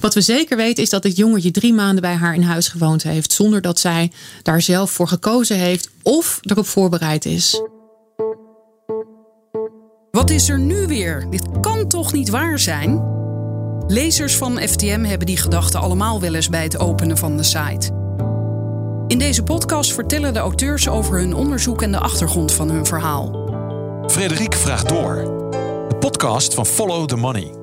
Wat 0.00 0.14
we 0.14 0.20
zeker 0.20 0.56
weten 0.56 0.82
is 0.82 0.90
dat 0.90 1.02
het 1.02 1.16
jongetje 1.16 1.50
drie 1.50 1.72
maanden 1.72 2.02
bij 2.02 2.14
haar 2.14 2.34
in 2.34 2.42
huis 2.42 2.68
gewoond 2.68 3.02
heeft. 3.02 3.32
Zonder 3.32 3.60
dat 3.60 3.78
zij 3.78 4.12
daar 4.42 4.62
zelf 4.62 4.90
voor 4.90 5.08
gekozen 5.08 5.56
heeft 5.56 5.90
of 6.02 6.38
erop 6.42 6.66
voorbereid 6.66 7.24
is. 7.24 7.62
Wat 10.10 10.30
is 10.30 10.48
er 10.48 10.58
nu 10.58 10.86
weer? 10.86 11.26
Dit 11.30 11.60
kan 11.60 11.88
toch 11.88 12.12
niet 12.12 12.28
waar 12.28 12.58
zijn? 12.58 13.18
Lezers 13.86 14.36
van 14.36 14.58
FTM 14.58 15.02
hebben 15.02 15.26
die 15.26 15.36
gedachte 15.36 15.78
allemaal 15.78 16.20
wel 16.20 16.34
eens 16.34 16.48
bij 16.48 16.62
het 16.62 16.78
openen 16.78 17.18
van 17.18 17.36
de 17.36 17.42
site. 17.42 17.98
In 19.06 19.18
deze 19.18 19.42
podcast 19.42 19.92
vertellen 19.92 20.32
de 20.32 20.38
auteurs 20.38 20.88
over 20.88 21.18
hun 21.18 21.34
onderzoek 21.34 21.82
en 21.82 21.92
de 21.92 21.98
achtergrond 21.98 22.52
van 22.52 22.70
hun 22.70 22.86
verhaal. 22.86 23.48
Frederik 24.06 24.54
vraagt 24.54 24.88
door. 24.88 25.14
De 25.88 25.96
podcast 26.00 26.54
van 26.54 26.66
Follow 26.66 27.06
the 27.06 27.16
Money. 27.16 27.59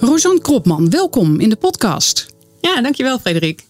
Rosanne 0.00 0.40
Kropman, 0.40 0.90
welkom 0.90 1.40
in 1.40 1.48
de 1.48 1.56
podcast. 1.56 2.26
Ja, 2.60 2.82
dankjewel 2.82 3.18
Frederik. 3.18 3.64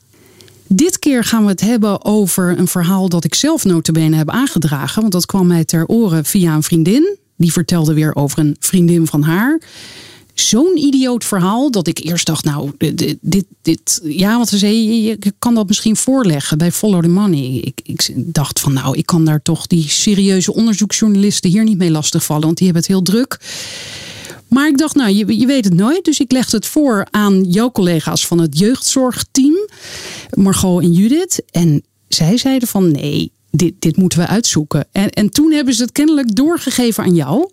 Dit 0.66 0.98
keer 0.98 1.24
gaan 1.24 1.42
we 1.42 1.50
het 1.50 1.60
hebben 1.60 2.04
over 2.04 2.58
een 2.58 2.68
verhaal 2.68 3.08
dat 3.08 3.24
ik 3.24 3.34
zelf 3.34 3.64
notabene 3.64 4.16
heb 4.16 4.30
aangedragen. 4.30 5.00
Want 5.00 5.12
dat 5.12 5.26
kwam 5.26 5.46
mij 5.46 5.64
ter 5.64 5.86
oren 5.86 6.24
via 6.24 6.54
een 6.54 6.62
vriendin. 6.62 7.16
Die 7.36 7.52
vertelde 7.52 7.94
weer 7.94 8.14
over 8.14 8.38
een 8.38 8.56
vriendin 8.60 9.06
van 9.06 9.22
haar. 9.22 9.60
Zo'n 10.34 10.76
idioot 10.76 11.24
verhaal 11.24 11.70
dat 11.70 11.86
ik 11.86 11.98
eerst 12.04 12.26
dacht, 12.26 12.44
nou, 12.44 12.70
dit, 12.78 13.16
dit, 13.20 13.44
dit 13.62 14.00
ja, 14.04 14.36
want 14.36 14.48
ze 14.48 14.58
zei, 14.58 15.02
je 15.02 15.32
kan 15.38 15.54
dat 15.54 15.66
misschien 15.66 15.96
voorleggen 15.96 16.58
bij 16.58 16.72
Follow 16.72 17.02
the 17.02 17.08
Money. 17.08 17.56
Ik, 17.56 17.80
ik 17.82 18.12
dacht 18.16 18.60
van, 18.60 18.72
nou, 18.72 18.96
ik 18.96 19.06
kan 19.06 19.24
daar 19.24 19.42
toch 19.42 19.66
die 19.66 19.88
serieuze 19.88 20.54
onderzoeksjournalisten 20.54 21.50
hier 21.50 21.64
niet 21.64 21.78
mee 21.78 21.90
lastigvallen, 21.90 22.44
want 22.44 22.56
die 22.56 22.66
hebben 22.66 22.82
het 22.82 22.92
heel 22.92 23.02
druk. 23.02 23.38
Maar 24.50 24.68
ik 24.68 24.78
dacht, 24.78 24.94
nou, 24.94 25.10
je, 25.12 25.38
je 25.38 25.46
weet 25.46 25.64
het 25.64 25.74
nooit. 25.74 26.04
Dus 26.04 26.20
ik 26.20 26.32
legde 26.32 26.56
het 26.56 26.66
voor 26.66 27.06
aan 27.10 27.44
jouw 27.44 27.70
collega's 27.70 28.26
van 28.26 28.38
het 28.38 28.58
jeugdzorgteam, 28.58 29.68
Margot 30.30 30.82
en 30.82 30.92
Judith. 30.92 31.42
En 31.50 31.82
zij 32.08 32.36
zeiden 32.36 32.68
van, 32.68 32.90
nee, 32.90 33.32
dit, 33.50 33.74
dit 33.78 33.96
moeten 33.96 34.18
we 34.18 34.26
uitzoeken. 34.26 34.88
En, 34.92 35.10
en 35.10 35.30
toen 35.30 35.52
hebben 35.52 35.74
ze 35.74 35.82
het 35.82 35.92
kennelijk 35.92 36.36
doorgegeven 36.36 37.04
aan 37.04 37.14
jou. 37.14 37.50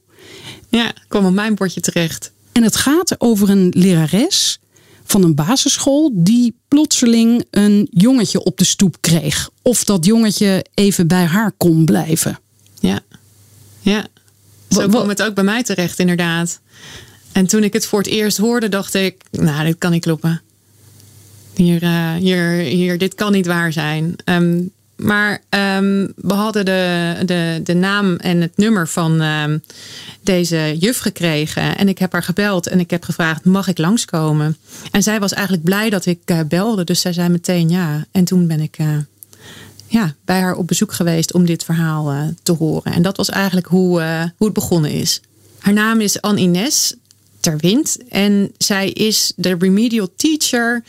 Ja, 0.70 0.94
kwam 1.08 1.26
op 1.26 1.34
mijn 1.34 1.56
bordje 1.56 1.82
terecht. 1.82 2.32
En 2.52 2.64
het 2.64 2.76
gaat 2.76 3.22
over 3.22 3.50
een 3.50 3.74
lerares 3.76 4.60
van 5.04 5.24
een 5.24 5.36
basisschool 5.36 6.12
die 6.14 6.56
plotseling 6.68 7.46
een 7.52 7.88
jongetje 7.92 8.44
op 8.44 8.58
de 8.58 8.66
stoep 8.66 8.98
kreeg. 9.00 9.50
Of 9.62 9.84
dat 9.84 10.06
jongetje 10.06 10.66
even 10.74 11.08
bij 11.08 11.26
haar 11.26 11.52
kon 11.58 11.86
blijven. 11.86 12.40
Ja, 12.80 13.00
ja. 13.80 14.08
Zo 14.82 14.88
kwam 14.88 15.10
het 15.10 15.24
ook 15.24 15.34
bij 15.34 15.44
mij 15.44 15.64
terecht, 15.64 16.00
inderdaad. 16.00 16.60
En 17.32 17.48
toen 17.48 17.64
ik 17.64 17.74
het 17.74 17.86
voor 17.86 18.00
het 18.00 18.08
eerst 18.08 18.38
hoorde, 18.38 18.70
dacht 18.70 18.94
ik, 18.94 19.16
nou, 19.32 19.66
dit 19.66 19.78
kan 19.78 19.92
niet 19.92 20.02
kloppen. 20.02 20.42
Hier, 21.56 21.84
uh, 21.84 22.14
hier, 22.14 22.50
hier, 22.50 22.98
dit 22.98 23.16
kan 23.16 23.32
niet 23.32 23.46
waar 23.46 23.74
zijn. 23.74 24.16
Um, 24.26 24.72
maar 24.98 25.42
um, 25.50 26.14
we 26.16 26.34
hadden 26.34 26.66
de, 26.66 27.14
de, 27.26 27.60
de 27.64 27.74
naam 27.74 28.16
en 28.16 28.42
het 28.42 28.58
nummer 28.58 28.88
van 28.88 29.22
um, 29.22 29.64
deze 30.22 30.76
juf 30.80 30.98
gekregen. 30.98 31.78
En 31.78 31.88
ik 31.88 31.98
heb 31.98 32.12
haar 32.12 32.24
gebeld 32.24 32.68
en 32.68 32.80
ik 32.80 32.90
heb 32.90 33.04
gevraagd: 33.04 33.46
mag 33.46 33.68
ik 33.68 33.78
langskomen? 33.78 34.58
En 34.92 35.04
zij 35.04 35.20
was 35.20 35.34
eigenlijk 35.34 35.64
blij 35.64 35.90
dat 35.90 36.06
ik 36.06 36.20
uh, 36.26 36.40
belde. 36.48 36.84
Dus 36.84 37.02
zij 37.02 37.14
zei 37.14 37.30
meteen 37.30 37.70
ja. 37.70 38.06
En 38.12 38.24
toen 38.24 38.48
ben 38.48 38.60
ik 38.60 38.78
uh, 38.80 38.88
ja, 39.88 40.16
bij 40.26 40.40
haar 40.40 40.56
op 40.56 40.68
bezoek 40.68 40.94
geweest 40.94 41.34
om 41.34 41.46
dit 41.46 41.64
verhaal 41.64 42.14
uh, 42.14 42.22
te 42.44 42.52
horen. 42.52 42.94
En 42.94 43.02
dat 43.02 43.18
was 43.18 43.30
eigenlijk 43.30 43.68
hoe, 43.68 44.02
hoe 44.38 44.48
het 44.48 44.54
begonnen 44.54 44.92
is. 44.92 45.22
Haar 45.60 45.74
naam 45.74 46.02
is 46.02 46.22
Anne 46.22 46.40
Ines 46.40 46.96
Terwind. 47.40 47.98
En 48.10 48.52
zij 48.58 48.90
is 48.90 49.34
de 49.36 49.56
remedial 49.60 50.10
teacher 50.16 50.84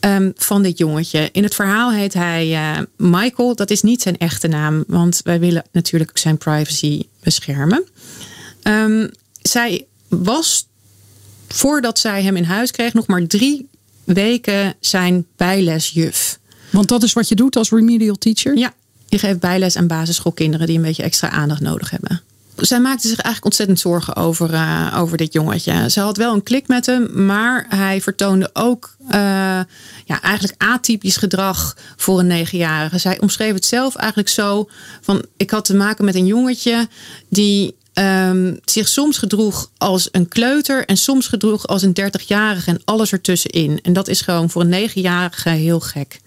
um, 0.00 0.32
van 0.36 0.62
dit 0.62 0.78
jongetje. 0.78 1.28
In 1.32 1.42
het 1.42 1.54
verhaal 1.54 1.92
heet 1.92 2.14
hij 2.14 2.50
uh, 2.50 2.78
Michael. 2.96 3.54
Dat 3.54 3.70
is 3.70 3.82
niet 3.82 4.02
zijn 4.02 4.18
echte 4.18 4.48
naam, 4.48 4.84
want 4.86 5.20
wij 5.24 5.40
willen 5.40 5.64
natuurlijk 5.72 6.18
zijn 6.18 6.38
privacy 6.38 7.02
beschermen. 7.22 7.84
Um, 8.62 9.10
zij 9.42 9.86
was, 10.08 10.66
voordat 11.48 11.98
zij 11.98 12.22
hem 12.22 12.36
in 12.36 12.44
huis 12.44 12.70
kreeg, 12.70 12.94
nog 12.94 13.06
maar 13.06 13.26
drie 13.26 13.68
weken 14.04 14.74
zijn 14.80 15.26
bijlesjuf. 15.36 16.38
Want 16.70 16.88
dat 16.88 17.02
is 17.02 17.12
wat 17.12 17.28
je 17.28 17.34
doet 17.34 17.56
als 17.56 17.70
remedial 17.70 18.16
teacher? 18.16 18.56
Ja, 18.56 18.72
je 19.06 19.18
geeft 19.18 19.40
bijles 19.40 19.76
aan 19.76 19.86
basisschoolkinderen 19.86 20.66
die 20.66 20.76
een 20.76 20.82
beetje 20.82 21.02
extra 21.02 21.30
aandacht 21.30 21.60
nodig 21.60 21.90
hebben 21.90 22.22
zij 22.66 22.80
maakte 22.80 23.08
zich 23.08 23.16
eigenlijk 23.16 23.44
ontzettend 23.44 23.80
zorgen 23.80 24.16
over, 24.16 24.52
uh, 24.52 24.96
over 24.98 25.16
dit 25.16 25.32
jongetje. 25.32 25.90
Ze 25.90 26.00
had 26.00 26.16
wel 26.16 26.34
een 26.34 26.42
klik 26.42 26.68
met 26.68 26.86
hem, 26.86 27.24
maar 27.26 27.66
hij 27.68 28.00
vertoonde 28.00 28.50
ook 28.52 28.96
uh, 29.04 29.10
ja, 30.04 30.20
eigenlijk 30.22 30.62
atypisch 30.62 31.16
gedrag 31.16 31.76
voor 31.96 32.18
een 32.18 32.26
negenjarige. 32.26 32.98
Zij 32.98 33.20
omschreef 33.20 33.52
het 33.52 33.64
zelf 33.64 33.94
eigenlijk 33.94 34.28
zo 34.28 34.68
van 35.00 35.24
ik 35.36 35.50
had 35.50 35.64
te 35.64 35.74
maken 35.74 36.04
met 36.04 36.14
een 36.14 36.26
jongetje 36.26 36.88
die 37.28 37.76
um, 37.94 38.58
zich 38.64 38.88
soms 38.88 39.18
gedroeg 39.18 39.70
als 39.76 40.08
een 40.12 40.28
kleuter 40.28 40.84
en 40.84 40.96
soms 40.96 41.26
gedroeg 41.26 41.66
als 41.66 41.82
een 41.82 41.94
dertigjarige 41.94 42.70
en 42.70 42.80
alles 42.84 43.12
ertussenin. 43.12 43.78
En 43.82 43.92
dat 43.92 44.08
is 44.08 44.20
gewoon 44.20 44.50
voor 44.50 44.62
een 44.62 44.68
negenjarige 44.68 45.48
heel 45.48 45.80
gek. 45.80 46.20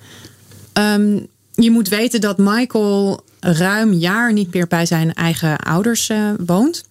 Um, 0.74 1.28
je 1.54 1.72
moet 1.72 1.90
weten 1.90 2.22
dat 2.22 2.38
Michael 2.38 3.24
ruim 3.40 3.94
jaar 3.94 4.34
niet 4.34 4.54
meer 4.54 4.68
bij 4.68 4.86
zijn 4.86 5.14
eigen 5.14 5.58
ouders 5.58 6.10
uh, 6.10 6.30
woont. 6.46 6.84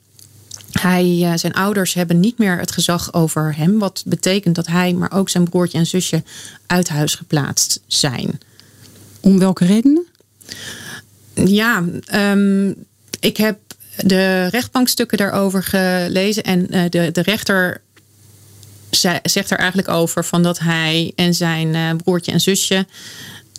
Hij, 0.73 1.05
uh, 1.21 1.33
zijn 1.35 1.53
ouders 1.53 1.95
hebben 1.95 2.21
niet 2.21 2.39
meer 2.39 2.59
het 2.59 2.71
gezag 2.71 3.13
over 3.15 3.57
hem. 3.57 3.79
Wat 3.79 4.03
betekent 4.07 4.55
dat 4.55 4.67
hij, 4.67 4.93
maar 4.93 5.13
ook 5.13 5.29
zijn 5.29 5.49
broertje 5.49 5.79
en 5.79 5.87
zusje 5.87 6.23
uit 6.67 6.89
huis 6.89 7.15
geplaatst 7.15 7.81
zijn. 7.87 8.41
Om 9.21 9.39
welke 9.39 9.65
redenen? 9.65 10.07
Ja, 11.35 11.85
um, 12.15 12.75
ik 13.21 13.37
heb 13.37 13.59
de 13.97 14.47
rechtbankstukken 14.47 15.19
daarover 15.19 15.63
gelezen. 15.63 16.43
En 16.43 16.75
uh, 16.75 16.83
de, 16.89 17.11
de 17.13 17.23
rechter 17.23 17.81
zegt 19.23 19.51
er 19.51 19.59
eigenlijk 19.59 19.89
over 19.89 20.25
van 20.25 20.43
dat 20.43 20.59
hij 20.59 21.13
en 21.17 21.35
zijn 21.35 21.97
broertje 21.97 22.33
en 22.33 22.41
zusje 22.41 22.87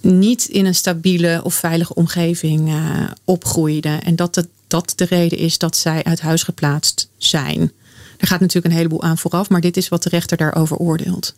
niet 0.02 0.46
in 0.46 0.66
een 0.66 0.76
stabiele 0.76 1.40
of 1.44 1.54
veilige 1.54 1.94
omgeving 1.94 2.70
uh, 2.70 3.04
opgroeiden. 3.26 4.04
En 4.04 4.16
dat 4.16 4.36
het, 4.36 4.48
dat 4.68 4.94
de 4.96 5.06
reden 5.06 5.38
is 5.38 5.58
dat 5.58 5.78
zij 5.78 6.04
uit 6.04 6.22
huis 6.22 6.44
geplaatst 6.44 7.08
zijn. 7.18 7.72
Er 8.18 8.28
gaat 8.28 8.40
natuurlijk 8.40 8.66
een 8.66 8.80
heleboel 8.80 9.04
aan 9.04 9.18
vooraf, 9.18 9.50
maar 9.50 9.62
dit 9.62 9.78
is 9.78 9.90
wat 9.90 10.04
de 10.04 10.10
rechter 10.10 10.38
daarover 10.38 10.78
oordeelt. 10.78 11.34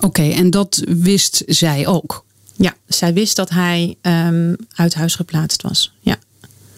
Oké, 0.00 0.22
en 0.22 0.50
dat 0.50 0.82
wist 0.86 1.42
zij 1.46 1.86
ook? 1.86 2.24
Ja, 2.56 2.74
zij 2.86 3.12
wist 3.12 3.36
dat 3.36 3.50
hij 3.50 3.96
um, 4.02 4.56
uit 4.74 4.94
huis 4.94 5.14
geplaatst 5.14 5.62
was. 5.62 5.92
Ja. 6.00 6.16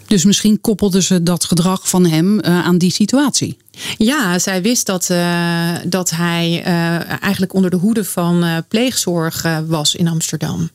Dus 0.06 0.24
misschien 0.24 0.60
koppelde 0.60 1.02
ze 1.02 1.22
dat 1.22 1.44
gedrag 1.44 1.88
van 1.88 2.06
hem 2.06 2.34
uh, 2.34 2.64
aan 2.64 2.78
die 2.78 2.92
situatie? 2.92 3.56
Ja, 3.96 4.38
zij 4.38 4.62
wist 4.62 4.86
dat, 4.86 5.08
uh, 5.10 5.72
dat 5.86 6.10
hij 6.10 6.66
uh, 6.66 7.22
eigenlijk 7.22 7.54
onder 7.54 7.70
de 7.70 7.76
hoede 7.76 8.04
van 8.04 8.64
pleegzorg 8.68 9.46
was 9.66 9.94
in 9.94 10.08
Amsterdam. 10.08 10.70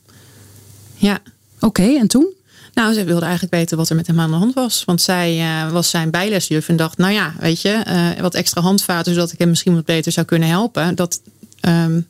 Ja. 1.02 1.20
Oké, 1.60 1.82
en 1.82 2.06
toen? 2.06 2.32
Nou, 2.74 2.94
ze 2.94 3.04
wilde 3.04 3.24
eigenlijk 3.24 3.54
weten 3.54 3.76
wat 3.76 3.88
er 3.88 3.96
met 3.96 4.06
hem 4.06 4.20
aan 4.20 4.30
de 4.30 4.36
hand 4.36 4.54
was. 4.54 4.84
Want 4.84 5.00
zij 5.00 5.38
uh, 5.38 5.72
was 5.72 5.90
zijn 5.90 6.10
bijlesjuf 6.10 6.68
en 6.68 6.76
dacht, 6.76 6.98
nou 6.98 7.12
ja, 7.12 7.34
weet 7.40 7.60
je, 7.60 7.84
uh, 7.86 8.20
wat 8.20 8.34
extra 8.34 8.60
handvaten 8.60 9.14
zodat 9.14 9.32
ik 9.32 9.38
hem 9.38 9.48
misschien 9.48 9.74
wat 9.74 9.84
beter 9.84 10.12
zou 10.12 10.26
kunnen 10.26 10.48
helpen. 10.48 10.94
Dat, 10.94 11.20
um, 11.60 12.06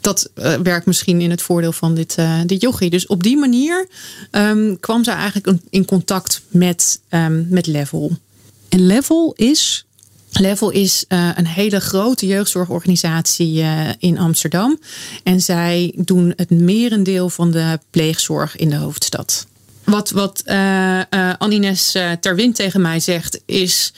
dat 0.00 0.30
uh, 0.34 0.54
werkt 0.54 0.86
misschien 0.86 1.20
in 1.20 1.30
het 1.30 1.42
voordeel 1.42 1.72
van 1.72 1.94
dit, 1.94 2.16
dit 2.46 2.60
jochie. 2.60 2.90
Dus 2.90 3.06
op 3.06 3.22
die 3.22 3.36
manier 3.36 3.88
um, 4.30 4.80
kwam 4.80 5.04
ze 5.04 5.10
eigenlijk 5.10 5.58
in 5.70 5.84
contact 5.84 6.42
met, 6.48 7.00
um, 7.10 7.46
met 7.48 7.66
Level. 7.66 8.16
En 8.68 8.86
Level 8.86 9.32
is 9.36 9.86
Level 10.32 10.70
is 10.70 11.04
uh, 11.08 11.28
een 11.34 11.46
hele 11.46 11.80
grote 11.80 12.26
jeugdzorgorganisatie 12.26 13.62
uh, 13.62 13.88
in 13.98 14.18
Amsterdam. 14.18 14.80
En 15.22 15.40
zij 15.40 15.92
doen 15.96 16.32
het 16.36 16.50
merendeel 16.50 17.28
van 17.28 17.50
de 17.50 17.78
pleegzorg 17.90 18.56
in 18.56 18.70
de 18.70 18.76
hoofdstad. 18.76 19.46
Wat, 19.84 20.10
wat 20.10 20.42
uh, 20.46 21.00
Anines 21.38 21.96
Terwind 22.20 22.54
tegen 22.54 22.80
mij 22.80 23.00
zegt 23.00 23.40
is 23.46 23.92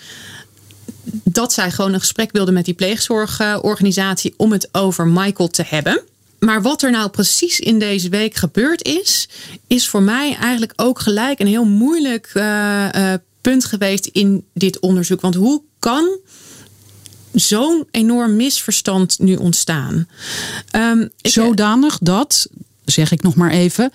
dat 1.25 1.53
zij 1.53 1.71
gewoon 1.71 1.93
een 1.93 2.01
gesprek 2.01 2.33
wilde 2.33 2.53
met 2.53 2.65
die 2.65 2.75
pleegzorgorganisatie 2.75 4.35
om 4.37 4.53
het 4.53 4.69
over 4.73 5.07
Michael 5.07 5.49
te 5.49 5.65
hebben. 5.67 6.03
Maar 6.39 6.63
wat 6.63 6.83
er 6.83 6.91
nou 6.91 7.09
precies 7.09 7.61
in 7.61 7.79
deze 7.79 8.09
week 8.09 8.35
gebeurd 8.35 8.85
is, 8.85 9.29
is 9.67 9.89
voor 9.89 10.03
mij 10.03 10.37
eigenlijk 10.41 10.73
ook 10.77 11.01
gelijk 11.01 11.41
een 11.41 11.47
heel 11.47 11.65
moeilijk 11.65 12.31
punt 13.43 13.65
geweest 13.65 14.07
in 14.07 14.45
dit 14.55 14.81
onderzoek. 14.81 15.21
Want 15.21 15.35
hoe 15.35 15.63
kan 15.79 16.19
zo'n 17.33 17.87
enorm 17.91 18.37
misverstand 18.37 19.19
nu 19.19 19.37
ontstaan? 19.37 20.09
Um, 20.77 21.11
Zodanig 21.17 21.99
dat, 21.99 22.49
zeg 22.85 23.13
ik 23.13 23.23
nog 23.23 23.35
maar 23.35 23.51
even, 23.51 23.93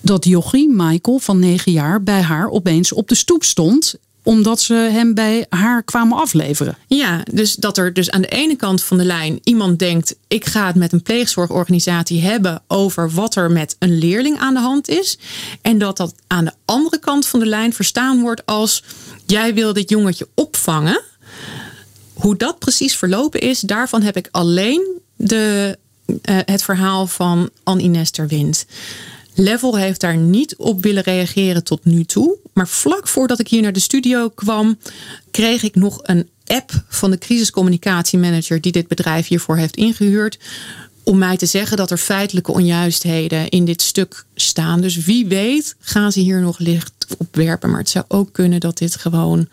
dat 0.00 0.24
jochie 0.24 0.68
Michael 0.68 1.18
van 1.18 1.38
negen 1.38 1.72
jaar 1.72 2.02
bij 2.02 2.20
haar 2.20 2.48
opeens 2.50 2.92
op 2.92 3.08
de 3.08 3.14
stoep 3.14 3.44
stond 3.44 3.94
omdat 4.26 4.60
ze 4.60 4.74
hem 4.74 5.14
bij 5.14 5.46
haar 5.48 5.82
kwamen 5.82 6.18
afleveren. 6.18 6.76
Ja, 6.86 7.22
dus 7.32 7.54
dat 7.54 7.78
er 7.78 7.92
dus 7.92 8.10
aan 8.10 8.20
de 8.20 8.28
ene 8.28 8.56
kant 8.56 8.82
van 8.82 8.98
de 8.98 9.04
lijn 9.04 9.40
iemand 9.42 9.78
denkt: 9.78 10.16
ik 10.28 10.44
ga 10.44 10.66
het 10.66 10.74
met 10.74 10.92
een 10.92 11.02
pleegzorgorganisatie 11.02 12.20
hebben 12.20 12.62
over 12.66 13.10
wat 13.10 13.34
er 13.34 13.50
met 13.50 13.76
een 13.78 13.98
leerling 13.98 14.38
aan 14.38 14.54
de 14.54 14.60
hand 14.60 14.88
is. 14.88 15.18
En 15.62 15.78
dat 15.78 15.96
dat 15.96 16.14
aan 16.26 16.44
de 16.44 16.52
andere 16.64 16.98
kant 16.98 17.26
van 17.26 17.40
de 17.40 17.46
lijn 17.46 17.72
verstaan 17.72 18.20
wordt 18.20 18.46
als: 18.46 18.82
jij 19.26 19.54
wil 19.54 19.72
dit 19.72 19.90
jongetje 19.90 20.28
opvangen. 20.34 21.02
Hoe 22.14 22.36
dat 22.36 22.58
precies 22.58 22.96
verlopen 22.96 23.40
is, 23.40 23.60
daarvan 23.60 24.02
heb 24.02 24.16
ik 24.16 24.28
alleen 24.30 25.00
de, 25.16 25.78
uh, 26.06 26.16
het 26.44 26.62
verhaal 26.62 27.06
van 27.06 27.50
Anne-Ines. 27.62 28.10
Level 29.38 29.76
heeft 29.76 30.00
daar 30.00 30.16
niet 30.16 30.56
op 30.56 30.82
willen 30.82 31.02
reageren 31.02 31.64
tot 31.64 31.84
nu 31.84 32.04
toe. 32.04 32.36
Maar 32.52 32.68
vlak 32.68 33.08
voordat 33.08 33.40
ik 33.40 33.48
hier 33.48 33.62
naar 33.62 33.72
de 33.72 33.80
studio 33.80 34.28
kwam, 34.28 34.78
kreeg 35.30 35.62
ik 35.62 35.74
nog 35.74 36.00
een 36.02 36.28
app 36.46 36.84
van 36.88 37.10
de 37.10 37.18
crisiscommunicatiemanager 37.18 38.60
die 38.60 38.72
dit 38.72 38.88
bedrijf 38.88 39.26
hiervoor 39.26 39.56
heeft 39.56 39.76
ingehuurd. 39.76 40.38
Om 41.02 41.18
mij 41.18 41.36
te 41.36 41.46
zeggen 41.46 41.76
dat 41.76 41.90
er 41.90 41.98
feitelijke 41.98 42.52
onjuistheden 42.52 43.48
in 43.48 43.64
dit 43.64 43.82
stuk 43.82 44.24
staan. 44.34 44.80
Dus 44.80 44.96
wie 44.96 45.26
weet 45.26 45.76
gaan 45.78 46.12
ze 46.12 46.20
hier 46.20 46.40
nog 46.40 46.58
licht 46.58 47.06
op 47.18 47.36
werpen. 47.36 47.70
Maar 47.70 47.78
het 47.78 47.88
zou 47.88 48.04
ook 48.08 48.32
kunnen 48.32 48.60
dat 48.60 48.78
dit 48.78 48.96
gewoon 48.96 49.48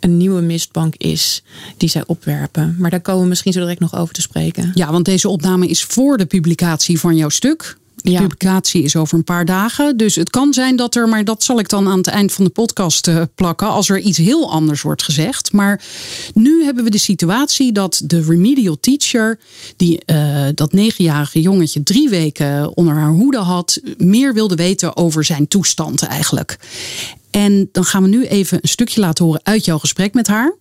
een 0.00 0.16
nieuwe 0.16 0.40
mistbank 0.40 0.94
is 0.96 1.42
die 1.76 1.88
zij 1.88 2.02
opwerpen. 2.06 2.76
Maar 2.78 2.90
daar 2.90 3.00
komen 3.00 3.22
we 3.22 3.28
misschien 3.28 3.52
zo 3.52 3.60
direct 3.60 3.80
nog 3.80 3.96
over 3.96 4.14
te 4.14 4.20
spreken. 4.20 4.70
Ja, 4.74 4.92
want 4.92 5.04
deze 5.04 5.28
opname 5.28 5.66
is 5.66 5.84
voor 5.84 6.16
de 6.16 6.26
publicatie 6.26 7.00
van 7.00 7.16
jouw 7.16 7.28
stuk. 7.28 7.76
De 8.02 8.12
publicatie 8.12 8.82
is 8.82 8.96
over 8.96 9.18
een 9.18 9.24
paar 9.24 9.44
dagen. 9.44 9.96
Dus 9.96 10.14
het 10.14 10.30
kan 10.30 10.52
zijn 10.52 10.76
dat 10.76 10.94
er, 10.94 11.08
maar 11.08 11.24
dat 11.24 11.42
zal 11.42 11.58
ik 11.58 11.68
dan 11.68 11.88
aan 11.88 11.98
het 11.98 12.06
eind 12.06 12.32
van 12.32 12.44
de 12.44 12.50
podcast 12.50 13.06
uh, 13.06 13.22
plakken, 13.34 13.68
als 13.68 13.88
er 13.88 13.98
iets 13.98 14.18
heel 14.18 14.50
anders 14.50 14.82
wordt 14.82 15.02
gezegd. 15.02 15.52
Maar 15.52 15.82
nu 16.34 16.64
hebben 16.64 16.84
we 16.84 16.90
de 16.90 16.98
situatie 16.98 17.72
dat 17.72 18.02
de 18.04 18.22
remedial 18.22 18.80
teacher, 18.80 19.38
die 19.76 20.02
uh, 20.06 20.46
dat 20.54 20.72
negenjarige 20.72 21.40
jongetje 21.40 21.82
drie 21.82 22.08
weken 22.08 22.76
onder 22.76 22.94
haar 22.94 23.10
hoede 23.10 23.38
had, 23.38 23.80
meer 23.96 24.34
wilde 24.34 24.54
weten 24.54 24.96
over 24.96 25.24
zijn 25.24 25.48
toestand 25.48 26.02
eigenlijk. 26.02 26.58
En 27.30 27.68
dan 27.72 27.84
gaan 27.84 28.02
we 28.02 28.08
nu 28.08 28.26
even 28.26 28.58
een 28.62 28.68
stukje 28.68 29.00
laten 29.00 29.24
horen 29.24 29.40
uit 29.42 29.64
jouw 29.64 29.78
gesprek 29.78 30.14
met 30.14 30.26
haar. 30.26 30.54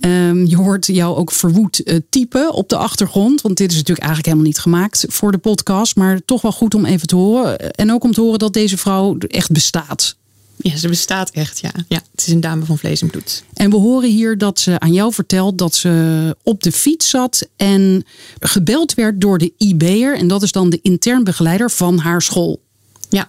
Um, 0.00 0.46
je 0.46 0.56
hoort 0.56 0.86
jou 0.86 1.16
ook 1.16 1.32
verwoed 1.32 1.80
uh, 1.84 1.98
typen 2.10 2.52
op 2.52 2.68
de 2.68 2.76
achtergrond. 2.76 3.40
Want 3.40 3.56
dit 3.56 3.70
is 3.70 3.76
natuurlijk 3.76 4.06
eigenlijk 4.06 4.26
helemaal 4.26 4.52
niet 4.52 4.62
gemaakt 4.62 5.04
voor 5.08 5.32
de 5.32 5.38
podcast. 5.38 5.96
Maar 5.96 6.20
toch 6.24 6.42
wel 6.42 6.52
goed 6.52 6.74
om 6.74 6.84
even 6.84 7.06
te 7.06 7.16
horen. 7.16 7.70
En 7.70 7.92
ook 7.92 8.04
om 8.04 8.12
te 8.12 8.20
horen 8.20 8.38
dat 8.38 8.52
deze 8.52 8.76
vrouw 8.76 9.16
echt 9.18 9.50
bestaat. 9.50 10.16
Ja, 10.56 10.76
ze 10.76 10.88
bestaat 10.88 11.30
echt, 11.30 11.58
ja. 11.60 11.70
ja. 11.88 12.02
Het 12.10 12.26
is 12.26 12.32
een 12.32 12.40
dame 12.40 12.64
van 12.64 12.78
vlees 12.78 13.02
en 13.02 13.10
bloed. 13.10 13.44
En 13.54 13.70
we 13.70 13.76
horen 13.76 14.10
hier 14.10 14.38
dat 14.38 14.60
ze 14.60 14.80
aan 14.80 14.92
jou 14.92 15.12
vertelt 15.12 15.58
dat 15.58 15.74
ze 15.74 16.36
op 16.42 16.62
de 16.62 16.72
fiets 16.72 17.08
zat 17.08 17.48
en 17.56 18.04
gebeld 18.38 18.94
werd 18.94 19.20
door 19.20 19.38
de 19.38 19.52
IB'er. 19.58 20.16
En 20.16 20.28
dat 20.28 20.42
is 20.42 20.52
dan 20.52 20.70
de 20.70 20.78
intern 20.82 21.24
begeleider 21.24 21.70
van 21.70 21.98
haar 21.98 22.22
school. 22.22 22.60
Ja, 23.08 23.28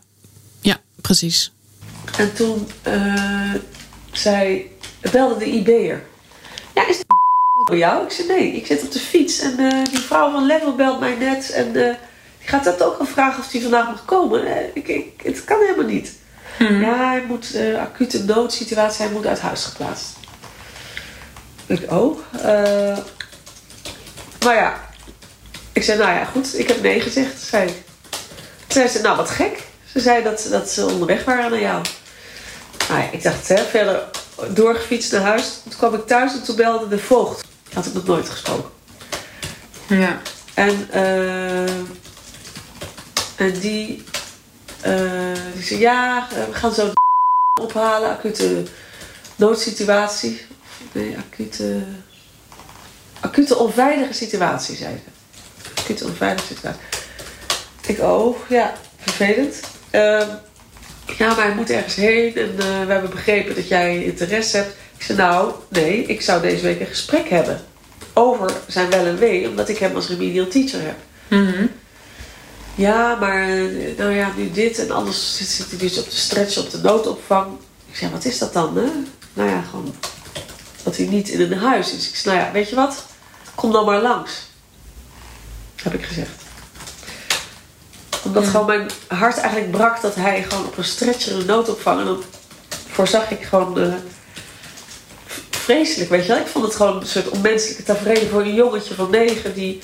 ja, 0.62 0.82
precies. 1.02 1.52
En 2.18 2.34
toen 2.34 2.68
uh, 2.88 3.54
zei, 4.12 4.66
belde 5.12 5.38
de 5.38 5.46
IB'er. 5.46 6.04
Ja, 6.76 6.88
is 6.88 6.98
het 6.98 7.06
voor 7.64 7.78
jou? 7.78 8.04
Ik 8.06 8.12
zei 8.12 8.28
nee, 8.28 8.52
ik 8.52 8.66
zit 8.66 8.84
op 8.84 8.92
de 8.92 9.00
fiets 9.00 9.40
en 9.40 9.60
uh, 9.60 9.84
die 9.84 10.00
vrouw 10.00 10.32
van 10.32 10.46
Level 10.46 10.76
belt 10.76 11.00
mij 11.00 11.16
net 11.16 11.52
en 11.52 11.68
uh, 11.68 11.74
die 12.40 12.48
gaat 12.48 12.64
dat 12.64 12.84
ook 12.84 12.98
al 13.00 13.06
vragen 13.06 13.40
of 13.40 13.48
die 13.48 13.62
vandaag 13.62 13.88
mag 13.88 14.06
komen. 14.06 14.48
Uh, 14.48 14.56
ik, 14.74 14.88
ik, 14.88 15.22
het 15.24 15.44
kan 15.44 15.60
helemaal 15.60 15.86
niet. 15.86 16.14
Hmm. 16.58 16.82
Ja, 16.82 17.10
hij 17.10 17.24
moet 17.28 17.58
acute 17.80 18.24
noodsituatie, 18.24 19.06
hij 19.06 19.14
moet 19.14 19.26
uit 19.26 19.40
huis 19.40 19.64
geplaatst. 19.64 20.06
Ik 21.66 21.92
oh. 21.92 22.20
maar 24.44 24.56
ja, 24.56 24.90
ik 25.74 25.84
zei 25.84 25.98
nou 25.98 26.12
ja, 26.12 26.26
goed, 26.26 26.60
ik 26.60 26.68
heb 26.68 26.82
nee 26.82 27.00
gezegd, 27.00 27.42
zei 27.42 27.68
ik. 27.68 27.84
Toen 28.68 28.82
zei 28.82 28.88
ze, 28.88 29.02
nou 29.02 29.18
wat 29.18 29.30
gek. 29.30 29.64
Ze 29.92 30.00
zei 30.00 30.24
dat, 30.24 30.48
dat 30.50 30.70
ze 30.70 30.86
onderweg 30.86 31.24
waren 31.24 31.52
naar 31.52 31.60
jou. 31.60 31.82
Nou 32.88 33.02
ja, 33.02 33.12
ik 33.12 33.24
dacht, 33.24 33.48
hè, 33.48 33.58
verder 33.64 34.04
doorgefietst 34.50 35.12
naar 35.12 35.22
huis. 35.22 35.60
Toen 35.64 35.78
kwam 35.78 35.94
ik 35.94 36.08
thuis 36.08 36.34
en 36.34 36.44
toen 36.44 36.56
belde 36.56 36.88
de 36.88 37.00
voogd. 37.00 37.48
Had 37.74 37.86
ik 37.86 37.94
nog 37.94 38.06
nooit 38.06 38.30
gesproken. 38.30 38.70
Ja. 39.88 40.22
En, 40.54 40.88
uh, 40.94 41.80
en 43.36 43.60
die, 43.60 44.04
uh, 44.86 45.34
die 45.54 45.64
zei, 45.64 45.80
ja, 45.80 46.28
we 46.30 46.54
gaan 46.54 46.74
zo 46.74 46.92
ophalen. 47.62 48.10
Acute 48.10 48.64
noodsituatie. 49.36 50.42
Nee, 50.92 51.18
acute, 51.18 51.84
acute 53.20 53.56
onveilige 53.56 54.14
situatie, 54.14 54.76
zei 54.76 55.02
ze. 55.06 55.42
Acute 55.82 56.06
onveilige 56.06 56.48
situatie. 56.48 56.82
Ik, 57.86 58.00
oh, 58.00 58.50
ja, 58.50 58.74
vervelend. 58.98 59.60
Uh, 59.92 60.34
ja, 61.18 61.28
maar 61.28 61.46
hij 61.46 61.56
moet 61.56 61.70
ergens 61.70 61.96
heen 61.96 62.36
en 62.36 62.52
uh, 62.52 62.58
we 62.58 62.92
hebben 62.92 63.10
begrepen 63.10 63.56
dat 63.56 63.68
jij 63.68 64.04
interesse 64.04 64.58
hebt. 64.58 64.76
Ik 64.98 65.04
zei, 65.04 65.18
nou, 65.18 65.54
nee, 65.70 66.06
ik 66.06 66.22
zou 66.22 66.42
deze 66.42 66.64
week 66.64 66.80
een 66.80 66.86
gesprek 66.86 67.30
hebben 67.30 67.62
over 68.14 68.52
zijn 68.68 68.90
wel 68.90 69.06
en 69.06 69.18
wee, 69.18 69.50
omdat 69.50 69.70
ik 69.70 69.78
hem 69.78 69.96
als 69.96 70.08
remedial 70.08 70.48
teacher 70.48 70.82
heb. 70.82 70.98
Mm 71.28 71.48
-hmm. 71.48 71.72
Ja, 72.76 73.16
maar 73.16 73.48
nou 73.98 74.12
ja, 74.12 74.32
nu 74.36 74.52
dit 74.52 74.80
en 74.80 74.92
anders 74.92 75.38
zit 75.38 75.70
hij 75.70 75.80
dus 75.80 75.98
op 75.98 76.06
de 76.06 76.16
stretch 76.16 76.58
op 76.58 76.70
de 76.70 76.78
noodopvang. 76.78 77.58
Ik 77.90 77.96
zei, 77.96 78.12
wat 78.12 78.26
is 78.26 78.38
dat 78.38 78.54
dan? 78.54 78.78
Hè? 78.78 78.90
Nou 79.34 79.50
ja, 79.50 79.62
gewoon 79.62 79.96
dat 80.84 80.98
hij 80.98 81.06
niet 81.06 81.30
in 81.30 81.42
een 81.42 81.58
huis 81.58 81.94
is. 81.94 82.10
Ik 82.10 82.16
zei, 82.16 82.36
nou 82.36 82.48
ja, 82.48 82.54
weet 82.54 82.70
je 82.70 82.76
wat? 82.76 83.06
Kom 83.56 83.72
dan 83.72 83.86
maar 83.86 84.02
langs. 84.02 84.32
Heb 85.76 85.94
ik 85.94 86.04
gezegd 86.06 86.45
omdat 88.26 88.44
ja. 88.44 88.50
gewoon 88.50 88.66
mijn 88.66 88.90
hart 89.08 89.38
eigenlijk 89.38 89.72
brak 89.72 90.02
dat 90.02 90.16
hij 90.16 90.44
gewoon 90.44 90.66
op 90.66 90.78
een 90.78 90.84
stretcher 90.84 91.36
een 91.36 91.46
noodopvang. 91.46 92.00
En 92.00 92.06
dan 92.06 92.24
voorzag 92.88 93.32
ik 93.32 93.44
gewoon 93.44 93.80
uh, 93.80 93.94
vreselijk, 95.50 96.10
weet 96.10 96.26
je 96.26 96.28
wel. 96.28 96.42
Ik 96.42 96.48
vond 96.48 96.66
het 96.66 96.76
gewoon 96.76 97.00
een 97.00 97.08
soort 97.08 97.30
onmenselijke 97.30 97.84
tafereel 97.84 98.28
voor 98.28 98.42
een 98.42 98.54
jongetje 98.54 98.94
van 98.94 99.10
negen 99.10 99.54
die 99.54 99.82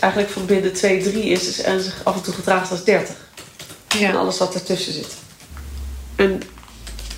eigenlijk 0.00 0.32
van 0.32 0.46
binnen 0.46 0.72
2, 0.72 1.02
3 1.02 1.24
is 1.24 1.60
en 1.62 1.80
zich 1.80 2.04
af 2.04 2.14
en 2.14 2.22
toe 2.22 2.34
gedraagt 2.34 2.70
als 2.70 2.84
30. 2.84 3.14
Ja. 3.98 4.08
En 4.08 4.16
alles 4.16 4.38
wat 4.38 4.54
ertussen 4.54 4.92
zit. 4.92 5.14
En 6.16 6.42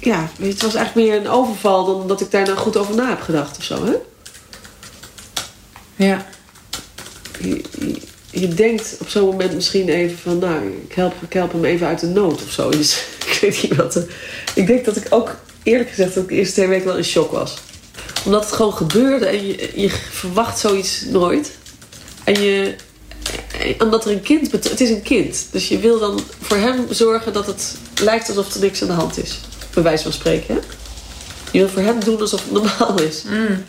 ja, 0.00 0.28
weet 0.36 0.46
je, 0.46 0.52
het 0.52 0.62
was 0.62 0.74
eigenlijk 0.74 1.08
meer 1.08 1.20
een 1.20 1.28
overval 1.28 1.84
dan 1.84 2.08
dat 2.08 2.20
ik 2.20 2.30
daar 2.30 2.44
nou 2.44 2.56
goed 2.56 2.76
over 2.76 2.94
na 2.94 3.08
heb 3.08 3.20
gedacht 3.20 3.56
of 3.56 3.64
zo, 3.64 3.84
hè? 3.84 3.94
Ja. 5.96 6.26
Je, 8.48 8.54
denkt 8.54 8.96
op 9.00 9.08
zo'n 9.08 9.24
moment 9.24 9.54
misschien 9.54 9.88
even 9.88 10.18
van, 10.18 10.38
nou, 10.38 10.84
ik 10.88 10.94
help, 10.94 11.14
ik 11.20 11.32
help 11.32 11.52
hem 11.52 11.64
even 11.64 11.86
uit 11.86 12.00
de 12.00 12.06
nood 12.06 12.42
of 12.42 12.50
zo. 12.50 12.70
Dus 12.78 13.04
ik 13.26 13.38
weet 13.40 13.62
niet 13.62 13.76
wat. 13.76 13.94
Er, 13.94 14.06
ik 14.54 14.66
denk 14.66 14.84
dat 14.84 14.96
ik 14.96 15.06
ook, 15.10 15.36
eerlijk 15.62 15.88
gezegd, 15.88 16.14
dat 16.14 16.22
ik 16.22 16.28
de 16.28 16.34
eerste 16.34 16.54
twee 16.54 16.68
weken 16.68 16.86
wel 16.86 16.96
in 16.96 17.04
shock 17.04 17.30
was. 17.30 17.54
Omdat 18.24 18.44
het 18.44 18.52
gewoon 18.52 18.74
gebeurde 18.74 19.26
en 19.26 19.46
je, 19.80 19.90
verwacht 20.10 20.58
zoiets 20.58 21.04
nooit. 21.04 21.50
En 22.24 22.42
je, 22.42 22.74
omdat 23.78 24.04
er 24.04 24.10
een 24.10 24.22
kind, 24.22 24.52
het 24.52 24.80
is 24.80 24.90
een 24.90 25.02
kind. 25.02 25.46
Dus 25.50 25.68
je 25.68 25.78
wil 25.78 25.98
dan 25.98 26.20
voor 26.40 26.56
hem 26.56 26.86
zorgen 26.90 27.32
dat 27.32 27.46
het 27.46 27.76
lijkt 28.02 28.28
alsof 28.28 28.54
er 28.54 28.60
niks 28.60 28.82
aan 28.82 28.88
de 28.88 28.94
hand 28.94 29.22
is. 29.22 29.40
Bij 29.74 29.82
wijze 29.82 30.02
van 30.02 30.12
spreken? 30.12 30.60
Je 31.50 31.58
wil 31.58 31.68
voor 31.68 31.82
hem 31.82 32.04
doen 32.04 32.20
alsof 32.20 32.42
het 32.42 32.52
normaal 32.52 33.00
is. 33.00 33.22
Mm. 33.22 33.64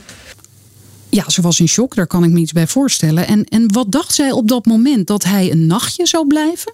Ja, 1.15 1.29
ze 1.29 1.41
was 1.41 1.60
in 1.60 1.67
shock, 1.67 1.95
daar 1.95 2.07
kan 2.07 2.24
ik 2.24 2.29
me 2.29 2.39
iets 2.39 2.51
bij 2.51 2.67
voorstellen. 2.67 3.27
En, 3.27 3.43
en 3.43 3.74
wat 3.74 3.91
dacht 3.91 4.13
zij 4.13 4.31
op 4.31 4.48
dat 4.48 4.65
moment? 4.65 5.07
Dat 5.07 5.24
hij 5.24 5.51
een 5.51 5.67
nachtje 5.67 6.07
zou 6.07 6.27
blijven? 6.27 6.74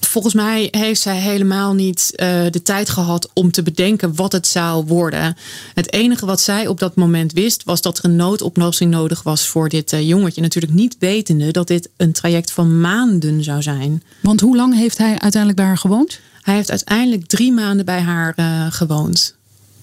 Volgens 0.00 0.34
mij 0.34 0.68
heeft 0.70 1.00
zij 1.00 1.16
helemaal 1.16 1.74
niet 1.74 2.10
uh, 2.12 2.26
de 2.50 2.62
tijd 2.62 2.88
gehad 2.88 3.30
om 3.32 3.50
te 3.50 3.62
bedenken 3.62 4.14
wat 4.14 4.32
het 4.32 4.46
zou 4.46 4.84
worden. 4.84 5.36
Het 5.74 5.92
enige 5.92 6.26
wat 6.26 6.40
zij 6.40 6.66
op 6.66 6.78
dat 6.78 6.96
moment 6.96 7.32
wist, 7.32 7.64
was 7.64 7.80
dat 7.80 7.98
er 7.98 8.04
een 8.04 8.16
noodoplossing 8.16 8.90
nodig 8.90 9.22
was 9.22 9.48
voor 9.48 9.68
dit 9.68 9.92
uh, 9.92 10.08
jongetje. 10.08 10.40
Natuurlijk 10.40 10.74
niet 10.74 10.96
wetende 10.98 11.50
dat 11.50 11.66
dit 11.66 11.88
een 11.96 12.12
traject 12.12 12.50
van 12.50 12.80
maanden 12.80 13.44
zou 13.44 13.62
zijn. 13.62 14.02
Want 14.20 14.40
hoe 14.40 14.56
lang 14.56 14.74
heeft 14.74 14.98
hij 14.98 15.10
uiteindelijk 15.10 15.56
bij 15.56 15.66
haar 15.66 15.78
gewoond? 15.78 16.20
Hij 16.42 16.54
heeft 16.54 16.70
uiteindelijk 16.70 17.26
drie 17.26 17.52
maanden 17.52 17.84
bij 17.84 18.00
haar 18.00 18.32
uh, 18.36 18.66
gewoond. 18.70 19.34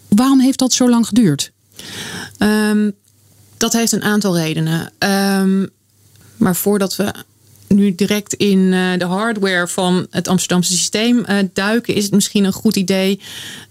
Waarom 0.08 0.40
heeft 0.40 0.60
dat 0.60 0.74
zo 0.74 0.90
lang 0.90 1.08
geduurd? 1.08 1.52
Um, 2.40 2.94
dat 3.62 3.74
heeft 3.74 3.92
een 3.92 4.04
aantal 4.04 4.38
redenen. 4.38 4.92
Um, 5.00 5.70
maar 6.38 6.56
voordat 6.56 6.96
we 6.96 7.14
nu 7.68 7.96
direct 7.96 8.34
in 8.34 8.58
uh, 8.58 8.98
de 8.98 9.06
hardware 9.06 9.68
van 9.68 10.08
het 10.10 10.28
Amsterdamse 10.28 10.74
systeem 10.74 11.26
uh, 11.30 11.38
duiken, 11.54 11.96
is 11.96 12.04
het 12.04 12.14
misschien 12.14 12.44
een 12.44 12.54
goed 12.54 12.76
idee 12.76 13.20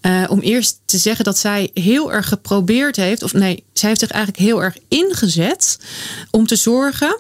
uh, 0.03 0.25
om 0.29 0.41
eerst 0.41 0.81
te 0.85 0.99
zeggen 0.99 1.25
dat 1.25 1.39
zij 1.39 1.71
heel 1.75 2.13
erg 2.13 2.29
geprobeerd 2.29 2.97
heeft, 2.97 3.23
of 3.23 3.33
nee, 3.33 3.65
zij 3.73 3.89
heeft 3.89 4.01
zich 4.01 4.11
eigenlijk 4.11 4.45
heel 4.45 4.63
erg 4.63 4.77
ingezet 4.89 5.79
om 6.31 6.47
te 6.47 6.57
zorgen, 6.57 7.19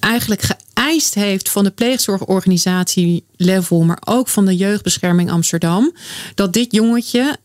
eigenlijk 0.00 0.42
geëist 0.42 1.14
heeft 1.14 1.50
van 1.50 1.64
de 1.64 1.70
pleegzorgorganisatie 1.70 3.24
Level, 3.36 3.82
maar 3.82 4.02
ook 4.04 4.28
van 4.28 4.46
de 4.46 4.56
Jeugdbescherming 4.56 5.30
Amsterdam, 5.30 5.94
dat 6.34 6.52
dit 6.52 6.72
jongetje 6.72 7.36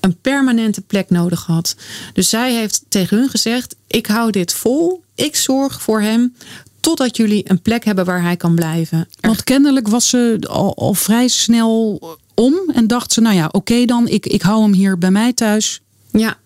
een 0.00 0.16
permanente 0.20 0.80
plek 0.80 1.10
nodig 1.10 1.46
had. 1.46 1.76
Dus 2.12 2.28
zij 2.28 2.54
heeft 2.54 2.84
tegen 2.88 3.18
hun 3.18 3.28
gezegd: 3.28 3.74
Ik 3.86 4.06
hou 4.06 4.30
dit 4.30 4.52
vol. 4.52 5.02
Ik 5.14 5.36
zorg 5.36 5.82
voor 5.82 6.00
hem 6.00 6.34
totdat 6.80 7.16
jullie 7.16 7.50
een 7.50 7.62
plek 7.62 7.84
hebben 7.84 8.04
waar 8.04 8.22
hij 8.22 8.36
kan 8.36 8.54
blijven. 8.54 9.08
Want 9.20 9.44
kennelijk 9.44 9.88
was 9.88 10.08
ze 10.08 10.38
al, 10.48 10.76
al 10.76 10.94
vrij 10.94 11.28
snel 11.28 12.00
om 12.34 12.54
en 12.74 12.86
dacht 12.86 13.12
ze: 13.12 13.20
Nou 13.20 13.34
ja, 13.34 13.48
oké 13.52 13.84
dan, 13.84 14.08
ik, 14.08 14.26
ik 14.26 14.42
hou 14.42 14.62
hem 14.62 14.72
hier 14.72 14.98
bij 14.98 15.10
mij 15.10 15.32
thuis. 15.32 15.80
Ja. 16.10 16.38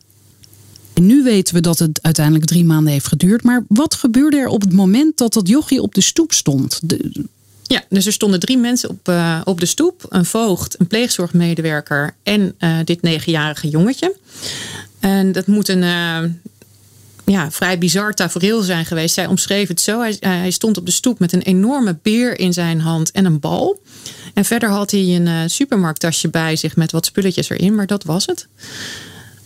En 0.95 1.07
nu 1.07 1.23
weten 1.23 1.55
we 1.55 1.61
dat 1.61 1.79
het 1.79 1.99
uiteindelijk 2.03 2.47
drie 2.47 2.65
maanden 2.65 2.93
heeft 2.93 3.07
geduurd. 3.07 3.43
Maar 3.43 3.65
wat 3.69 3.95
gebeurde 3.95 4.37
er 4.37 4.49
op 4.49 4.61
het 4.61 4.73
moment 4.73 5.19
dat 5.19 5.33
dat 5.33 5.49
jochie 5.49 5.83
op 5.83 5.95
de 5.95 6.01
stoep 6.01 6.33
stond? 6.33 6.81
De, 6.83 7.25
ja, 7.67 7.83
dus 7.89 8.07
er 8.07 8.13
stonden 8.13 8.41
drie 8.41 8.59
mensen 8.59 8.89
op, 8.89 9.09
uh, 9.09 9.41
op 9.45 9.61
de 9.61 9.67
stoep: 9.67 10.07
een 10.09 10.25
voogd, 10.25 10.81
een 10.81 10.87
pleegzorgmedewerker 10.87 12.15
en 12.23 12.55
uh, 12.59 12.79
dit 12.85 13.03
negenjarige 13.03 13.69
jongetje. 13.69 14.17
En 15.01 15.33
dat 15.33 15.47
moet 15.47 15.69
een 15.69 15.83
uh, 15.83 16.19
ja, 17.25 17.51
vrij 17.51 17.79
bizar 17.79 18.15
tafereel 18.15 18.63
zijn 18.63 18.85
geweest. 18.85 19.15
Zij 19.15 19.27
omschreef 19.27 19.69
het 19.69 19.81
zo: 19.81 20.01
hij, 20.01 20.17
hij, 20.21 20.51
stond 20.51 20.77
op 20.77 20.87
de 20.87 20.93
stoep 20.93 21.19
met 21.19 21.33
een 21.33 21.43
enorme 21.43 21.99
beer 22.03 22.39
in 22.39 22.53
zijn 22.53 22.81
hand 22.81 23.11
en 23.11 23.25
een 23.25 23.41
bal. 23.41 23.81
En 24.35 24.45
verder 24.45 24.71
had 24.71 24.91
hij 24.91 25.01
een 25.01 25.51
supermarkttasje 25.51 26.29
bij 26.29 26.57
zich 26.57 26.77
met 26.77 26.93
wat 26.93 27.07
spulletjes 27.07 27.51
erin, 27.51 27.75
maar 27.75 27.87
dat 27.87 28.05
was 28.05 28.27
het. 28.27 28.47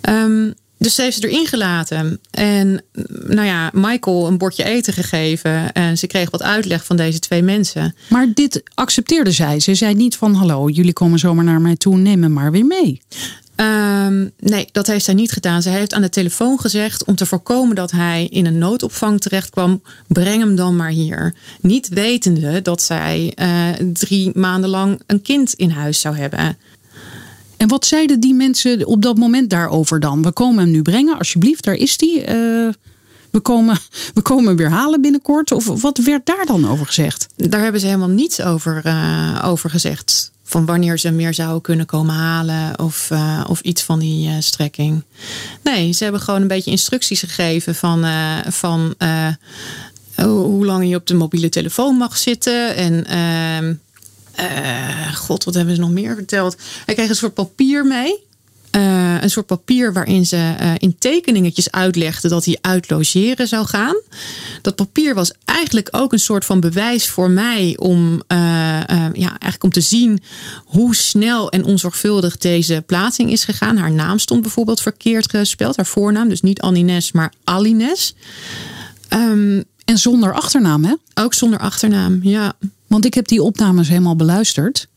Um, 0.08 0.54
dus 0.78 0.94
ze 0.94 1.02
heeft 1.02 1.20
ze 1.20 1.28
erin 1.28 1.46
gelaten. 1.46 2.20
En 2.30 2.82
nou 3.26 3.46
ja, 3.46 3.70
Michael 3.72 4.26
een 4.26 4.38
bordje 4.38 4.64
eten 4.64 4.92
gegeven. 4.92 5.72
En 5.72 5.98
ze 5.98 6.06
kreeg 6.06 6.30
wat 6.30 6.42
uitleg 6.42 6.84
van 6.84 6.96
deze 6.96 7.18
twee 7.18 7.42
mensen. 7.42 7.94
Maar 8.08 8.26
dit 8.34 8.62
accepteerde 8.74 9.30
zij. 9.30 9.60
Ze 9.60 9.74
zei 9.74 9.94
niet 9.94 10.16
van 10.16 10.34
hallo, 10.34 10.68
jullie 10.68 10.92
komen 10.92 11.18
zomaar 11.18 11.44
naar 11.44 11.60
mij 11.60 11.76
toe, 11.76 11.96
neem 11.96 12.18
me 12.18 12.28
maar 12.28 12.52
weer 12.52 12.66
mee. 12.66 13.00
Um, 13.60 14.30
nee, 14.38 14.68
dat 14.72 14.86
heeft 14.86 15.04
zij 15.04 15.14
niet 15.14 15.32
gedaan. 15.32 15.62
Ze 15.62 15.68
heeft 15.68 15.94
aan 15.94 16.02
de 16.02 16.08
telefoon 16.08 16.60
gezegd 16.60 17.04
om 17.04 17.14
te 17.14 17.26
voorkomen 17.26 17.76
dat 17.76 17.90
hij 17.90 18.26
in 18.30 18.46
een 18.46 18.58
noodopvang 18.58 19.20
terecht 19.20 19.50
kwam, 19.50 19.82
breng 20.06 20.42
hem 20.42 20.56
dan 20.56 20.76
maar 20.76 20.90
hier. 20.90 21.34
Niet 21.60 21.88
wetende 21.88 22.62
dat 22.62 22.82
zij 22.82 23.32
uh, 23.36 23.88
drie 23.92 24.30
maanden 24.34 24.70
lang 24.70 25.00
een 25.06 25.22
kind 25.22 25.54
in 25.54 25.70
huis 25.70 26.00
zou 26.00 26.16
hebben. 26.16 26.58
En 27.58 27.68
wat 27.68 27.86
zeiden 27.86 28.20
die 28.20 28.34
mensen 28.34 28.86
op 28.86 29.02
dat 29.02 29.16
moment 29.16 29.50
daarover 29.50 30.00
dan? 30.00 30.22
We 30.22 30.32
komen 30.32 30.62
hem 30.62 30.70
nu 30.70 30.82
brengen, 30.82 31.18
alsjeblieft, 31.18 31.64
daar 31.64 31.74
is 31.74 31.96
hij. 31.96 32.20
Uh, 32.20 32.72
we, 33.30 33.40
komen, 33.40 33.78
we 34.14 34.22
komen 34.22 34.46
hem 34.46 34.56
weer 34.56 34.70
halen 34.70 35.00
binnenkort. 35.00 35.52
Of 35.52 35.80
wat 35.80 35.98
werd 35.98 36.26
daar 36.26 36.46
dan 36.46 36.68
over 36.68 36.86
gezegd? 36.86 37.26
Daar 37.36 37.62
hebben 37.62 37.80
ze 37.80 37.86
helemaal 37.86 38.08
niets 38.08 38.40
over, 38.42 38.82
uh, 38.86 39.42
over 39.44 39.70
gezegd. 39.70 40.32
Van 40.42 40.66
wanneer 40.66 40.98
ze 40.98 41.10
meer 41.10 41.34
zouden 41.34 41.62
kunnen 41.62 41.86
komen 41.86 42.14
halen 42.14 42.80
of, 42.80 43.08
uh, 43.12 43.44
of 43.48 43.60
iets 43.60 43.82
van 43.82 43.98
die 43.98 44.40
strekking. 44.40 45.02
Nee, 45.62 45.92
ze 45.92 46.02
hebben 46.02 46.20
gewoon 46.20 46.42
een 46.42 46.48
beetje 46.48 46.70
instructies 46.70 47.20
gegeven 47.20 47.74
van, 47.74 48.04
van 48.48 48.94
hoe 50.16 50.64
lang 50.64 50.88
je 50.88 50.96
op 50.96 51.06
de 51.06 51.14
mobiele 51.14 51.48
telefoon 51.48 51.96
mag 51.96 52.16
zitten. 52.16 52.76
En 52.76 53.06
ehm, 53.06 53.74
uh, 54.40 55.14
God, 55.14 55.44
wat 55.44 55.54
hebben 55.54 55.74
ze 55.74 55.80
nog 55.80 55.90
meer 55.90 56.14
verteld? 56.14 56.56
Hij 56.84 56.94
kreeg 56.94 57.08
een 57.08 57.14
soort 57.14 57.34
papier 57.34 57.86
mee. 57.86 58.26
Uh, 58.76 59.22
een 59.22 59.30
soort 59.30 59.46
papier 59.46 59.92
waarin 59.92 60.26
ze 60.26 60.36
uh, 60.36 60.72
in 60.78 60.98
tekeningetjes 60.98 61.70
uitlegde 61.70 62.28
dat 62.28 62.44
hij 62.44 62.58
uit 62.60 62.90
logeren 62.90 63.48
zou 63.48 63.66
gaan. 63.66 63.96
Dat 64.62 64.76
papier 64.76 65.14
was 65.14 65.32
eigenlijk 65.44 65.88
ook 65.90 66.12
een 66.12 66.18
soort 66.18 66.44
van 66.44 66.60
bewijs 66.60 67.08
voor 67.08 67.30
mij 67.30 67.76
om, 67.78 68.22
ja, 68.28 69.12
eigenlijk 69.12 69.64
om 69.64 69.70
te 69.70 69.80
zien 69.80 70.22
hoe 70.64 70.94
snel 70.94 71.50
en 71.50 71.64
onzorgvuldig 71.64 72.36
deze 72.36 72.82
plaatsing 72.86 73.30
is 73.30 73.44
gegaan. 73.44 73.76
Haar 73.76 73.92
naam 73.92 74.18
stond 74.18 74.42
bijvoorbeeld 74.42 74.80
verkeerd 74.80 75.30
gespeld, 75.30 75.76
haar 75.76 75.86
voornaam, 75.86 76.28
dus 76.28 76.40
niet 76.40 76.60
Anines, 76.60 77.12
maar 77.12 77.32
Alines. 77.44 78.14
Um, 79.12 79.64
en 79.84 79.98
zonder 79.98 80.34
achternaam, 80.34 80.84
hè? 80.84 80.94
Ook 81.14 81.34
zonder 81.34 81.58
achternaam, 81.58 82.20
ja. 82.22 82.52
Want 82.88 83.04
ik 83.04 83.14
heb 83.14 83.28
die 83.28 83.42
opnames 83.42 83.88
helemaal 83.88 84.16
beluisterd. 84.16 84.88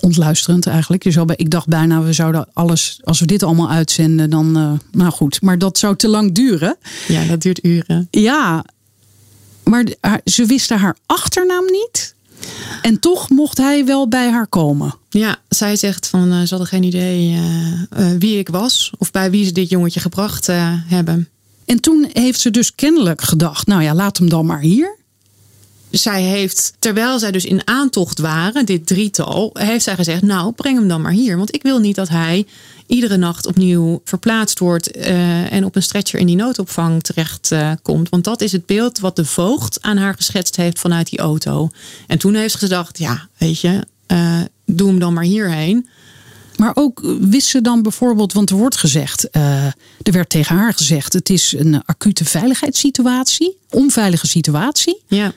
Ontluisterend 0.00 0.66
eigenlijk. 0.66 1.04
Je 1.04 1.10
zou 1.10 1.26
bij, 1.26 1.36
ik 1.36 1.50
dacht 1.50 1.66
bijna, 1.66 2.02
we 2.02 2.12
zouden 2.12 2.48
alles, 2.52 3.00
als 3.04 3.20
we 3.20 3.26
dit 3.26 3.42
allemaal 3.42 3.70
uitzenden, 3.70 4.30
dan. 4.30 4.58
Uh, 4.58 4.72
nou 4.92 5.12
goed, 5.12 5.42
maar 5.42 5.58
dat 5.58 5.78
zou 5.78 5.96
te 5.96 6.08
lang 6.08 6.32
duren. 6.32 6.76
Ja, 7.08 7.24
dat 7.24 7.42
duurt 7.42 7.64
uren. 7.64 8.08
Ja, 8.10 8.64
maar 9.64 9.84
ze 10.24 10.46
wisten 10.46 10.78
haar 10.78 10.96
achternaam 11.06 11.64
niet. 11.64 12.14
En 12.82 13.00
toch 13.00 13.30
mocht 13.30 13.58
hij 13.58 13.84
wel 13.84 14.08
bij 14.08 14.30
haar 14.30 14.46
komen. 14.46 14.94
Ja, 15.10 15.36
zij 15.48 15.76
zegt 15.76 16.06
van 16.06 16.32
uh, 16.32 16.40
ze 16.40 16.48
hadden 16.48 16.66
geen 16.66 16.82
idee 16.82 17.30
uh, 17.30 18.10
wie 18.18 18.38
ik 18.38 18.48
was 18.48 18.92
of 18.98 19.10
bij 19.10 19.30
wie 19.30 19.44
ze 19.44 19.52
dit 19.52 19.68
jongetje 19.68 20.00
gebracht 20.00 20.46
hebben. 20.86 21.28
En 21.64 21.80
toen 21.80 22.08
heeft 22.12 22.40
ze 22.40 22.50
dus 22.50 22.74
kennelijk 22.74 23.20
gedacht: 23.20 23.66
nou 23.66 23.82
ja, 23.82 23.94
laat 23.94 24.18
hem 24.18 24.28
dan 24.28 24.46
maar 24.46 24.60
hier 24.60 24.98
zij 25.90 26.22
heeft, 26.22 26.72
terwijl 26.78 27.18
zij 27.18 27.30
dus 27.30 27.44
in 27.44 27.66
aantocht 27.66 28.18
waren, 28.18 28.66
dit 28.66 28.86
drietal, 28.86 29.50
heeft 29.52 29.84
zij 29.84 29.94
gezegd: 29.94 30.22
Nou, 30.22 30.52
breng 30.52 30.78
hem 30.78 30.88
dan 30.88 31.00
maar 31.00 31.12
hier. 31.12 31.36
Want 31.36 31.54
ik 31.54 31.62
wil 31.62 31.78
niet 31.78 31.94
dat 31.94 32.08
hij 32.08 32.46
iedere 32.86 33.16
nacht 33.16 33.46
opnieuw 33.46 34.00
verplaatst 34.04 34.58
wordt 34.58 34.96
uh, 34.96 35.52
en 35.52 35.64
op 35.64 35.76
een 35.76 35.82
stretcher 35.82 36.20
in 36.20 36.26
die 36.26 36.36
noodopvang 36.36 37.02
terecht 37.02 37.50
uh, 37.52 37.72
komt. 37.82 38.08
Want 38.08 38.24
dat 38.24 38.40
is 38.40 38.52
het 38.52 38.66
beeld 38.66 38.98
wat 38.98 39.16
de 39.16 39.24
voogd 39.24 39.82
aan 39.82 39.96
haar 39.96 40.14
geschetst 40.14 40.56
heeft 40.56 40.78
vanuit 40.78 41.10
die 41.10 41.18
auto. 41.18 41.70
En 42.06 42.18
toen 42.18 42.34
heeft 42.34 42.52
ze 42.52 42.58
gedacht: 42.58 42.98
Ja, 42.98 43.28
weet 43.38 43.60
je, 43.60 43.86
uh, 44.06 44.40
doe 44.66 44.88
hem 44.88 44.98
dan 44.98 45.12
maar 45.12 45.24
hierheen. 45.24 45.88
Maar 46.56 46.72
ook 46.74 47.00
wist 47.20 47.48
ze 47.48 47.60
dan 47.60 47.82
bijvoorbeeld, 47.82 48.32
want 48.32 48.50
er 48.50 48.56
wordt 48.56 48.76
gezegd, 48.76 49.28
uh, 49.32 49.64
er 50.02 50.12
werd 50.12 50.28
tegen 50.28 50.56
haar 50.56 50.72
gezegd: 50.72 51.12
het 51.12 51.30
is 51.30 51.54
een 51.58 51.82
acute 51.84 52.24
veiligheidssituatie, 52.24 53.56
onveilige 53.70 54.26
situatie. 54.26 55.02
Ja. 55.06 55.32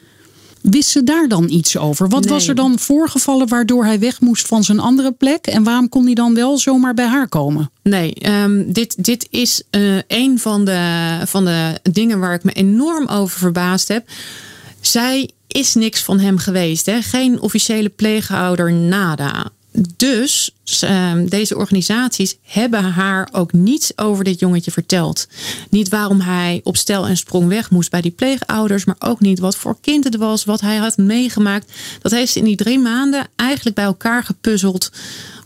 Wist 0.64 0.90
ze 0.90 1.04
daar 1.04 1.28
dan 1.28 1.50
iets 1.50 1.78
over? 1.78 2.10
Wat 2.10 2.26
was 2.26 2.48
er 2.48 2.56
dan 2.56 2.80
voorgevallen 2.80 3.48
waardoor 3.48 3.86
hij 3.86 4.00
weg 4.00 4.22
moest 4.22 4.48
van 4.48 4.64
zijn 4.64 4.80
andere 4.80 5.12
plek? 5.12 5.48
En 5.48 5.64
waarom 5.64 5.90
kon 5.90 6.06
hij 6.06 6.14
dan 6.14 6.34
wel 6.34 6.58
zomaar 6.58 6.94
bij 6.94 7.06
haar 7.06 7.28
komen? 7.28 7.72
Nee, 7.82 8.30
um, 8.30 8.74
dit, 8.74 9.04
dit 9.04 9.28
is 9.30 9.64
uh, 9.72 9.98
een 10.08 10.40
van 10.40 10.66
de, 10.66 11.20
van 11.26 11.46
de 11.46 11.80
dingen 11.92 12.20
waar 12.20 12.34
ik 12.34 12.44
me 12.44 12.52
enorm 12.52 13.08
over 13.08 13.40
verbaasd 13.40 13.88
heb. 13.88 14.08
Zij 14.82 15.30
is 15.48 15.74
niks 15.74 16.02
van 16.02 16.20
hem 16.20 16.38
geweest. 16.38 16.86
Hè? 16.86 17.02
Geen 17.02 17.42
officiële 17.42 17.90
pleegouder, 17.90 18.74
nada. 18.74 19.52
Dus 19.96 20.52
uh, 20.84 21.12
deze 21.26 21.58
organisaties 21.58 22.38
hebben 22.42 22.84
haar 22.84 23.30
ook 23.32 23.54
niets 23.54 23.98
over 23.98 24.24
dit 24.24 24.40
jongetje 24.40 24.72
verteld. 24.72 25.28
Niet 25.70 25.90
waarom 25.90 26.20
hij 26.20 26.62
op 26.64 26.78
stel 26.78 27.08
en 27.08 27.18
sprong 27.18 27.48
weg 27.48 27.70
moest 27.70 27.90
bij 27.90 28.02
die 28.02 28.12
pleegouders, 28.12 28.86
maar 28.86 28.96
ook 29.00 29.20
niet 29.20 29.40
wat 29.40 29.56
voor 29.56 29.78
kind 29.82 30.04
het 30.04 30.16
was, 30.16 30.46
wat 30.46 30.62
hij 30.62 30.78
had 30.78 30.98
meegemaakt. 30.98 31.72
Dat 32.02 32.12
heeft 32.12 32.32
ze 32.32 32.40
in 32.40 32.46
die 32.46 32.56
drie 32.56 32.80
maanden 32.80 33.28
eigenlijk 33.36 33.76
bij 33.76 33.86
elkaar 33.86 34.24
gepuzzeld. 34.24 34.92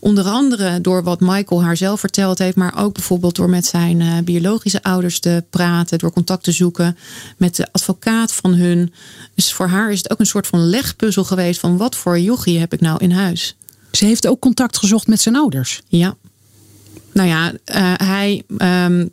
Onder 0.00 0.24
andere 0.24 0.80
door 0.80 1.02
wat 1.02 1.20
Michael 1.20 1.62
haar 1.62 1.76
zelf 1.76 2.00
verteld 2.00 2.38
heeft, 2.38 2.56
maar 2.56 2.78
ook 2.78 2.94
bijvoorbeeld 2.94 3.36
door 3.36 3.50
met 3.50 3.66
zijn 3.66 4.00
uh, 4.00 4.18
biologische 4.24 4.82
ouders 4.82 5.20
te 5.20 5.44
praten, 5.50 5.98
door 5.98 6.12
contact 6.12 6.44
te 6.44 6.52
zoeken 6.52 6.96
met 7.36 7.56
de 7.56 7.72
advocaat 7.72 8.32
van 8.32 8.54
hun. 8.54 8.92
Dus 9.34 9.52
voor 9.52 9.66
haar 9.68 9.92
is 9.92 9.98
het 9.98 10.10
ook 10.10 10.20
een 10.20 10.26
soort 10.26 10.46
van 10.46 10.68
legpuzzel 10.68 11.24
geweest 11.24 11.60
van 11.60 11.76
wat 11.76 11.96
voor 11.96 12.20
jochie 12.20 12.58
heb 12.58 12.72
ik 12.72 12.80
nou 12.80 12.98
in 12.98 13.10
huis. 13.10 13.57
Ze 13.92 14.04
heeft 14.04 14.26
ook 14.26 14.40
contact 14.40 14.76
gezocht 14.78 15.06
met 15.06 15.20
zijn 15.20 15.36
ouders. 15.36 15.82
Ja. 15.88 16.16
Nou 17.12 17.28
ja, 17.28 17.52
uh, 17.52 17.92
hij 17.96 18.42
um, 18.58 19.10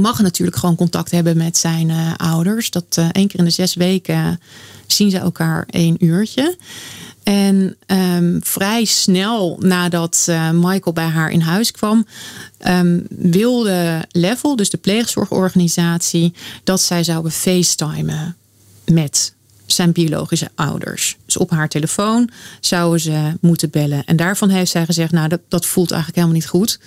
mag 0.00 0.20
natuurlijk 0.22 0.56
gewoon 0.56 0.76
contact 0.76 1.10
hebben 1.10 1.36
met 1.36 1.56
zijn 1.56 1.88
uh, 1.88 2.14
ouders. 2.16 2.70
Dat 2.70 2.96
uh, 2.98 3.08
één 3.12 3.28
keer 3.28 3.38
in 3.38 3.44
de 3.44 3.50
zes 3.50 3.74
weken 3.74 4.40
zien 4.86 5.10
ze 5.10 5.18
elkaar 5.18 5.66
één 5.70 6.04
uurtje. 6.04 6.56
En 7.22 7.76
um, 7.86 8.40
vrij 8.42 8.84
snel 8.84 9.56
nadat 9.60 10.26
Michael 10.52 10.92
bij 10.92 11.06
haar 11.06 11.30
in 11.30 11.40
huis 11.40 11.70
kwam, 11.70 12.06
um, 12.66 13.06
wilde 13.08 14.04
Level, 14.10 14.56
dus 14.56 14.70
de 14.70 14.76
pleegzorgorganisatie, 14.76 16.32
dat 16.64 16.80
zij 16.80 17.04
zouden 17.04 17.32
facetimen 17.32 18.36
met 18.84 19.34
zijn 19.72 19.92
biologische 19.92 20.48
ouders. 20.54 21.16
Dus 21.24 21.36
op 21.36 21.50
haar 21.50 21.68
telefoon 21.68 22.30
zouden 22.60 23.00
ze 23.00 23.32
moeten 23.40 23.70
bellen. 23.70 24.04
En 24.04 24.16
daarvan 24.16 24.48
heeft 24.48 24.70
zij 24.70 24.84
gezegd: 24.84 25.12
Nou, 25.12 25.28
dat, 25.28 25.40
dat 25.48 25.66
voelt 25.66 25.90
eigenlijk 25.90 26.20
helemaal 26.20 26.40
niet 26.40 26.50
goed. 26.50 26.80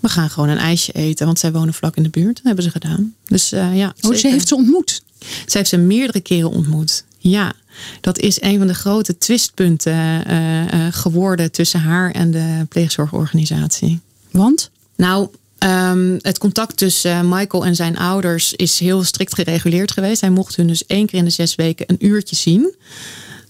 We 0.00 0.08
gaan 0.08 0.30
gewoon 0.30 0.48
een 0.48 0.58
ijsje 0.58 0.92
eten, 0.92 1.26
want 1.26 1.38
zij 1.38 1.52
wonen 1.52 1.74
vlak 1.74 1.96
in 1.96 2.02
de 2.02 2.08
buurt. 2.08 2.36
Dat 2.36 2.44
hebben 2.44 2.64
ze 2.64 2.70
gedaan. 2.70 3.14
Dus 3.24 3.52
uh, 3.52 3.76
ja. 3.76 3.94
Oh, 4.00 4.14
ze 4.14 4.28
heeft 4.28 4.48
ze 4.48 4.54
ontmoet? 4.54 5.02
Ze 5.46 5.56
heeft 5.56 5.68
ze 5.68 5.76
meerdere 5.76 6.20
keren 6.20 6.50
ontmoet. 6.50 7.04
Ja, 7.18 7.52
dat 8.00 8.18
is 8.18 8.42
een 8.42 8.58
van 8.58 8.66
de 8.66 8.74
grote 8.74 9.18
twistpunten 9.18 10.30
uh, 10.30 10.62
uh, 10.62 10.86
geworden 10.90 11.52
tussen 11.52 11.80
haar 11.80 12.10
en 12.10 12.30
de 12.30 12.66
pleegzorgorganisatie. 12.68 14.00
Want? 14.30 14.70
Nou, 14.96 15.28
Um, 15.66 16.18
het 16.20 16.38
contact 16.38 16.76
tussen 16.76 17.24
uh, 17.24 17.30
Michael 17.30 17.64
en 17.64 17.74
zijn 17.74 17.98
ouders 17.98 18.52
is 18.52 18.78
heel 18.78 19.04
strikt 19.04 19.34
gereguleerd 19.34 19.92
geweest. 19.92 20.20
Hij 20.20 20.30
mocht 20.30 20.56
hun 20.56 20.66
dus 20.66 20.86
één 20.86 21.06
keer 21.06 21.18
in 21.18 21.24
de 21.24 21.30
zes 21.30 21.54
weken 21.54 21.86
een 21.88 22.06
uurtje 22.06 22.36
zien. 22.36 22.74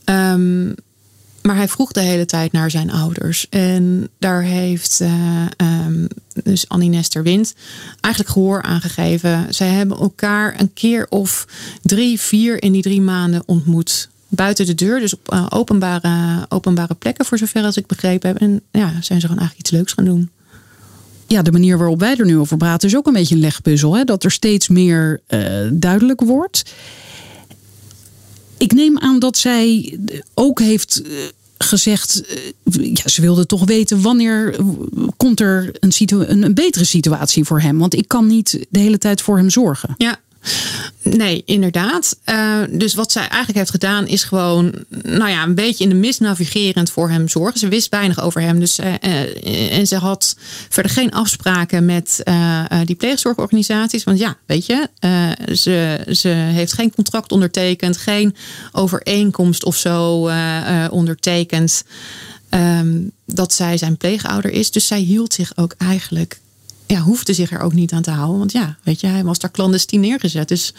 Um, 0.04 0.74
Maar 1.42 1.56
hij 1.56 1.68
vroeg 1.68 1.92
de 1.92 2.00
hele 2.00 2.24
tijd 2.24 2.52
naar 2.52 2.70
zijn 2.70 2.90
ouders. 2.90 3.46
En 3.48 4.08
daar 4.18 4.42
heeft 4.42 5.00
uh, 5.00 5.46
um, 5.86 6.06
dus 6.42 6.68
Annie 6.68 6.88
Nester 6.88 7.22
Wind 7.22 7.54
eigenlijk 8.00 8.34
gehoor 8.34 8.62
aangegeven. 8.62 9.54
Zij 9.54 9.68
hebben 9.68 9.98
elkaar 9.98 10.60
een 10.60 10.72
keer 10.72 11.06
of 11.08 11.46
drie, 11.82 12.20
vier 12.20 12.62
in 12.62 12.72
die 12.72 12.82
drie 12.82 13.00
maanden 13.00 13.42
ontmoet. 13.46 14.08
Buiten 14.28 14.66
de 14.66 14.74
deur, 14.74 15.00
dus 15.00 15.14
op 15.14 15.32
uh, 15.32 15.46
openbare, 15.48 16.46
openbare 16.48 16.94
plekken, 16.94 17.24
voor 17.24 17.38
zover 17.38 17.62
als 17.62 17.76
ik 17.76 17.86
begrepen 17.86 18.28
heb. 18.28 18.38
En 18.38 18.62
ja, 18.70 18.88
zijn 19.00 19.20
ze 19.20 19.26
gewoon 19.26 19.42
eigenlijk 19.42 19.58
iets 19.58 19.70
leuks 19.70 19.92
gaan 19.92 20.04
doen. 20.04 20.30
Ja, 21.26 21.42
de 21.42 21.52
manier 21.52 21.78
waarop 21.78 22.00
wij 22.00 22.16
er 22.16 22.26
nu 22.26 22.38
over 22.38 22.56
praten 22.56 22.88
is 22.88 22.96
ook 22.96 23.06
een 23.06 23.12
beetje 23.12 23.34
een 23.34 23.40
legpuzzel. 23.40 23.96
Hè? 23.96 24.04
Dat 24.04 24.24
er 24.24 24.30
steeds 24.30 24.68
meer 24.68 25.20
uh, 25.28 25.40
duidelijk 25.72 26.20
wordt. 26.20 26.62
Ik 28.56 28.72
neem 28.72 28.98
aan 28.98 29.18
dat 29.18 29.36
zij 29.36 29.98
ook 30.34 30.60
heeft 30.60 31.02
gezegd, 31.58 32.22
ja, 32.70 33.08
ze 33.08 33.20
wilde 33.20 33.46
toch 33.46 33.64
weten 33.64 34.00
wanneer 34.00 34.56
komt 35.16 35.40
er 35.40 35.70
een, 35.80 35.92
een, 36.08 36.42
een 36.42 36.54
betere 36.54 36.84
situatie 36.84 37.44
voor 37.44 37.60
hem. 37.60 37.78
Want 37.78 37.94
ik 37.94 38.08
kan 38.08 38.26
niet 38.26 38.66
de 38.68 38.78
hele 38.78 38.98
tijd 38.98 39.22
voor 39.22 39.36
hem 39.36 39.50
zorgen. 39.50 39.94
Ja, 39.96 40.18
Nee, 41.02 41.42
inderdaad. 41.46 42.18
Uh, 42.26 42.60
dus 42.70 42.94
wat 42.94 43.12
zij 43.12 43.22
eigenlijk 43.22 43.58
heeft 43.58 43.70
gedaan 43.70 44.06
is 44.06 44.24
gewoon, 44.24 44.74
nou 45.02 45.30
ja, 45.30 45.42
een 45.42 45.54
beetje 45.54 45.84
in 45.84 45.90
de 45.90 45.96
mist 45.96 46.20
navigerend 46.20 46.90
voor 46.90 47.10
hem 47.10 47.28
zorgen. 47.28 47.58
Ze 47.58 47.68
wist 47.68 47.88
weinig 47.88 48.20
over 48.20 48.40
hem. 48.40 48.60
Dus, 48.60 48.78
uh, 48.78 48.86
uh, 48.86 49.78
en 49.78 49.86
ze 49.86 49.96
had 49.96 50.36
verder 50.68 50.92
geen 50.92 51.10
afspraken 51.10 51.84
met 51.84 52.22
die 52.84 52.96
pleegzorgorganisaties. 52.96 54.04
Want 54.04 54.18
ja, 54.18 54.36
weet 54.46 54.66
je, 54.66 54.88
ze, 55.54 56.06
ze 56.10 56.28
heeft 56.28 56.72
geen 56.72 56.94
contract 56.94 57.32
ondertekend, 57.32 57.96
geen 57.96 58.36
overeenkomst 58.72 59.64
of 59.64 59.76
zo 59.76 60.30
ondertekend. 60.90 61.84
Um, 62.50 63.10
dat 63.26 63.52
zij 63.52 63.76
zijn 63.76 63.96
pleegouder 63.96 64.50
is. 64.50 64.70
Dus 64.70 64.86
zij 64.86 65.00
hield 65.00 65.34
zich 65.34 65.52
ook 65.56 65.74
eigenlijk 65.78 66.40
ja, 66.86 67.00
hoefde 67.00 67.32
zich 67.32 67.50
er 67.50 67.60
ook 67.60 67.72
niet 67.72 67.92
aan 67.92 68.02
te 68.02 68.10
houden. 68.10 68.38
Want 68.38 68.52
ja, 68.52 68.76
weet 68.82 69.00
je, 69.00 69.06
hij 69.06 69.24
was 69.24 69.38
daar 69.38 69.50
clandestien 69.50 70.00
neergezet. 70.00 70.48
Dus... 70.48 70.74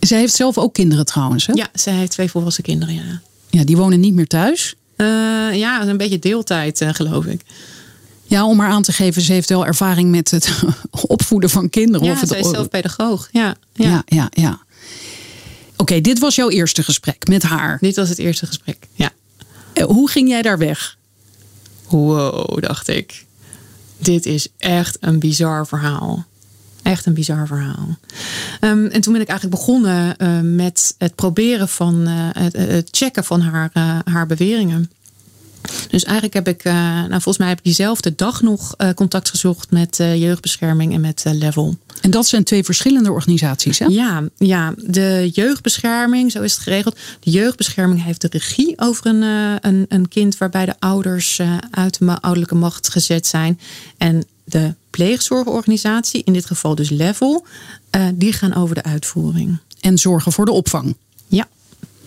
Zij 0.00 0.18
heeft 0.18 0.34
zelf 0.34 0.58
ook 0.58 0.74
kinderen 0.74 1.04
trouwens, 1.04 1.46
hè? 1.46 1.52
Ja, 1.52 1.68
zij 1.72 1.92
heeft 1.92 2.10
twee 2.10 2.30
volwassen 2.30 2.64
kinderen, 2.64 2.94
ja. 2.94 3.20
Ja, 3.50 3.64
die 3.64 3.76
wonen 3.76 4.00
niet 4.00 4.14
meer 4.14 4.26
thuis? 4.26 4.74
Uh, 4.96 5.06
ja, 5.54 5.86
een 5.86 5.96
beetje 5.96 6.18
deeltijd, 6.18 6.80
uh, 6.80 6.88
geloof 6.92 7.24
ik. 7.24 7.42
Ja, 8.24 8.46
om 8.46 8.56
maar 8.56 8.68
aan 8.68 8.82
te 8.82 8.92
geven, 8.92 9.22
ze 9.22 9.32
heeft 9.32 9.48
wel 9.48 9.66
ervaring 9.66 10.10
met 10.10 10.30
het 10.30 10.62
opvoeden 11.06 11.50
van 11.50 11.70
kinderen. 11.70 12.06
Ja, 12.06 12.12
of 12.12 12.20
het... 12.20 12.28
zij 12.28 12.40
is 12.40 12.50
zelf 12.50 12.68
pedagoog. 12.68 13.28
Ja, 13.32 13.56
ja, 13.72 13.88
ja. 13.88 14.02
ja, 14.06 14.28
ja. 14.30 14.50
Oké, 14.50 15.82
okay, 15.82 16.00
dit 16.00 16.18
was 16.18 16.34
jouw 16.34 16.48
eerste 16.50 16.82
gesprek 16.82 17.28
met 17.28 17.42
haar. 17.42 17.78
Dit 17.80 17.96
was 17.96 18.08
het 18.08 18.18
eerste 18.18 18.46
gesprek, 18.46 18.86
ja. 18.92 19.10
Uh, 19.74 19.84
hoe 19.84 20.10
ging 20.10 20.28
jij 20.28 20.42
daar 20.42 20.58
weg? 20.58 20.96
Wow, 21.88 22.62
dacht 22.62 22.88
ik 22.88 23.26
dit 23.98 24.26
is 24.26 24.48
echt 24.58 24.96
een 25.00 25.18
bizar 25.18 25.66
verhaal. 25.66 26.24
Echt 26.82 27.06
een 27.06 27.14
bizar 27.14 27.46
verhaal. 27.46 27.98
Um, 28.60 28.86
en 28.86 29.00
toen 29.00 29.12
ben 29.12 29.22
ik 29.22 29.28
eigenlijk 29.28 29.58
begonnen 29.60 30.14
uh, 30.18 30.40
met 30.40 30.94
het 30.98 31.14
proberen 31.14 31.68
van 31.68 32.08
uh, 32.08 32.28
het, 32.32 32.56
het, 32.56 32.88
checken 32.90 33.24
van 33.24 33.40
haar, 33.40 33.70
uh, 33.74 33.98
haar 34.04 34.26
beweringen. 34.26 34.90
Dus 35.88 36.04
eigenlijk 36.04 36.34
heb 36.34 36.48
ik, 36.48 36.64
nou 36.64 37.10
volgens 37.10 37.38
mij 37.38 37.48
heb 37.48 37.58
ik 37.58 37.64
diezelfde 37.64 38.14
dag 38.14 38.42
nog 38.42 38.76
contact 38.94 39.30
gezocht 39.30 39.70
met 39.70 39.96
jeugdbescherming 39.96 40.94
en 40.94 41.00
met 41.00 41.24
Level. 41.26 41.76
En 42.00 42.10
dat 42.10 42.26
zijn 42.26 42.44
twee 42.44 42.64
verschillende 42.64 43.12
organisaties, 43.12 43.78
hè? 43.78 43.86
Ja, 43.86 44.22
ja, 44.36 44.74
de 44.76 45.30
jeugdbescherming, 45.32 46.32
zo 46.32 46.42
is 46.42 46.52
het 46.52 46.62
geregeld. 46.62 46.98
De 47.20 47.30
jeugdbescherming 47.30 48.04
heeft 48.04 48.20
de 48.20 48.28
regie 48.30 48.74
over 48.76 49.06
een, 49.06 49.22
een, 49.60 49.86
een 49.88 50.08
kind 50.08 50.38
waarbij 50.38 50.64
de 50.64 50.74
ouders 50.78 51.40
uit 51.70 51.98
de 51.98 52.20
ouderlijke 52.20 52.54
macht 52.54 52.88
gezet 52.88 53.26
zijn. 53.26 53.60
En 53.98 54.24
de 54.44 54.74
pleegzorgorganisatie, 54.90 56.22
in 56.24 56.32
dit 56.32 56.46
geval 56.46 56.74
dus 56.74 56.90
Level, 56.90 57.46
die 58.14 58.32
gaan 58.32 58.54
over 58.54 58.74
de 58.74 58.82
uitvoering. 58.82 59.58
En 59.80 59.98
zorgen 59.98 60.32
voor 60.32 60.44
de 60.44 60.52
opvang. 60.52 60.96
Ja, 61.28 61.48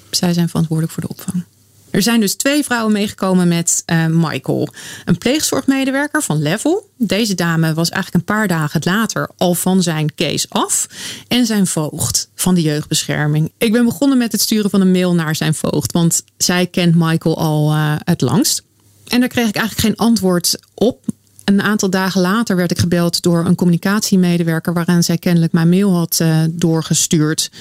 zij 0.10 0.34
zijn 0.34 0.50
verantwoordelijk 0.50 0.94
voor 0.94 1.04
de 1.04 1.10
opvang. 1.10 1.44
Er 1.92 2.02
zijn 2.02 2.20
dus 2.20 2.36
twee 2.36 2.64
vrouwen 2.64 2.94
meegekomen 2.94 3.48
met 3.48 3.84
uh, 3.86 4.06
Michael. 4.06 4.70
Een 5.06 5.18
pleegzorgmedewerker 5.18 6.22
van 6.22 6.42
Level. 6.42 6.90
Deze 6.98 7.36
dame 7.36 7.74
was 7.74 7.90
eigenlijk 7.90 8.16
een 8.16 8.36
paar 8.36 8.48
dagen 8.48 8.82
later 8.84 9.30
al 9.38 9.54
van 9.54 9.84
zijn 9.84 10.16
case 10.16 10.46
af. 10.50 10.88
En 11.28 11.46
zijn 11.46 11.68
voogd 11.68 12.30
van 12.36 12.56
de 12.56 12.62
jeugdbescherming. 12.62 13.52
Ik 13.58 13.72
ben 13.72 13.86
begonnen 13.86 14.18
met 14.18 14.32
het 14.32 14.42
sturen 14.42 14.70
van 14.70 14.82
een 14.82 14.92
mail 14.92 15.14
naar 15.14 15.36
zijn 15.36 15.54
voogd. 15.54 15.92
Want 15.92 16.24
zij 16.38 16.68
kent 16.68 16.96
Michael 16.96 17.38
al 17.38 17.72
uh, 17.72 17.96
het 18.04 18.22
langst. 18.22 18.64
En 19.08 19.20
daar 19.20 19.30
kreeg 19.30 19.48
ik 19.48 19.56
eigenlijk 19.56 19.88
geen 19.88 20.08
antwoord 20.08 20.60
op. 20.74 21.06
Een 21.44 21.62
aantal 21.62 21.90
dagen 21.90 22.22
later 22.22 22.56
werd 22.56 22.72
ik 22.72 22.80
gebeld 22.80 23.22
door 23.22 23.46
een 23.46 23.56
communicatiemedewerker. 23.56 24.74
Waaraan 24.74 25.04
zij 25.04 25.18
kennelijk 25.18 25.54
mijn 25.54 25.70
mail 25.70 25.96
had 25.96 26.20
uh, 26.22 26.42
doorgestuurd. 26.50 27.52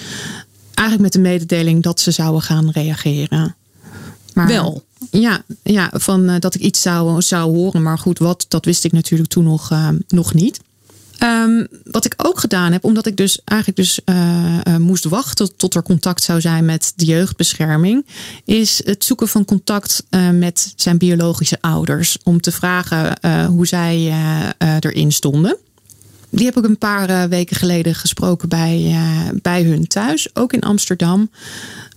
Eigenlijk 0.74 1.00
met 1.00 1.12
de 1.12 1.28
mededeling 1.28 1.82
dat 1.82 2.00
ze 2.00 2.10
zouden 2.10 2.42
gaan 2.42 2.70
reageren. 2.70 3.54
Maar, 4.34 4.46
wel. 4.46 4.84
Ja, 5.10 5.42
ja 5.62 5.90
van, 5.92 6.30
uh, 6.30 6.34
dat 6.38 6.54
ik 6.54 6.60
iets 6.60 6.82
zou, 6.82 7.22
zou 7.22 7.56
horen. 7.56 7.82
Maar 7.82 7.98
goed, 7.98 8.18
wat, 8.18 8.46
dat 8.48 8.64
wist 8.64 8.84
ik 8.84 8.92
natuurlijk 8.92 9.30
toen 9.30 9.44
nog, 9.44 9.70
uh, 9.72 9.88
nog 10.08 10.34
niet. 10.34 10.60
Um, 11.22 11.66
wat 11.84 12.04
ik 12.04 12.14
ook 12.16 12.40
gedaan 12.40 12.72
heb, 12.72 12.84
omdat 12.84 13.06
ik 13.06 13.16
dus 13.16 13.40
eigenlijk 13.44 13.78
dus 13.78 14.00
uh, 14.04 14.76
moest 14.76 15.04
wachten 15.04 15.56
tot 15.56 15.74
er 15.74 15.82
contact 15.82 16.22
zou 16.22 16.40
zijn 16.40 16.64
met 16.64 16.92
de 16.96 17.04
jeugdbescherming, 17.04 18.06
is 18.44 18.80
het 18.84 19.04
zoeken 19.04 19.28
van 19.28 19.44
contact 19.44 20.02
met 20.32 20.72
zijn 20.76 20.98
biologische 20.98 21.58
ouders. 21.60 22.18
Om 22.24 22.40
te 22.40 22.52
vragen 22.52 23.18
hoe 23.46 23.66
zij 23.66 24.14
erin 24.58 25.12
stonden. 25.12 25.56
Die 26.30 26.44
heb 26.44 26.56
ik 26.56 26.64
een 26.64 26.78
paar 26.78 27.28
weken 27.28 27.56
geleden 27.56 27.94
gesproken 27.94 28.48
bij, 28.48 28.96
bij 29.42 29.62
hun 29.62 29.86
thuis, 29.86 30.28
ook 30.34 30.52
in 30.52 30.60
Amsterdam. 30.60 31.30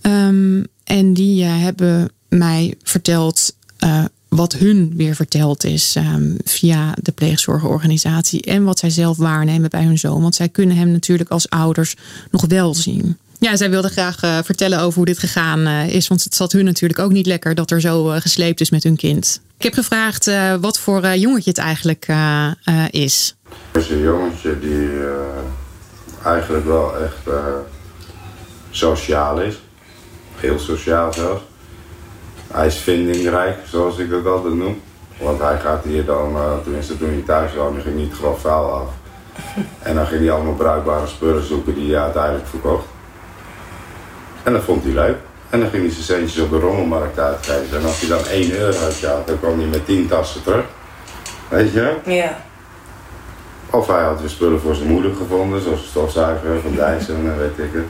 Um, 0.02 0.64
en 0.84 1.14
die 1.14 1.44
hebben 1.44 2.10
mij 2.38 2.74
verteld 2.82 3.54
uh, 3.84 4.04
wat 4.28 4.52
hun 4.52 4.92
weer 4.96 5.14
verteld 5.14 5.64
is 5.64 5.94
um, 5.96 6.36
via 6.44 6.94
de 7.02 7.12
pleegzorgorganisatie. 7.12 8.42
En 8.42 8.64
wat 8.64 8.78
zij 8.78 8.90
zelf 8.90 9.16
waarnemen 9.16 9.70
bij 9.70 9.84
hun 9.84 9.98
zoon. 9.98 10.22
Want 10.22 10.34
zij 10.34 10.48
kunnen 10.48 10.76
hem 10.76 10.90
natuurlijk 10.90 11.30
als 11.30 11.50
ouders 11.50 11.96
nog 12.30 12.44
wel 12.46 12.74
zien. 12.74 13.18
Ja, 13.38 13.56
zij 13.56 13.70
wilde 13.70 13.88
graag 13.88 14.22
uh, 14.22 14.38
vertellen 14.42 14.80
over 14.80 14.96
hoe 14.96 15.04
dit 15.04 15.18
gegaan 15.18 15.60
uh, 15.60 15.88
is. 15.88 16.08
Want 16.08 16.24
het 16.24 16.34
zat 16.34 16.52
hun 16.52 16.64
natuurlijk 16.64 17.00
ook 17.00 17.12
niet 17.12 17.26
lekker 17.26 17.54
dat 17.54 17.70
er 17.70 17.80
zo 17.80 18.04
gesleept 18.04 18.60
is 18.60 18.70
met 18.70 18.82
hun 18.82 18.96
kind. 18.96 19.40
Ik 19.56 19.64
heb 19.64 19.74
gevraagd 19.74 20.30
wat 20.60 20.78
voor 20.78 21.08
jongetje 21.16 21.50
het 21.50 21.58
eigenlijk 21.58 22.06
is. 22.90 23.34
Het 23.72 23.82
is 23.82 23.90
een 23.90 24.00
jongetje 24.00 24.58
die 24.60 24.88
eigenlijk 26.24 26.64
wel 26.64 26.96
echt 26.96 27.36
sociaal 28.70 29.40
is. 29.40 29.54
Heel 30.36 30.58
sociaal 30.58 31.12
zelfs. 31.12 31.42
Hij 32.54 32.66
is 32.66 32.76
vindingrijk, 32.76 33.56
zoals 33.66 33.98
ik 33.98 34.10
dat 34.10 34.26
altijd 34.26 34.54
noem. 34.54 34.80
Want 35.18 35.40
hij 35.40 35.58
gaat 35.58 35.84
hier 35.84 36.04
dan, 36.04 36.36
uh, 36.36 36.42
tenminste 36.62 36.98
toen 36.98 37.08
hij 37.08 37.22
thuis 37.26 37.54
was, 37.54 37.72
ging 37.82 37.96
niet 37.96 38.14
grof 38.14 38.40
vuil 38.40 38.72
af. 38.72 38.88
En 39.88 39.94
dan 39.94 40.06
ging 40.06 40.20
hij 40.20 40.30
allemaal 40.30 40.54
bruikbare 40.54 41.06
spullen 41.06 41.46
zoeken 41.46 41.74
die 41.74 41.94
hij 41.94 42.02
uiteindelijk 42.02 42.46
verkocht. 42.46 42.84
En 44.42 44.52
dat 44.52 44.62
vond 44.62 44.84
hij 44.84 44.92
leuk. 44.92 45.16
En 45.50 45.60
dan 45.60 45.68
ging 45.68 45.82
hij 45.82 45.92
zijn 45.92 46.04
centjes 46.04 46.44
op 46.44 46.50
de 46.50 46.58
rommelmarkt 46.58 47.18
uitgeven. 47.18 47.78
En 47.78 47.84
als 47.84 48.00
hij 48.00 48.08
dan 48.08 48.26
1 48.26 48.52
euro 48.52 48.78
had, 48.78 49.26
dan 49.26 49.38
kwam 49.38 49.58
hij 49.58 49.68
met 49.68 49.86
10 49.86 50.08
tassen 50.08 50.42
terug. 50.42 50.64
Weet 51.48 51.72
je? 51.72 51.96
Ja. 52.04 52.36
Of 53.70 53.86
hij 53.86 54.02
had 54.02 54.20
weer 54.20 54.28
spullen 54.28 54.60
voor 54.60 54.74
zijn 54.74 54.88
moeder 54.88 55.14
gevonden, 55.14 55.60
zoals 55.60 55.80
een 55.80 55.86
stofzuiger 55.86 56.60
van 56.60 56.74
Dijssen 56.74 57.16
en 57.16 57.38
weet 57.38 57.58
ik 57.58 57.72
het. 57.72 57.88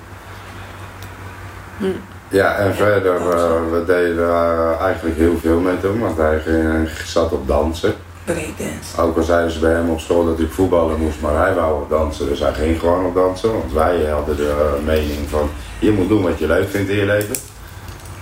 Hm. 1.79 2.14
Ja, 2.35 2.57
en 2.57 2.75
verder, 2.75 3.21
uh, 3.21 3.71
we 3.71 3.83
deden 3.87 4.17
uh, 4.17 4.81
eigenlijk 4.81 5.17
heel 5.17 5.39
veel 5.41 5.59
met 5.61 5.83
hem, 5.83 6.01
want 6.01 6.17
hij 6.17 6.41
ging, 6.41 6.89
zat 7.07 7.33
op 7.33 7.47
dansen. 7.49 7.95
Breakdance. 8.25 9.01
Ook 9.01 9.17
al 9.17 9.23
zeiden 9.23 9.51
ze 9.51 9.59
bij 9.59 9.73
hem 9.73 9.91
op 9.91 10.01
school 10.01 10.25
dat 10.25 10.41
ik 10.41 10.51
voetballen 10.51 11.01
moest, 11.01 11.21
maar 11.21 11.45
hij 11.45 11.55
wou 11.55 11.83
op 11.83 11.91
dansen, 11.91 12.29
dus 12.29 12.41
hij 12.41 12.53
ging 12.53 12.79
gewoon 12.81 13.07
op 13.07 13.15
dansen. 13.15 13.53
Want 13.53 13.73
wij 13.73 14.05
hadden 14.05 14.37
de 14.37 14.77
uh, 14.79 14.87
mening 14.87 15.29
van, 15.29 15.51
je 15.79 15.91
moet 15.91 16.09
doen 16.09 16.23
wat 16.23 16.39
je 16.39 16.47
leuk 16.47 16.69
vindt 16.69 16.91
in 16.91 16.97
je 16.97 17.07
leven. 17.07 17.37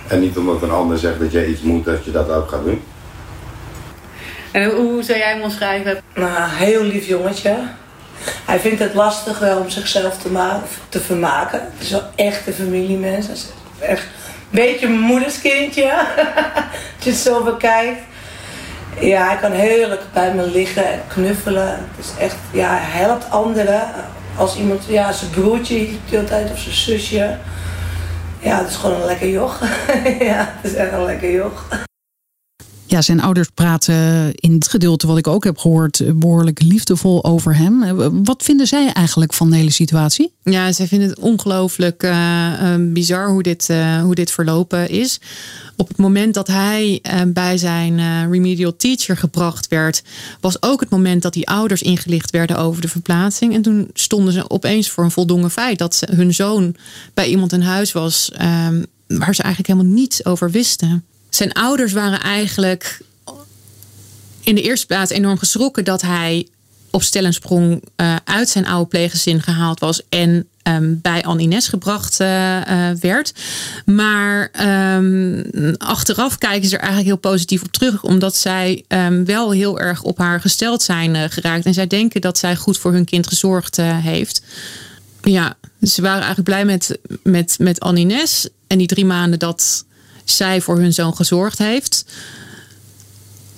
En 0.07 0.19
niet 0.19 0.37
omdat 0.37 0.61
een 0.61 0.71
ander 0.71 0.97
zegt 0.97 1.19
dat 1.19 1.31
je 1.31 1.47
iets 1.47 1.61
moet, 1.61 1.85
dat 1.85 2.05
je 2.05 2.11
dat 2.11 2.29
ook 2.29 2.49
gaat 2.49 2.63
doen. 2.63 2.81
En 4.51 4.69
hoe 4.69 5.03
zou 5.03 5.17
jij 5.17 5.33
hem 5.33 5.41
omschrijven? 5.41 6.01
Nou, 6.15 6.49
heel 6.49 6.83
lief 6.83 7.07
jongetje. 7.07 7.55
Hij 8.45 8.59
vindt 8.59 8.79
het 8.79 8.93
lastig 8.93 9.39
wel 9.39 9.59
om 9.59 9.69
zichzelf 9.69 10.17
te, 10.17 10.31
maken, 10.31 10.67
te 10.89 10.99
vermaken. 10.99 11.59
Het 11.61 11.81
is 11.81 11.91
wel 11.91 12.03
echt 12.15 12.47
een 12.47 12.53
familiemens 12.53 13.27
echt 13.83 14.03
een 14.03 14.49
beetje 14.49 14.87
mijn 14.87 14.99
moeders 14.99 15.41
kindje. 15.41 15.91
Als 16.95 17.03
je 17.03 17.09
het 17.09 17.19
zo 17.19 17.43
bekijkt. 17.43 17.99
Ja, 18.99 19.27
hij 19.27 19.37
kan 19.37 19.51
heerlijk 19.51 20.01
bij 20.13 20.33
me 20.33 20.49
liggen 20.49 20.91
en 20.91 21.01
knuffelen. 21.07 21.67
Het 21.67 22.05
is 22.05 22.11
echt, 22.19 22.35
ja, 22.51 22.69
hij 22.69 23.01
helpt 23.01 23.29
anderen. 23.29 23.81
Als 24.37 24.57
iemand, 24.57 24.85
ja, 24.87 25.11
zijn 25.11 25.31
broertje 25.31 25.75
de 25.75 25.97
hele 26.05 26.23
tijd 26.23 26.51
of 26.51 26.59
zijn 26.59 26.75
zusje. 26.75 27.37
Ja, 28.39 28.57
het 28.57 28.69
is 28.69 28.75
gewoon 28.75 29.01
een 29.01 29.05
lekker 29.05 29.29
joch. 29.29 29.59
ja, 30.29 30.53
het 30.61 30.71
is 30.71 30.73
echt 30.73 30.91
een 30.91 31.05
lekker 31.05 31.31
joch. 31.31 31.65
Ja, 32.93 33.01
zijn 33.01 33.21
ouders 33.21 33.49
praten 33.53 34.33
in 34.33 34.53
het 34.53 34.67
gedeelte 34.67 35.07
wat 35.07 35.17
ik 35.17 35.27
ook 35.27 35.43
heb 35.43 35.57
gehoord 35.57 36.19
behoorlijk 36.19 36.61
liefdevol 36.61 37.23
over 37.23 37.55
hem. 37.55 38.23
Wat 38.23 38.43
vinden 38.43 38.67
zij 38.67 38.91
eigenlijk 38.91 39.33
van 39.33 39.49
de 39.49 39.55
hele 39.55 39.71
situatie? 39.71 40.33
Ja, 40.43 40.71
zij 40.71 40.87
vinden 40.87 41.09
het 41.09 41.19
ongelooflijk 41.19 42.03
uh, 42.03 42.75
bizar 42.79 43.29
hoe 43.29 43.43
dit, 43.43 43.69
hoe 44.03 44.15
dit 44.15 44.31
verlopen 44.31 44.89
is. 44.89 45.19
Op 45.75 45.87
het 45.87 45.97
moment 45.97 46.33
dat 46.33 46.47
hij 46.47 47.01
bij 47.27 47.57
zijn 47.57 48.29
remedial 48.31 48.75
teacher 48.75 49.17
gebracht 49.17 49.67
werd, 49.67 50.03
was 50.39 50.61
ook 50.61 50.79
het 50.79 50.89
moment 50.89 51.21
dat 51.21 51.33
die 51.33 51.47
ouders 51.47 51.81
ingelicht 51.81 52.31
werden 52.31 52.57
over 52.57 52.81
de 52.81 52.87
verplaatsing. 52.87 53.53
En 53.53 53.61
toen 53.61 53.89
stonden 53.93 54.33
ze 54.33 54.49
opeens 54.49 54.89
voor 54.89 55.03
een 55.03 55.11
voldongen 55.11 55.51
feit 55.51 55.77
dat 55.77 55.95
ze, 55.95 56.07
hun 56.11 56.33
zoon 56.33 56.75
bij 57.13 57.27
iemand 57.27 57.53
in 57.53 57.61
huis 57.61 57.91
was 57.91 58.31
um, 58.41 58.85
waar 59.07 59.35
ze 59.35 59.41
eigenlijk 59.41 59.73
helemaal 59.73 59.95
niets 59.95 60.25
over 60.25 60.51
wisten 60.51 61.03
zijn 61.35 61.53
ouders 61.53 61.91
waren 61.91 62.19
eigenlijk 62.19 62.99
in 64.43 64.55
de 64.55 64.61
eerste 64.61 64.85
plaats 64.85 65.11
enorm 65.11 65.37
geschrokken 65.37 65.83
dat 65.83 66.01
hij 66.01 66.47
op 66.91 67.03
stel 67.03 67.31
sprong 67.31 67.83
uh, 67.97 68.15
uit 68.23 68.49
zijn 68.49 68.67
oude 68.67 68.89
pleeggezin 68.89 69.41
gehaald 69.41 69.79
was 69.79 70.01
en 70.09 70.47
um, 70.63 70.99
bij 71.01 71.23
Anne 71.23 71.61
gebracht 71.61 72.19
uh, 72.19 72.57
uh, 72.67 72.89
werd. 72.99 73.33
Maar 73.85 74.51
um, 74.97 75.75
achteraf 75.77 76.37
kijken 76.37 76.69
ze 76.69 76.75
er 76.75 76.81
eigenlijk 76.81 77.09
heel 77.09 77.31
positief 77.31 77.63
op 77.63 77.71
terug, 77.71 78.03
omdat 78.03 78.35
zij 78.35 78.83
um, 78.87 79.25
wel 79.25 79.51
heel 79.51 79.79
erg 79.79 80.01
op 80.01 80.17
haar 80.17 80.41
gesteld 80.41 80.81
zijn 80.81 81.31
geraakt. 81.31 81.65
En 81.65 81.73
zij 81.73 81.87
denken 81.87 82.21
dat 82.21 82.37
zij 82.37 82.55
goed 82.55 82.77
voor 82.77 82.91
hun 82.91 83.05
kind 83.05 83.27
gezorgd 83.27 83.77
heeft. 83.77 84.41
Ja, 85.21 85.55
ze 85.81 86.01
waren 86.01 86.23
eigenlijk 86.23 86.49
blij 86.49 86.65
met, 86.65 86.97
met, 87.23 87.55
met 87.59 87.79
Anne. 87.79 88.27
En 88.67 88.77
die 88.77 88.87
drie 88.87 89.05
maanden 89.05 89.39
dat 89.39 89.85
zij 90.23 90.61
voor 90.61 90.77
hun 90.79 90.93
zoon 90.93 91.15
gezorgd 91.15 91.57
heeft. 91.57 92.05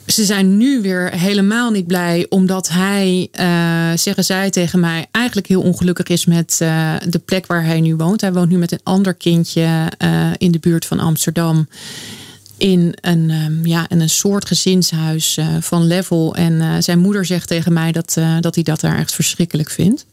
Ze 0.06 0.26
zijn 0.26 0.58
nu 0.58 0.82
weer 0.82 1.12
helemaal 1.12 1.72
niet 1.72 1.88
blij, 1.88 2.26
omdat 2.30 2.70
hij, 2.70 3.28
uh, 3.40 3.98
zeggen 3.98 4.24
zij 4.24 4.50
tegen 4.50 4.80
mij, 4.80 5.06
eigenlijk 5.12 5.48
heel 5.48 5.62
ongelukkig 5.62 6.08
is 6.08 6.26
met 6.26 6.60
uh, 6.62 6.94
de 7.10 7.20
plek 7.20 7.46
waar 7.46 7.66
hij 7.66 7.82
nu 7.82 7.96
woont. 7.96 8.22
Hij 8.22 8.34
woont 8.34 8.50
nu 8.50 8.58
met 8.58 8.72
een 8.72 8.80
ander 8.84 9.14
kindje 9.14 9.92
uh, 10.04 10.32
in 10.38 10.52
de 10.52 10.60
buurt 10.60 10.86
van 10.86 11.00
Amsterdam. 11.00 11.68
In 12.58 12.98
een, 13.02 13.30
um, 13.30 13.66
ja, 13.66 13.90
in 13.90 14.00
een 14.00 14.10
soort 14.10 14.46
gezinshuis 14.46 15.40
van 15.60 15.88
level. 15.88 16.36
En 16.36 16.84
zijn 16.84 17.00
moeder 17.00 17.26
zegt 17.26 17.48
tegen 17.48 17.74
mij 17.74 17.92
dat, 17.92 18.18
dat 18.40 18.56
hij 18.56 18.64
dat 18.64 18.80
daar 18.80 18.98
echt 18.98 19.14
verschrikkelijk 19.14 19.70
vindt. 19.70 20.06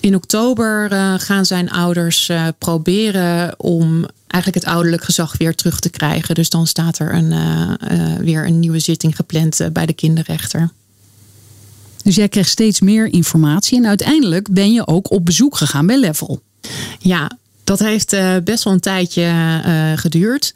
In 0.00 0.14
oktober 0.14 0.90
gaan 1.20 1.46
zijn 1.46 1.70
ouders 1.70 2.30
proberen 2.58 3.54
om 3.60 4.06
eigenlijk 4.28 4.64
het 4.64 4.74
ouderlijk 4.74 5.04
gezag 5.04 5.36
weer 5.36 5.54
terug 5.54 5.80
te 5.80 5.90
krijgen. 5.90 6.34
Dus 6.34 6.50
dan 6.50 6.66
staat 6.66 6.98
er 6.98 7.14
een, 7.14 7.32
uh, 7.32 7.70
uh, 7.92 8.16
weer 8.16 8.46
een 8.46 8.60
nieuwe 8.60 8.78
zitting 8.78 9.16
gepland 9.16 9.60
uh, 9.60 9.66
bij 9.72 9.86
de 9.86 9.92
kinderrechter. 9.92 10.70
Dus 12.02 12.14
jij 12.14 12.28
kreeg 12.28 12.48
steeds 12.48 12.80
meer 12.80 13.12
informatie 13.12 13.78
en 13.78 13.86
uiteindelijk 13.86 14.52
ben 14.52 14.72
je 14.72 14.86
ook 14.86 15.10
op 15.10 15.24
bezoek 15.24 15.56
gegaan 15.56 15.86
bij 15.86 15.98
Level. 15.98 16.42
Ja, 16.98 17.30
dat 17.64 17.78
heeft 17.78 18.16
best 18.44 18.64
wel 18.64 18.72
een 18.72 18.80
tijdje 18.80 19.32
geduurd 19.96 20.54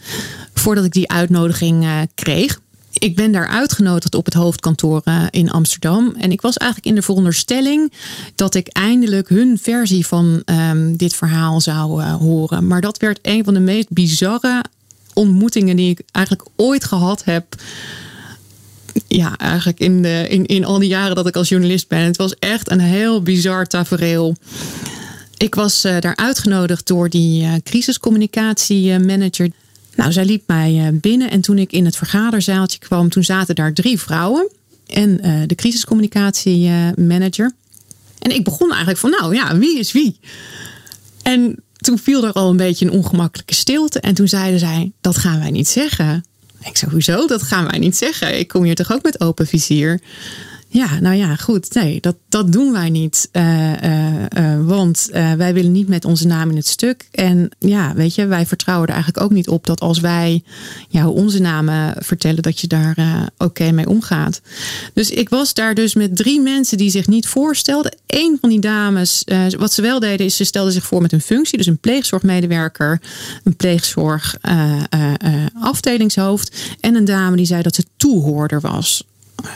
voordat 0.55 0.85
ik 0.85 0.93
die 0.93 1.11
uitnodiging 1.11 1.87
kreeg 2.15 2.61
ik 2.93 3.17
ben 3.17 3.33
daar 3.33 3.47
uitgenodigd 3.47 4.15
op 4.15 4.25
het 4.25 4.35
hoofdkantoor 4.35 5.01
eh, 5.05 5.25
in 5.31 5.51
Amsterdam. 5.51 6.15
En 6.19 6.33
ik 6.33 6.41
was 6.41 6.57
eigenlijk 6.57 6.91
in 6.91 6.95
de 6.95 7.03
veronderstelling 7.03 7.93
dat 8.35 8.55
ik 8.55 8.69
eindelijk 8.69 9.29
hun 9.29 9.59
versie 9.63 10.07
van 10.07 10.43
um, 10.45 10.97
dit 10.97 11.15
verhaal 11.15 11.61
zou 11.61 12.03
uh, 12.03 12.15
horen. 12.15 12.67
Maar 12.67 12.81
dat 12.81 12.99
werd 12.99 13.19
een 13.23 13.45
van 13.45 13.55
de 13.55 13.61
meest 13.61 13.89
bizarre 13.91 14.65
ontmoetingen 15.13 15.77
die 15.77 15.91
ik 15.91 16.01
eigenlijk 16.11 16.49
ooit 16.57 16.85
gehad 16.85 17.25
heb. 17.25 17.55
Ja, 19.07 19.37
eigenlijk 19.37 19.81
in, 19.81 20.03
de, 20.03 20.27
in, 20.29 20.47
in 20.47 20.65
al 20.65 20.79
die 20.79 20.89
jaren 20.89 21.17
dat 21.17 21.27
ik 21.27 21.37
als 21.37 21.49
journalist 21.49 21.89
ben. 21.89 22.01
Het 22.01 22.17
was 22.17 22.35
echt 22.39 22.71
een 22.71 22.81
heel 22.81 23.23
bizar 23.23 23.67
tafereel. 23.67 24.37
Ik 25.37 25.55
was 25.55 25.85
uh, 25.85 26.01
daar 26.01 26.17
uitgenodigd 26.17 26.87
door 26.87 27.09
die 27.09 27.43
uh, 27.43 27.53
crisiscommunicatiemanager. 27.63 29.51
Nou, 29.97 30.13
zij 30.13 30.25
liep 30.25 30.43
mij 30.47 30.79
eh, 30.79 30.87
binnen 30.93 31.31
en 31.31 31.41
toen 31.41 31.59
ik 31.59 31.73
in 31.73 31.85
het 31.85 31.97
vergaderzaaltje 31.97 32.79
kwam, 32.79 33.09
toen 33.09 33.25
zaten 33.25 33.55
daar 33.55 33.73
drie 33.73 34.01
vrouwen 34.01 34.49
en 34.87 35.27
uh, 35.27 35.43
de 35.47 35.55
crisiscommunicatiemanager. 35.55 37.53
En 38.19 38.31
ik 38.35 38.45
begon 38.45 38.69
eigenlijk 38.69 38.99
van, 38.99 39.11
nou 39.11 39.35
ja, 39.35 39.59
wie 39.59 39.79
is 39.79 39.93
wie? 39.93 40.19
En 41.23 41.63
toen 41.77 41.99
viel 41.99 42.25
er 42.25 42.33
al 42.33 42.51
een 42.51 42.57
beetje 42.57 42.87
een 42.87 42.93
ongemakkelijke 42.93 43.55
stilte. 43.55 44.01
En 44.01 44.15
toen 44.15 44.29
zeiden 44.29 44.59
zij, 44.59 44.93
dat 45.01 45.17
gaan 45.17 45.39
wij 45.39 45.51
niet 45.51 45.69
zeggen. 45.69 46.25
Ik 46.65 46.77
zei, 46.77 46.91
hoezo? 46.91 47.27
Dat 47.27 47.43
gaan 47.43 47.67
wij 47.67 47.79
niet 47.79 47.97
zeggen. 47.97 48.39
Ik 48.39 48.49
kom 48.49 48.65
hier 48.65 48.75
toch 48.75 48.93
ook 48.93 49.03
met 49.03 49.21
open 49.21 49.47
vizier. 49.47 50.01
Ja, 50.75 51.01
nou 51.01 51.17
ja, 51.17 51.37
goed. 51.37 51.75
Nee, 51.75 52.01
dat, 52.01 52.17
dat 52.29 52.53
doen 52.53 52.73
wij 52.73 52.91
niet. 52.91 53.29
Uh, 53.33 53.83
uh, 53.83 54.09
uh, 54.39 54.67
want 54.67 55.09
wij 55.13 55.55
willen 55.55 55.73
niet 55.73 55.89
met 55.89 56.05
onze 56.05 56.27
naam 56.27 56.51
in 56.51 56.57
het 56.57 56.67
stuk. 56.67 57.09
En 57.11 57.51
ja, 57.59 57.95
weet 57.95 58.15
je, 58.15 58.27
wij 58.27 58.47
vertrouwen 58.47 58.89
er 58.89 58.95
eigenlijk 58.95 59.25
ook 59.25 59.31
niet 59.33 59.49
op 59.49 59.67
dat 59.67 59.81
als 59.81 60.01
wij 60.01 60.43
jou 60.89 61.15
onze 61.15 61.41
namen 61.41 61.95
vertellen, 61.99 62.43
dat 62.43 62.61
je 62.61 62.67
daar 62.67 62.97
oké 63.39 63.73
mee 63.73 63.89
omgaat. 63.89 64.41
Dus 64.95 65.11
ik 65.11 65.29
was 65.29 65.55
daar 65.55 65.75
dus 65.75 65.95
met 65.95 66.17
drie 66.17 66.41
mensen 66.41 66.79
die 66.79 66.91
zich 66.91 67.07
niet 67.07 67.29
voorstelden. 67.29 67.97
Eén 68.07 68.39
van 68.41 68.51
die 68.51 68.61
dames, 68.61 69.25
wat 69.59 69.73
ze 69.73 69.83
wel 69.83 70.01
deden, 70.01 70.27
is 70.27 70.37
ze 70.37 70.45
stelden 70.45 70.73
zich 70.73 70.85
voor 70.85 71.03
met 71.03 71.13
een 71.13 71.21
functie. 71.21 71.59
Dus 71.59 71.67
een 71.67 71.79
pleegzorgmedewerker, 71.79 73.01
een 73.45 73.57
pleegzorg 73.57 74.37
afdelingshoofd. 75.61 76.77
En 76.81 76.95
een 76.95 77.05
dame 77.05 77.37
die 77.37 77.47
zei 77.47 77.63
dat 77.63 77.75
ze 77.75 77.85
toehoorder 77.97 78.61
was 78.61 79.05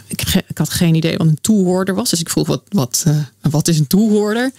ik, 0.07 0.23
ik, 0.49 0.59
had 0.59 0.71
geen 0.71 0.95
idee 0.95 1.17
wat 1.17 1.27
een 1.27 1.39
toehoorder 1.41 1.95
was. 1.95 2.11
Dus 2.11 2.21
ik 2.21 2.31
vroeg, 2.31 2.47
wat, 2.47 2.63
wat, 2.69 3.05
uh, 3.09 3.17
wat 3.51 3.69
is 3.69 3.79
een 3.79 3.87
toehoorder? 3.87 4.53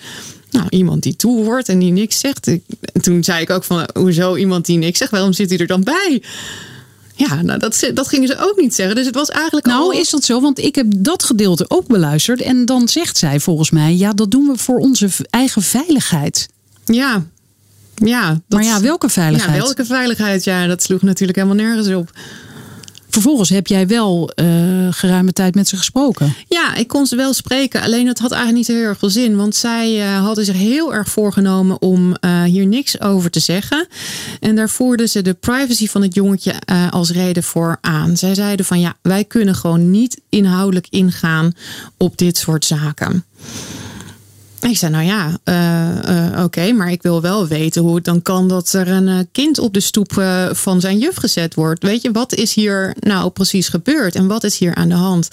Nou, 0.52 0.66
iemand 0.70 1.04
die 1.04 1.16
toehoort 1.16 1.70
en 1.70 1.80
die 1.80 1.92
niks 1.92 2.20
zegt. 2.20 2.48
en 2.48 2.62
toen 3.02 3.24
zei 3.24 3.42
ik 3.42 3.50
ook 3.50 3.64
van, 3.64 3.90
hoezo 3.94 4.36
iemand 4.36 4.66
die 4.66 4.78
niks 4.78 4.98
zegt? 4.98 5.12
Waarom 5.12 5.34
zit 5.34 5.50
hij 5.50 5.60
er 5.60 5.68
dan 5.68 5.84
bij? 5.84 6.22
Ja, 7.18 7.42
nou, 7.42 7.60
dat, 7.60 7.92
dat 7.94 8.08
gingen 8.08 8.28
ze 8.28 8.38
ook 8.38 8.58
niet 8.58 8.76
zeggen. 8.76 8.96
Dus 8.96 9.06
het 9.06 9.16
was 9.16 9.30
eigenlijk. 9.30 9.66
Nou, 9.66 9.82
al... 9.82 9.92
is 9.92 10.10
dat 10.10 10.24
zo? 10.24 10.42
Want 10.42 10.60
ik 10.60 10.76
heb 10.76 10.88
dat 10.96 11.24
gedeelte 11.24 11.66
ook 11.68 11.88
beluisterd. 11.88 12.42
En 12.42 12.66
dan 12.66 12.88
zegt 12.88 13.18
zij 13.18 13.40
volgens 13.40 13.70
mij: 13.70 13.96
ja, 13.96 14.14
dat 14.14 14.32
doen 14.32 14.48
we 14.48 14.58
voor 14.58 14.80
onze 14.80 15.10
eigen 15.30 15.62
veiligheid. 15.62 16.50
Ja, 16.86 17.26
ja. 17.96 18.30
Dat, 18.30 18.42
maar 18.48 18.64
ja, 18.64 18.82
welke 18.82 19.10
veiligheid? 19.10 19.56
Ja, 19.56 19.64
welke 19.64 19.86
veiligheid? 19.86 20.44
Ja, 20.44 20.68
dat 20.68 20.84
sloeg 20.84 21.02
natuurlijk 21.02 21.38
helemaal 21.38 21.66
nergens 21.66 21.88
op. 21.88 22.12
Vervolgens 23.10 23.50
heb 23.50 23.68
jij 23.68 23.88
wel 23.88 24.32
uh, 24.36 24.46
geruime 24.90 25.34
tijd 25.34 25.56
met 25.56 25.68
ze 25.68 25.78
gesproken. 25.78 26.34
Ja, 26.48 26.76
ik 26.76 26.88
kon 26.88 27.06
ze 27.06 27.16
wel 27.16 27.34
spreken. 27.34 27.82
Alleen 27.82 28.06
dat 28.06 28.20
had 28.20 28.32
eigenlijk 28.32 28.68
niet 28.68 28.78
heel 28.78 28.88
erg 28.88 28.98
veel 28.98 29.10
zin. 29.10 29.36
Want 29.36 29.56
zij 29.56 29.98
uh, 29.98 30.24
hadden 30.24 30.46
zich 30.46 30.56
heel 30.56 30.94
erg 30.94 31.10
voorgenomen 31.10 31.82
om 31.82 32.16
uh, 32.22 32.44
hier 32.44 32.66
niks 32.66 33.02
over 33.02 33.30
te 33.30 33.40
zeggen. 33.40 33.88
En 34.40 34.56
daar 34.56 34.70
voerden 34.70 35.10
ze 35.10 35.22
de 35.22 35.34
privacy 35.34 35.88
van 35.88 36.02
het 36.02 36.14
jongetje 36.16 36.54
als 36.90 37.12
reden 37.12 37.44
voor 37.44 37.78
aan. 37.82 38.18
Zij 38.18 38.36
zeiden 38.36 38.66
van 38.66 38.80
ja, 38.80 38.96
wij 39.02 39.24
kunnen 39.24 39.56
gewoon 39.56 39.92
niet 39.92 40.22
inhoudelijk 40.30 40.88
ingaan 40.90 41.54
op 41.98 42.18
dit 42.18 42.38
soort 42.38 42.66
zaken. 42.66 43.26
Ik 44.70 44.78
zei, 44.78 44.92
nou 44.92 45.06
ja, 45.06 45.40
uh, 45.46 46.34
uh, 46.34 46.44
oké, 46.44 46.72
maar 46.72 46.92
ik 46.92 47.02
wil 47.02 47.22
wel 47.22 47.48
weten 47.48 47.82
hoe 47.82 47.96
het 47.96 48.06
dan 48.06 48.22
kan 48.22 48.48
dat 48.48 48.74
er 48.74 48.88
een 48.88 49.08
uh, 49.08 49.20
kind 49.32 49.60
op 49.60 49.74
de 49.74 49.80
stoep 49.80 50.12
van 50.52 50.82
zijn 50.82 50.98
juf 50.98 51.16
gezet 51.16 51.54
wordt. 51.54 51.84
Weet 51.84 52.02
je, 52.02 52.12
wat 52.12 52.34
is 52.34 52.54
hier 52.54 52.96
nou 53.00 53.30
precies 53.30 53.68
gebeurd 53.68 54.16
en 54.16 54.28
wat 54.28 54.44
is 54.44 54.58
hier 54.58 54.76
aan 54.76 54.90
de 54.90 54.96
hand? 54.96 55.28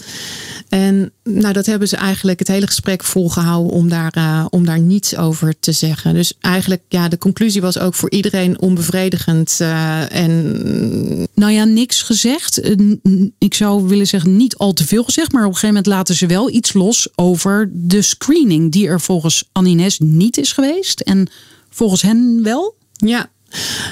En 0.69 1.13
nou, 1.25 1.53
dat 1.53 1.67
hebben 1.67 1.89
ze 1.89 1.97
eigenlijk 1.97 2.39
het 2.39 2.49
hele 2.49 2.67
gesprek 2.67 3.05
volgehouden 3.05 3.73
om 3.73 3.89
daar, 3.89 4.47
om 4.51 4.65
daar 4.65 4.81
niets 4.81 5.17
over 5.17 5.55
te 5.61 5.73
zeggen. 5.73 6.15
Dus 6.15 6.33
eigenlijk, 6.41 6.83
ja, 6.89 7.09
de 7.09 7.19
conclusie 7.19 7.61
was 7.61 7.79
ook 7.79 7.95
voor 7.95 8.11
iedereen 8.11 8.61
onbevredigend. 8.61 9.61
en... 10.09 11.29
Nou 11.35 11.53
ja, 11.53 11.65
niks 11.65 12.03
gezegd. 12.03 12.61
Ik 13.39 13.55
zou 13.55 13.89
willen 13.89 14.07
zeggen, 14.07 14.37
niet 14.37 14.57
al 14.57 14.73
te 14.73 14.87
veel 14.87 15.05
gezegd, 15.05 15.33
maar 15.33 15.43
op 15.43 15.49
een 15.49 15.55
gegeven 15.55 15.75
moment 15.75 15.95
laten 15.95 16.15
ze 16.15 16.27
wel 16.27 16.51
iets 16.51 16.73
los 16.73 17.09
over 17.15 17.71
de 17.73 18.03
screening 18.03 18.73
die 18.73 18.89
er 18.89 19.01
volgens 19.01 19.24
Anines 19.53 19.99
niet 19.99 20.37
is 20.37 20.53
geweest 20.53 21.01
en 21.01 21.29
volgens 21.71 22.03
hen 22.03 22.41
wel? 22.43 22.77
Ja, 22.93 23.31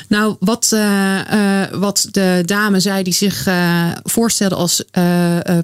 nou, 0.09 0.37
wat, 0.41 0.71
uh, 0.75 1.21
uh, 1.33 1.63
wat 1.73 2.09
de 2.11 2.43
dame 2.45 2.81
zei 2.81 3.03
die 3.03 3.13
zich 3.13 3.47
uh, 3.47 3.91
voorstelde 4.03 4.55
als 4.55 4.85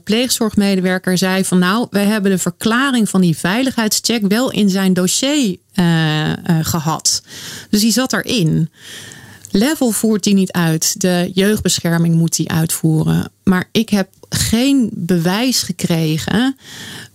pleegzorgmedewerker, 0.05 1.19
zei 1.19 1.45
van 1.45 1.59
nou, 1.59 1.87
wij 1.91 2.05
hebben 2.05 2.31
de 2.31 2.39
verklaring 2.39 3.09
van 3.09 3.21
die 3.21 3.37
veiligheidscheck 3.37 4.27
wel 4.29 4.51
in 4.51 4.71
zijn 4.71 4.93
dossier 4.93 5.57
gehad. 6.63 7.23
Dus 7.71 7.81
die 7.81 7.93
zat 7.93 8.13
erin. 8.13 8.71
Level 9.51 9.91
voert 9.91 10.25
die 10.25 10.35
niet 10.35 10.53
uit. 10.53 11.01
De 11.01 11.31
jeugdbescherming 11.35 12.15
moet 12.15 12.37
die 12.37 12.51
uitvoeren. 12.51 13.31
Maar 13.45 13.69
ik 13.73 13.89
heb 13.89 14.09
geen 14.29 14.91
bewijs 14.93 15.63
gekregen 15.63 16.57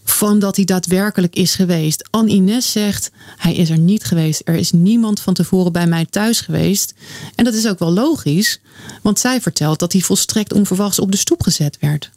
van 0.03 0.39
dat 0.39 0.55
hij 0.55 0.65
daadwerkelijk 0.65 1.35
is 1.35 1.55
geweest. 1.55 2.07
Anne 2.09 2.31
Ines 2.31 2.71
zegt, 2.71 3.11
hij 3.37 3.53
is 3.53 3.69
er 3.69 3.77
niet 3.77 4.03
geweest. 4.03 4.41
Er 4.45 4.55
is 4.55 4.71
niemand 4.71 5.19
van 5.19 5.33
tevoren 5.33 5.71
bij 5.71 5.87
mij 5.87 6.05
thuis 6.09 6.41
geweest. 6.41 6.93
En 7.35 7.43
dat 7.43 7.53
is 7.53 7.67
ook 7.67 7.79
wel 7.79 7.91
logisch, 7.91 8.59
want 9.01 9.19
zij 9.19 9.41
vertelt 9.41 9.79
dat 9.79 9.91
hij 9.91 10.01
volstrekt 10.01 10.53
onverwachts 10.53 10.99
op 10.99 11.11
de 11.11 11.17
stoep 11.17 11.43
gezet 11.43 11.77
werd. 11.79 12.11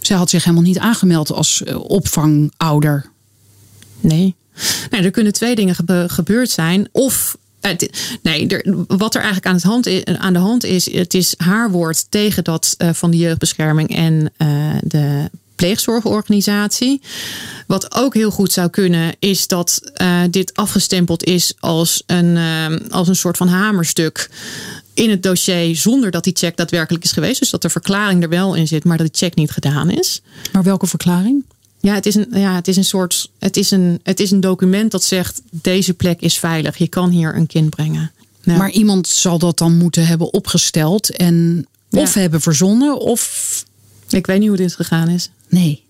Zij 0.00 0.16
had 0.16 0.30
zich 0.30 0.44
helemaal 0.44 0.64
niet 0.64 0.78
aangemeld 0.78 1.32
als 1.32 1.62
eh, 1.62 1.80
opvangouder. 1.80 3.10
Nee. 4.00 4.34
Nou, 4.90 5.04
er 5.04 5.10
kunnen 5.10 5.32
twee 5.32 5.54
dingen 5.54 5.76
gebeurd 6.10 6.50
zijn. 6.50 6.88
Of 6.92 7.36
nee, 8.22 8.46
er, 8.46 8.74
wat 8.86 9.14
er 9.14 9.20
eigenlijk 9.20 9.46
aan, 9.46 9.54
het 9.54 9.62
hand 9.62 9.86
is, 9.86 10.04
aan 10.04 10.32
de 10.32 10.38
hand 10.38 10.64
is, 10.64 10.92
het 10.92 11.14
is 11.14 11.34
haar 11.36 11.70
woord 11.70 12.10
tegen 12.10 12.44
dat 12.44 12.74
uh, 12.78 12.92
van 12.92 13.10
de 13.10 13.16
jeugdbescherming 13.16 13.96
en 13.96 14.32
uh, 14.38 14.74
de 14.84 15.30
pleegzorgorganisatie. 15.54 17.00
Wat 17.66 17.94
ook 17.94 18.14
heel 18.14 18.30
goed 18.30 18.52
zou 18.52 18.68
kunnen, 18.68 19.14
is 19.18 19.46
dat 19.46 19.80
uh, 20.02 20.20
dit 20.30 20.54
afgestempeld 20.54 21.24
is 21.24 21.54
als 21.58 22.02
een, 22.06 22.38
als 22.90 23.08
een 23.08 23.16
soort 23.16 23.36
van 23.36 23.48
hamerstuk 23.48 24.30
in 24.94 25.10
het 25.10 25.22
dossier 25.22 25.76
zonder 25.76 26.10
dat 26.10 26.24
die 26.24 26.36
check 26.36 26.56
daadwerkelijk 26.56 27.04
is 27.04 27.12
geweest. 27.12 27.38
Dus 27.38 27.50
dat 27.50 27.62
de 27.62 27.70
verklaring 27.70 28.22
er 28.22 28.28
wel 28.28 28.54
in 28.54 28.68
zit, 28.68 28.84
maar 28.84 28.96
dat 28.96 29.06
de 29.06 29.18
check 29.18 29.34
niet 29.34 29.50
gedaan 29.50 29.90
is. 29.90 30.22
Maar 30.52 30.62
welke 30.62 30.86
verklaring? 30.86 31.44
Ja, 31.80 31.94
het 31.94 32.06
is 32.06 32.14
een, 32.14 32.26
ja, 32.32 32.54
het 32.54 32.68
is 32.68 32.76
een 32.76 32.84
soort. 32.84 33.30
Het 33.38 33.56
is 33.56 33.70
een, 33.70 34.00
het 34.02 34.20
is 34.20 34.30
een 34.30 34.40
document 34.40 34.90
dat 34.90 35.04
zegt: 35.04 35.42
deze 35.50 35.94
plek 35.94 36.20
is 36.20 36.38
veilig. 36.38 36.76
Je 36.76 36.88
kan 36.88 37.10
hier 37.10 37.36
een 37.36 37.46
kind 37.46 37.70
brengen. 37.70 38.12
Maar 38.44 38.70
iemand 38.70 39.08
zal 39.08 39.38
dat 39.38 39.58
dan 39.58 39.76
moeten 39.76 40.06
hebben 40.06 40.32
opgesteld 40.32 41.16
en 41.16 41.66
of 41.90 42.14
hebben 42.14 42.40
verzonnen 42.40 42.98
of. 42.98 43.64
Ik 44.12 44.26
weet 44.26 44.38
niet 44.38 44.48
hoe 44.48 44.56
dit 44.56 44.74
gegaan 44.74 45.08
is. 45.08 45.30
Nee. 45.48 45.84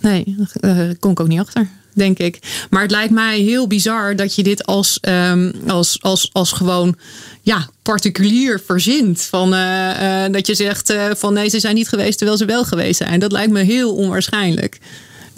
Nee, 0.00 0.36
daar 0.60 0.96
kom 0.96 1.10
ik 1.10 1.20
ook 1.20 1.28
niet 1.28 1.40
achter, 1.40 1.68
denk 1.94 2.18
ik. 2.18 2.38
Maar 2.70 2.82
het 2.82 2.90
lijkt 2.90 3.12
mij 3.12 3.38
heel 3.38 3.66
bizar 3.66 4.16
dat 4.16 4.34
je 4.34 4.42
dit 4.42 4.66
als, 4.66 4.98
um, 5.08 5.52
als, 5.66 6.02
als, 6.02 6.30
als 6.32 6.52
gewoon 6.52 6.96
ja, 7.42 7.68
particulier 7.82 8.60
verzint. 8.66 9.22
Van, 9.22 9.54
uh, 9.54 9.90
uh, 10.02 10.32
dat 10.32 10.46
je 10.46 10.54
zegt 10.54 10.90
uh, 10.90 11.04
van 11.16 11.32
nee, 11.32 11.48
ze 11.48 11.60
zijn 11.60 11.74
niet 11.74 11.88
geweest 11.88 12.18
terwijl 12.18 12.38
ze 12.38 12.44
wel 12.44 12.64
geweest 12.64 12.96
zijn. 12.96 13.20
Dat 13.20 13.32
lijkt 13.32 13.52
me 13.52 13.60
heel 13.60 13.94
onwaarschijnlijk 13.94 14.78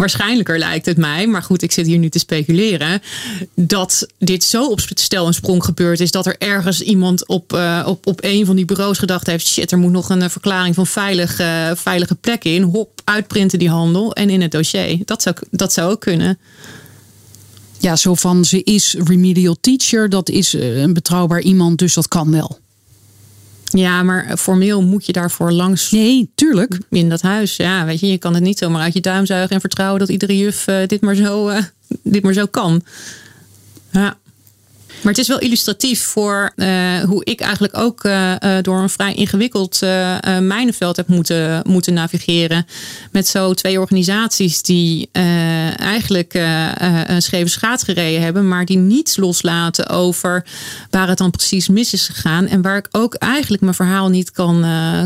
waarschijnlijker 0.03 0.59
lijkt 0.59 0.87
het 0.87 0.97
mij, 0.97 1.27
maar 1.27 1.43
goed, 1.43 1.63
ik 1.63 1.73
zit 1.73 1.87
hier 1.87 1.99
nu 1.99 2.09
te 2.09 2.19
speculeren, 2.19 3.03
dat 3.55 4.07
dit 4.19 4.45
zo 4.45 4.67
op 4.67 4.81
stel 4.95 5.27
en 5.27 5.35
sprong 5.35 5.65
gebeurd 5.65 6.01
is 6.01 6.11
dat 6.11 6.27
er 6.27 6.37
ergens 6.39 6.81
iemand 6.81 7.29
op, 7.29 7.53
uh, 7.53 7.83
op, 7.87 8.07
op 8.07 8.19
een 8.25 8.47
van 8.47 8.57
die 8.57 8.65
bureaus 8.65 8.99
gedacht 8.99 9.27
heeft: 9.27 9.47
shit, 9.47 9.73
er 9.73 9.79
moet 9.79 9.93
nog 9.93 10.09
een 10.09 10.23
eh, 10.23 10.29
verklaring 10.29 10.75
van 10.75 10.87
veilige, 10.87 11.43
uh, 11.43 11.77
veilige 11.77 12.15
plek 12.15 12.45
in. 12.45 12.63
Hop, 12.63 13.01
uitprinten 13.05 13.59
die 13.59 13.71
handel 13.71 14.13
en 14.15 14.31
in 14.31 14.41
het 14.41 14.51
dossier. 14.51 14.99
Dat 15.05 15.23
zou, 15.23 15.37
dat 15.51 15.73
zou 15.73 15.91
ook 15.91 16.01
kunnen. 16.01 16.39
Ja, 17.79 17.97
zo 17.97 18.15
van 18.15 18.45
ze 18.45 18.63
is 18.63 18.97
remedial 19.05 19.57
teacher, 19.61 20.09
dat 20.09 20.29
is 20.29 20.53
een 20.53 20.93
betrouwbaar 20.93 21.41
iemand, 21.41 21.79
dus 21.79 21.95
dat 21.95 22.09
kan 22.09 22.31
wel. 22.31 22.62
Ja, 23.73 24.03
maar 24.03 24.37
formeel 24.37 24.83
moet 24.83 25.07
je 25.07 25.13
daarvoor 25.13 25.53
langs. 25.53 25.91
Nee, 25.91 26.31
tuurlijk. 26.35 26.79
In 26.91 27.09
dat 27.09 27.23
huis. 27.23 27.57
Ja, 27.57 27.85
weet 27.85 28.01
je, 28.01 28.07
je 28.07 28.19
kan 28.19 28.35
het 28.35 28.43
niet 28.43 28.59
zomaar 28.59 28.83
uit 28.83 28.95
je 28.95 29.01
duim 29.01 29.27
zuigen 29.27 29.55
en 29.55 29.61
vertrouwen 29.61 30.01
dat 30.01 30.09
iedere 30.09 30.39
juf 30.39 30.67
uh, 30.67 30.77
dit, 30.87 31.01
maar 31.01 31.15
zo, 31.15 31.49
uh, 31.49 31.59
dit 32.03 32.23
maar 32.23 32.33
zo 32.33 32.47
kan. 32.47 32.83
Ja. 33.91 34.17
Maar 35.03 35.13
het 35.13 35.21
is 35.21 35.29
wel 35.29 35.39
illustratief 35.39 36.03
voor 36.03 36.53
uh, 36.57 37.01
hoe 37.01 37.25
ik 37.25 37.41
eigenlijk 37.41 37.79
ook 37.79 38.05
uh, 38.05 38.35
door 38.63 38.79
een 38.79 38.91
vrij 38.91 39.15
ingewikkeld 39.15 39.81
uh, 39.85 40.17
mijnenveld 40.39 40.97
heb 40.97 41.09
moeten, 41.09 41.63
moeten 41.67 41.95
navigeren. 41.95 42.67
Met 43.11 43.29
zo 43.29 43.55
twee 43.55 43.81
organisaties 43.81 44.63
die 44.63 45.11
eigenlijk 45.93 46.35
een 47.07 47.23
scheve 47.23 47.49
schaats 47.49 47.85
gereden 47.85 48.23
hebben, 48.23 48.49
maar 48.49 48.65
die 48.65 48.77
niets 48.77 49.17
loslaten 49.17 49.89
over 49.89 50.47
waar 50.91 51.09
het 51.09 51.19
dan 51.19 51.31
precies 51.31 51.69
mis 51.69 51.93
is 51.93 52.09
gegaan. 52.09 52.47
En 52.47 52.63
waar 52.63 52.77
ik 52.77 52.89
ook 52.91 53.15
eigenlijk 53.15 53.63
mijn 53.63 53.75
verhaal 53.75 54.09
niet 54.09 54.31
kan, 54.31 54.65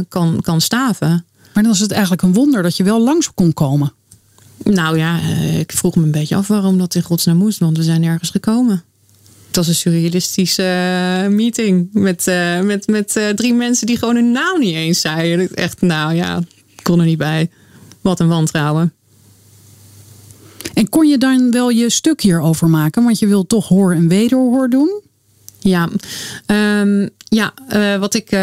kan, 0.09 0.41
kan 0.41 0.61
staven. 0.61 1.25
Maar 1.55 1.63
dan 1.63 1.73
is 1.73 1.81
het 1.81 1.93
eigenlijk 1.93 2.23
een 2.23 2.33
wonder 2.33 2.63
dat 2.63 2.77
je 2.77 2.85
wel 2.85 3.03
langs 3.03 3.35
kon 3.35 3.53
komen. 3.53 3.93
Nou 4.63 4.99
ja, 4.99 5.19
ik 5.59 5.73
vroeg 5.73 5.97
me 5.97 6.03
een 6.03 6.11
beetje 6.11 6.37
af 6.37 6.47
waarom 6.47 6.79
dat 6.79 6.95
in 6.95 7.03
godsnaam 7.03 7.37
moest, 7.37 7.59
want 7.59 7.77
we 7.77 7.83
zijn 7.83 8.05
ergens 8.05 8.31
gekomen 8.31 8.85
het 9.57 9.67
was 9.67 9.75
een 9.75 9.91
surrealistische 9.93 10.63
uh, 11.23 11.29
meeting. 11.29 11.89
Met, 11.93 12.27
uh, 12.27 12.61
met, 12.61 12.87
met 12.87 13.17
uh, 13.17 13.29
drie 13.29 13.55
mensen 13.55 13.87
die 13.87 13.99
gewoon 13.99 14.15
hun 14.15 14.31
naam 14.31 14.59
niet 14.59 14.75
eens 14.75 15.01
zeiden. 15.01 15.55
Echt, 15.55 15.81
nou 15.81 16.15
ja, 16.15 16.43
ik 16.77 16.83
kon 16.83 16.99
er 16.99 17.07
niet 17.07 17.19
bij. 17.19 17.51
Wat 18.01 18.21
een 18.21 18.29
wantrouwen. 18.29 18.93
En 20.77 20.89
kon 20.89 21.09
je 21.09 21.19
dan 21.19 21.51
wel 21.51 21.71
je 21.71 21.91
stuk 21.91 22.21
hierover 22.21 22.69
maken? 22.69 23.05
Want 23.05 23.19
je 23.19 23.27
wilt 23.27 23.49
toch 23.49 23.69
hoor 23.69 23.93
en 23.93 24.09
wederhoor 24.09 24.71
doen? 24.71 25.01
Ja, 25.59 25.89
um, 26.81 27.09
ja 27.29 27.55
wat, 27.99 28.15
ik, 28.15 28.39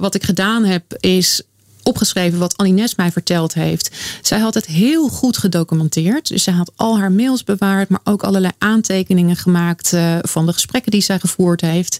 wat 0.00 0.14
ik 0.14 0.22
gedaan 0.22 0.64
heb 0.64 0.84
is 1.00 1.42
opgeschreven 1.84 2.38
wat 2.38 2.56
Anines 2.56 2.94
mij 2.94 3.12
verteld 3.12 3.54
heeft. 3.54 3.90
Zij 4.22 4.38
had 4.38 4.54
het 4.54 4.66
heel 4.66 5.08
goed 5.08 5.36
gedocumenteerd. 5.36 6.28
Dus 6.28 6.42
zij 6.42 6.52
had 6.52 6.72
al 6.76 6.98
haar 6.98 7.12
mails 7.12 7.44
bewaard, 7.44 7.88
maar 7.88 8.00
ook 8.04 8.22
allerlei 8.22 8.52
aantekeningen 8.58 9.36
gemaakt 9.36 9.92
uh, 9.92 10.18
van 10.22 10.46
de 10.46 10.52
gesprekken 10.52 10.90
die 10.90 11.02
zij 11.02 11.18
gevoerd 11.18 11.60
heeft. 11.60 11.98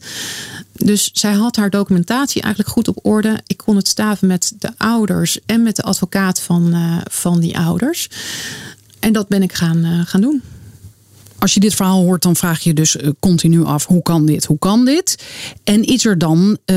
Dus 0.72 1.10
zij 1.12 1.32
had 1.32 1.56
haar 1.56 1.70
documentatie 1.70 2.42
eigenlijk 2.42 2.72
goed 2.72 2.88
op 2.88 2.98
orde. 3.02 3.40
Ik 3.46 3.56
kon 3.56 3.76
het 3.76 3.88
staven 3.88 4.26
met 4.28 4.52
de 4.58 4.72
ouders 4.76 5.38
en 5.46 5.62
met 5.62 5.76
de 5.76 5.82
advocaat 5.82 6.40
van, 6.40 6.74
van 7.10 7.40
die 7.40 7.58
ouders. 7.58 8.08
En 9.04 9.12
dat 9.12 9.28
ben 9.28 9.42
ik 9.42 9.52
gaan, 9.52 9.84
uh, 9.84 10.00
gaan 10.04 10.20
doen. 10.20 10.42
Als 11.38 11.54
je 11.54 11.60
dit 11.60 11.74
verhaal 11.74 12.02
hoort, 12.02 12.22
dan 12.22 12.36
vraag 12.36 12.60
je 12.60 12.74
dus 12.74 12.96
eh, 12.96 13.08
continu 13.20 13.64
af: 13.64 13.86
hoe 13.86 14.02
kan 14.02 14.26
dit? 14.26 14.44
Hoe 14.44 14.58
kan 14.58 14.84
dit? 14.84 15.24
En 15.64 15.82
is 15.82 16.04
er 16.04 16.18
dan 16.18 16.58
uh, 16.66 16.76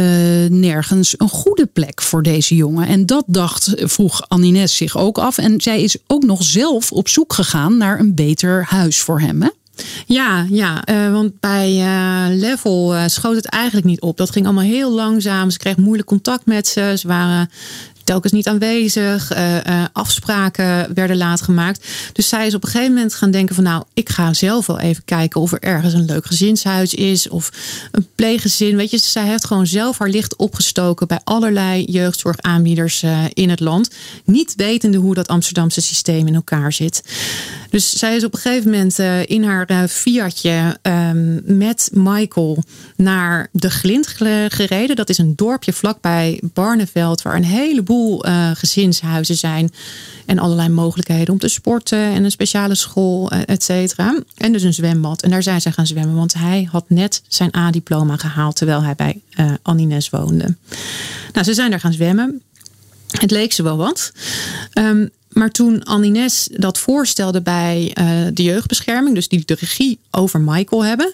nergens 0.50 1.14
een 1.18 1.30
goede 1.30 1.66
plek 1.66 2.02
voor 2.02 2.24
deze 2.24 2.56
jongen? 2.56 2.88
En 2.88 3.06
dat 3.06 3.24
dacht, 3.28 3.74
vroeg 3.76 4.26
Anines 4.28 4.76
zich 4.76 4.98
ook 4.98 5.18
af. 5.18 5.38
En 5.38 5.62
zij 5.62 5.82
is 5.82 5.98
ook 6.08 6.24
nog 6.24 6.44
zelf 6.44 6.92
op 6.92 7.08
zoek 7.08 7.34
gegaan 7.34 7.78
naar 7.78 8.00
een 8.00 8.16
beter 8.16 8.66
huis 8.66 9.00
voor 9.00 9.20
hem. 9.20 9.42
Hè? 9.42 9.50
Ja, 10.06 10.46
ja 10.50 10.84
want 11.12 11.40
bij 11.40 11.72
Level 12.36 13.10
schoot 13.10 13.36
het 13.36 13.46
eigenlijk 13.46 13.86
niet 13.86 14.02
op. 14.02 14.18
Dat 14.18 14.32
ging 14.32 14.46
allemaal 14.46 14.64
heel 14.64 14.92
langzaam. 14.92 15.50
Ze 15.50 15.58
kreeg 15.58 15.78
moeilijk 15.78 16.08
contact 16.08 16.46
met 16.46 16.68
ze. 16.68 16.94
Ze 16.98 17.08
waren 17.08 17.50
telkens 18.08 18.34
niet 18.34 18.48
aanwezig. 18.48 19.38
Uh, 19.38 19.56
uh, 19.56 19.86
afspraken 19.94 20.94
werden 20.94 21.18
laat 21.18 21.42
gemaakt. 21.42 21.88
Dus 22.14 22.28
zij 22.28 22.48
is 22.48 22.54
op 22.54 22.64
een 22.64 22.70
gegeven 22.70 22.94
moment 22.94 23.14
gaan 23.14 23.32
denken 23.32 23.56
van 23.56 23.64
nou, 23.64 23.84
ik 23.94 24.10
ga 24.10 24.34
zelf 24.34 24.66
wel 24.66 24.80
even 24.80 25.06
kijken 25.06 25.42
of 25.42 25.52
er 25.52 25.60
ergens 25.60 25.94
een 25.94 26.06
leuk 26.06 26.26
gezinshuis 26.26 26.94
is 26.94 27.30
of 27.30 27.52
een 27.92 28.08
pleeggezin. 28.16 28.76
Weet 28.76 28.92
je, 28.92 28.98
zij 28.98 29.28
heeft 29.28 29.46
gewoon 29.46 29.68
zelf 29.68 29.98
haar 29.98 30.10
licht 30.10 30.36
opgestoken 30.36 31.08
bij 31.08 31.20
allerlei 31.24 31.84
jeugdzorgaanbieders 31.84 33.04
uh, 33.04 33.24
in 33.34 33.50
het 33.50 33.60
land. 33.60 33.90
Niet 34.26 34.54
wetende 34.56 34.98
hoe 34.98 35.14
dat 35.14 35.28
Amsterdamse 35.28 35.82
systeem 35.82 36.28
in 36.28 36.36
elkaar 36.36 36.74
zit. 36.74 37.04
Dus 37.70 37.98
zij 37.98 38.16
is 38.16 38.24
op 38.24 38.34
een 38.34 38.40
gegeven 38.40 38.72
moment 38.72 39.00
in 39.30 39.44
haar 39.44 39.88
Fiatje 39.88 40.78
um, 40.82 41.42
met 41.58 41.90
Michael 41.94 42.64
naar 42.96 43.50
de 43.52 43.70
Glint 43.70 44.08
gereden. 44.48 44.96
Dat 44.96 45.10
is 45.10 45.18
een 45.18 45.36
dorpje 45.36 45.74
vlakbij 45.74 46.42
Barneveld 46.54 47.22
waar 47.22 47.36
een 47.36 47.44
heleboel 47.44 48.28
uh, 48.28 48.52
gezinshuizen 48.54 49.36
zijn. 49.36 49.72
En 50.26 50.40
allerlei 50.40 50.70
mogelijkheden 50.70 51.34
om 51.34 51.40
te 51.40 51.48
sporten 51.48 52.00
en 52.00 52.24
een 52.24 52.32
speciale 52.32 52.76
school, 52.76 53.32
eh, 53.32 53.40
et 53.46 53.64
cetera. 53.64 54.20
En 54.38 54.52
dus 54.52 54.64
een 54.64 54.74
zwembad. 54.74 55.22
En 55.22 55.30
daar 55.30 55.44
zijn 55.44 55.62
zij 55.62 55.72
gaan 55.72 55.88
zwemmen, 55.88 56.16
want 56.16 56.34
hij 56.34 56.68
had 56.72 56.90
net 56.90 57.22
zijn 57.28 57.56
A-diploma 57.56 58.18
gehaald 58.18 58.56
terwijl 58.56 58.84
hij 58.84 58.96
bij 58.96 59.22
Anines 59.62 60.10
woonde. 60.10 60.56
Nou, 61.34 61.46
ze 61.46 61.54
zijn 61.54 61.70
daar 61.70 61.80
gaan 61.80 61.94
zwemmen. 61.94 62.42
Het 63.08 63.32
leek 63.32 63.54
ze 63.54 63.64
wel 63.64 63.78
wat. 63.78 64.12
Um, 64.74 65.10
maar 65.38 65.52
toen 65.52 65.88
Anines 65.88 66.50
dat 66.52 66.78
voorstelde 66.78 67.42
bij 67.42 67.96
uh, 68.00 68.06
de 68.34 68.44
jeugdbescherming, 68.44 69.16
dus 69.16 69.28
die 69.28 69.44
de 69.46 69.58
regie 69.60 70.00
over 70.12 70.42
Michael 70.42 70.86
hebben, 70.86 71.14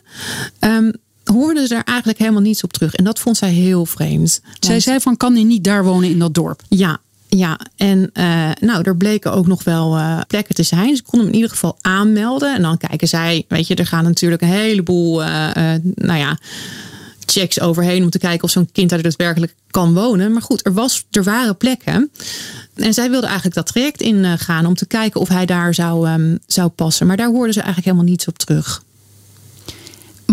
um, 0.60 0.94
hoorden 1.24 1.68
ze 1.68 1.76
er 1.76 1.84
eigenlijk 1.84 2.20
helemaal 2.20 2.42
niets 2.42 2.64
op 2.64 2.74
terug. 2.74 2.94
En 2.96 3.04
dat 3.04 3.20
vond 3.20 3.38
zij 3.38 3.52
heel 3.52 3.86
vreemd. 3.86 4.42
Zij 4.60 4.80
zei 4.80 5.00
van, 5.00 5.18
kan 5.18 5.34
hij 5.34 5.44
niet 5.44 5.64
daar 5.64 5.84
wonen 5.84 6.10
in 6.10 6.20
dat 6.20 6.34
dorp? 6.34 6.62
Ja, 6.70 7.00
ja, 7.28 7.60
en 7.76 8.10
uh, 8.14 8.50
nou, 8.60 8.84
er 8.84 8.98
bleken 8.98 9.34
ook 9.34 9.48
nog 9.48 9.64
wel 9.64 9.98
uh, 9.98 10.20
plekken 10.28 10.56
te 10.56 10.64
zijn. 10.64 10.96
Ze 10.96 11.04
konden 11.04 11.20
hem 11.20 11.30
in 11.30 11.36
ieder 11.36 11.50
geval 11.50 11.78
aanmelden. 11.82 12.56
En 12.56 12.62
dan 12.62 12.78
kijken 12.78 13.08
zij, 13.08 13.46
weet 13.48 13.68
je, 13.68 13.76
er 13.76 13.86
gaan 13.86 14.04
natuurlijk 14.04 14.42
een 14.42 14.48
heleboel, 14.48 15.22
uh, 15.22 15.50
nou 15.96 16.20
ja, 16.20 16.38
checks 17.26 17.60
overheen 17.60 18.04
om 18.04 18.10
te 18.10 18.20
kijken 18.20 18.44
of 18.44 18.50
zo'n 18.50 18.70
kind 18.72 18.90
daar 18.90 19.02
daadwerkelijk 19.02 19.56
kan 19.72 19.94
wonen. 19.94 20.32
Maar 20.34 20.42
goed, 20.42 20.66
er, 20.66 20.74
was, 20.74 21.06
er 21.12 21.24
waren 21.24 21.58
plekken. 21.58 22.12
En 22.76 22.94
zij 22.94 23.10
wilde 23.10 23.26
eigenlijk 23.26 23.56
dat 23.56 23.66
traject 23.66 24.02
ingaan 24.02 24.66
om 24.66 24.76
te 24.76 24.86
kijken 24.86 25.22
of 25.22 25.28
hij 25.28 25.46
daar 25.46 25.74
zou, 25.74 26.10
um, 26.10 26.40
zou 26.48 26.70
passen. 26.70 27.08
Maar 27.08 27.18
daar 27.18 27.30
hoorden 27.30 27.54
ze 27.54 27.62
eigenlijk 27.62 27.88
helemaal 27.88 28.12
niets 28.12 28.28
op 28.28 28.38
terug. 28.38 28.84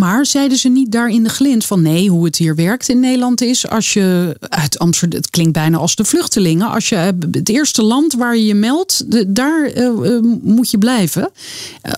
Maar 0.00 0.26
zeiden 0.26 0.58
ze 0.58 0.68
niet 0.68 0.92
daar 0.92 1.08
in 1.08 1.22
de 1.22 1.28
glint 1.28 1.64
van 1.66 1.82
nee, 1.82 2.08
hoe 2.08 2.24
het 2.24 2.36
hier 2.36 2.54
werkt 2.54 2.88
in 2.88 3.00
Nederland 3.00 3.40
is 3.40 3.68
als 3.68 3.92
je 3.92 4.36
uit 4.40 4.78
Amsterdam, 4.78 5.20
het 5.20 5.30
klinkt 5.30 5.52
bijna 5.52 5.78
als 5.78 5.94
de 5.94 6.04
vluchtelingen, 6.04 6.70
als 6.70 6.88
je 6.88 6.96
het 7.30 7.48
eerste 7.48 7.82
land 7.82 8.14
waar 8.14 8.36
je 8.36 8.46
je 8.46 8.54
meldt, 8.54 9.04
daar 9.34 9.76
uh, 9.76 10.20
moet 10.42 10.70
je 10.70 10.78
blijven. 10.78 11.30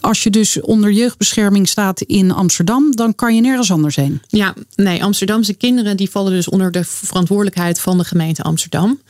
Als 0.01 0.23
je 0.23 0.31
dus 0.31 0.61
onder 0.61 0.91
jeugdbescherming 0.91 1.69
staat 1.69 2.01
in 2.01 2.31
Amsterdam, 2.31 2.97
dan 2.97 3.15
kan 3.15 3.35
je 3.35 3.41
nergens 3.41 3.73
anders 3.73 3.97
heen. 3.97 4.23
Ja, 4.29 4.55
nee, 4.75 5.05
Amsterdamse 5.05 5.55
kinderen 5.55 5.97
die 5.97 6.11
vallen 6.11 6.33
dus 6.33 6.49
onder 6.49 6.73
de 6.73 6.85
verantwoordelijkheid 6.85 7.81
van 7.81 7.99
de 7.99 8.05
gemeente 8.05 8.43
Amsterdam. 8.43 9.01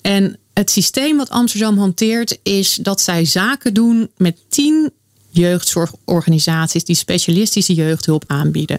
En 0.00 0.38
het 0.58 0.70
systeem 0.70 1.16
wat 1.16 1.30
Amsterdam 1.30 1.78
hanteert 1.78 2.38
is 2.42 2.74
dat 2.74 3.00
zij 3.00 3.24
zaken 3.24 3.74
doen 3.74 4.10
met 4.16 4.36
tien 4.48 4.90
jeugdzorgorganisaties 5.30 6.84
die 6.84 6.96
specialistische 6.96 7.74
jeugdhulp 7.74 8.24
aanbieden. 8.26 8.78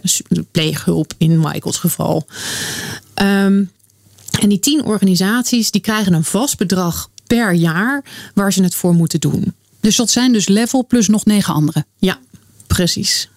Pleeghulp 0.50 1.12
in 1.18 1.38
Michaels 1.38 1.78
geval. 1.78 2.26
Ehm, 3.14 3.64
en 4.40 4.48
die 4.48 4.58
tien 4.58 4.84
organisaties 4.84 5.70
die 5.70 5.80
krijgen 5.80 6.12
een 6.12 6.24
vast 6.24 6.56
bedrag 6.56 7.10
per 7.26 7.52
jaar 7.52 8.04
waar 8.34 8.52
ze 8.52 8.62
het 8.62 8.74
voor 8.74 8.94
moeten 8.94 9.20
doen. 9.20 9.54
Dus 9.80 9.96
dat 9.96 10.10
zijn 10.10 10.32
dus 10.32 10.48
Level 10.48 10.86
plus 10.86 11.08
nog 11.08 11.24
negen 11.24 11.54
andere? 11.54 11.84
Ja, 11.98 12.18
precies. 12.66 13.28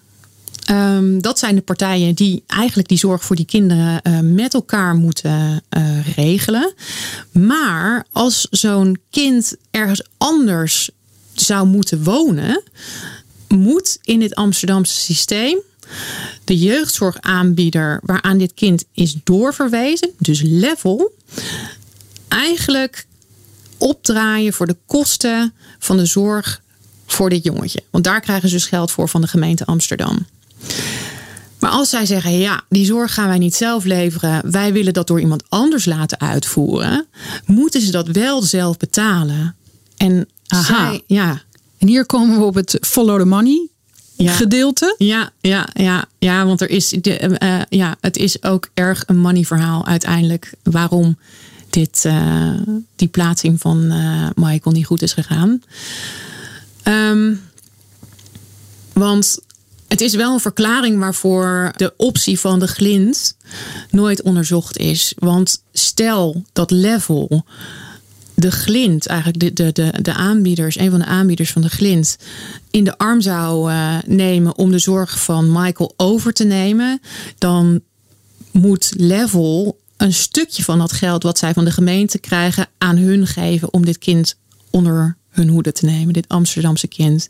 Ehm, 0.64 1.20
dat 1.20 1.38
zijn 1.38 1.54
de 1.54 1.60
partijen 1.60 2.14
die 2.14 2.42
eigenlijk 2.46 2.88
die 2.88 2.98
zorg 2.98 3.24
voor 3.24 3.36
die 3.36 3.44
kinderen 3.44 4.00
uh, 4.02 4.18
met 4.20 4.54
elkaar 4.54 4.94
moeten 4.94 5.62
uh, 5.70 6.06
regelen. 6.16 6.74
Maar 7.32 8.06
als 8.12 8.46
zo'n 8.50 8.98
kind 9.10 9.56
ergens 9.70 10.02
anders 10.18 10.90
zou 11.34 11.66
moeten 11.66 12.04
wonen, 12.04 12.62
moet 13.48 13.98
in 14.02 14.20
dit 14.20 14.34
Amsterdamse 14.34 14.94
systeem 14.94 15.58
de 16.44 16.58
jeugdzorgaanbieder 16.58 18.00
waaraan 18.02 18.38
dit 18.38 18.54
kind 18.54 18.84
is 18.92 19.16
doorverwezen, 19.24 20.10
dus 20.18 20.40
level, 20.44 21.14
eigenlijk 22.28 23.06
opdraaien 23.78 24.52
voor 24.52 24.66
de 24.66 24.76
kosten 24.86 25.54
van 25.78 25.96
de 25.96 26.06
zorg 26.06 26.62
voor 27.06 27.30
dit 27.30 27.44
jongetje. 27.44 27.82
Want 27.90 28.04
daar 28.04 28.20
krijgen 28.20 28.48
ze 28.48 28.54
dus 28.54 28.66
geld 28.66 28.90
voor 28.90 29.08
van 29.08 29.20
de 29.20 29.26
gemeente 29.26 29.64
Amsterdam. 29.64 30.26
Maar 31.62 31.70
als 31.70 31.90
zij 31.90 32.06
zeggen, 32.06 32.38
ja, 32.38 32.62
die 32.68 32.84
zorg 32.84 33.14
gaan 33.14 33.28
wij 33.28 33.38
niet 33.38 33.54
zelf 33.54 33.84
leveren, 33.84 34.50
wij 34.50 34.72
willen 34.72 34.92
dat 34.92 35.06
door 35.06 35.20
iemand 35.20 35.42
anders 35.48 35.84
laten 35.84 36.20
uitvoeren, 36.20 37.06
moeten 37.46 37.80
ze 37.80 37.90
dat 37.90 38.06
wel 38.06 38.42
zelf 38.42 38.76
betalen. 38.76 39.56
En 39.96 40.28
Aha. 40.46 40.62
Zij, 40.62 41.02
ja. 41.06 41.42
En 41.78 41.88
hier 41.88 42.06
komen 42.06 42.38
we 42.38 42.44
op 42.44 42.54
het 42.54 42.78
follow 42.80 43.18
the 43.18 43.24
money 43.24 43.68
gedeelte. 44.16 44.94
Ja, 44.98 45.30
ja, 45.40 45.68
ja, 45.72 46.04
ja, 46.18 46.46
want 46.46 46.60
er 46.60 46.70
is 46.70 46.88
de, 46.88 47.38
uh, 47.42 47.60
ja, 47.68 47.96
het 48.00 48.16
is 48.16 48.42
ook 48.42 48.68
erg 48.74 49.02
een 49.06 49.18
money 49.18 49.44
verhaal 49.44 49.86
uiteindelijk 49.86 50.52
waarom 50.62 51.18
dit, 51.70 52.04
uh, 52.06 52.52
die 52.96 53.08
plaatsing 53.08 53.60
van 53.60 53.92
uh, 53.92 54.28
Michael 54.34 54.74
niet 54.74 54.86
goed 54.86 55.02
is 55.02 55.12
gegaan. 55.12 55.62
Um, 56.84 57.40
want 58.92 59.38
het 59.92 60.00
is 60.00 60.14
wel 60.14 60.32
een 60.32 60.40
verklaring 60.40 60.98
waarvoor 60.98 61.72
de 61.76 61.94
optie 61.96 62.40
van 62.40 62.58
de 62.58 62.66
glint 62.66 63.36
nooit 63.90 64.22
onderzocht 64.22 64.76
is. 64.78 65.12
Want 65.18 65.62
stel 65.72 66.42
dat 66.52 66.70
level 66.70 67.44
de 68.34 68.50
glint, 68.50 69.06
eigenlijk 69.06 69.40
de, 69.40 69.52
de, 69.52 69.72
de, 69.72 70.02
de 70.02 70.12
aanbieders, 70.12 70.78
een 70.78 70.90
van 70.90 70.98
de 70.98 71.04
aanbieders 71.04 71.50
van 71.50 71.62
de 71.62 71.68
glint, 71.68 72.18
in 72.70 72.84
de 72.84 72.98
arm 72.98 73.20
zou 73.20 73.72
uh, 73.72 73.96
nemen 74.06 74.56
om 74.56 74.70
de 74.70 74.78
zorg 74.78 75.22
van 75.22 75.52
Michael 75.52 75.94
over 75.96 76.32
te 76.32 76.44
nemen, 76.44 77.00
dan 77.38 77.80
moet 78.50 78.92
Level 78.96 79.78
een 79.96 80.14
stukje 80.14 80.62
van 80.62 80.78
dat 80.78 80.92
geld 80.92 81.22
wat 81.22 81.38
zij 81.38 81.52
van 81.52 81.64
de 81.64 81.70
gemeente 81.70 82.18
krijgen 82.18 82.66
aan 82.78 82.96
hun 82.96 83.26
geven 83.26 83.72
om 83.72 83.84
dit 83.84 83.98
kind 83.98 84.36
onder 84.70 85.16
hun 85.32 85.48
hoede 85.48 85.72
te 85.72 85.84
nemen, 85.84 86.12
dit 86.12 86.28
Amsterdamse 86.28 86.86
kind. 86.86 87.28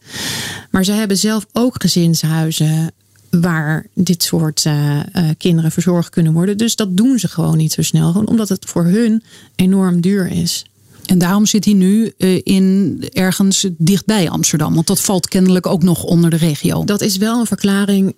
Maar 0.71 0.85
ze 0.85 0.93
hebben 0.93 1.17
zelf 1.17 1.47
ook 1.53 1.83
gezinshuizen 1.83 2.93
waar 3.31 3.87
dit 3.95 4.23
soort 4.23 4.65
uh, 4.65 4.97
uh, 4.97 5.29
kinderen 5.39 5.73
verzorgd 5.73 6.11
kunnen 6.11 6.33
worden. 6.33 6.59
Dus 6.59 6.77
dat 6.77 6.97
doen 6.97 7.19
ze 7.19 7.29
gewoon 7.29 7.57
niet 7.57 7.73
zo 7.73 7.83
snel, 7.83 8.13
gewoon 8.13 8.29
omdat 8.29 8.49
het 8.49 8.65
voor 8.65 8.85
hun 8.85 9.23
enorm 9.57 10.01
duur 10.01 10.31
is. 10.31 10.67
En 11.07 11.19
daarom 11.19 11.47
zit 11.47 11.65
hij 11.65 11.75
nu 11.75 12.13
uh, 12.19 12.41
in 12.43 12.99
ergens 13.13 13.67
dichtbij 13.77 14.31
Amsterdam. 14.31 14.75
Want 14.75 14.87
dat 14.87 15.01
valt 15.01 15.29
kennelijk 15.29 15.67
ook 15.67 15.83
nog 15.83 16.03
onder 16.03 16.31
de 16.31 16.37
regio. 16.37 16.85
Dat 16.85 17.01
is 17.01 17.17
wel 17.17 17.41
een 17.41 17.47
verklaring 17.47 18.13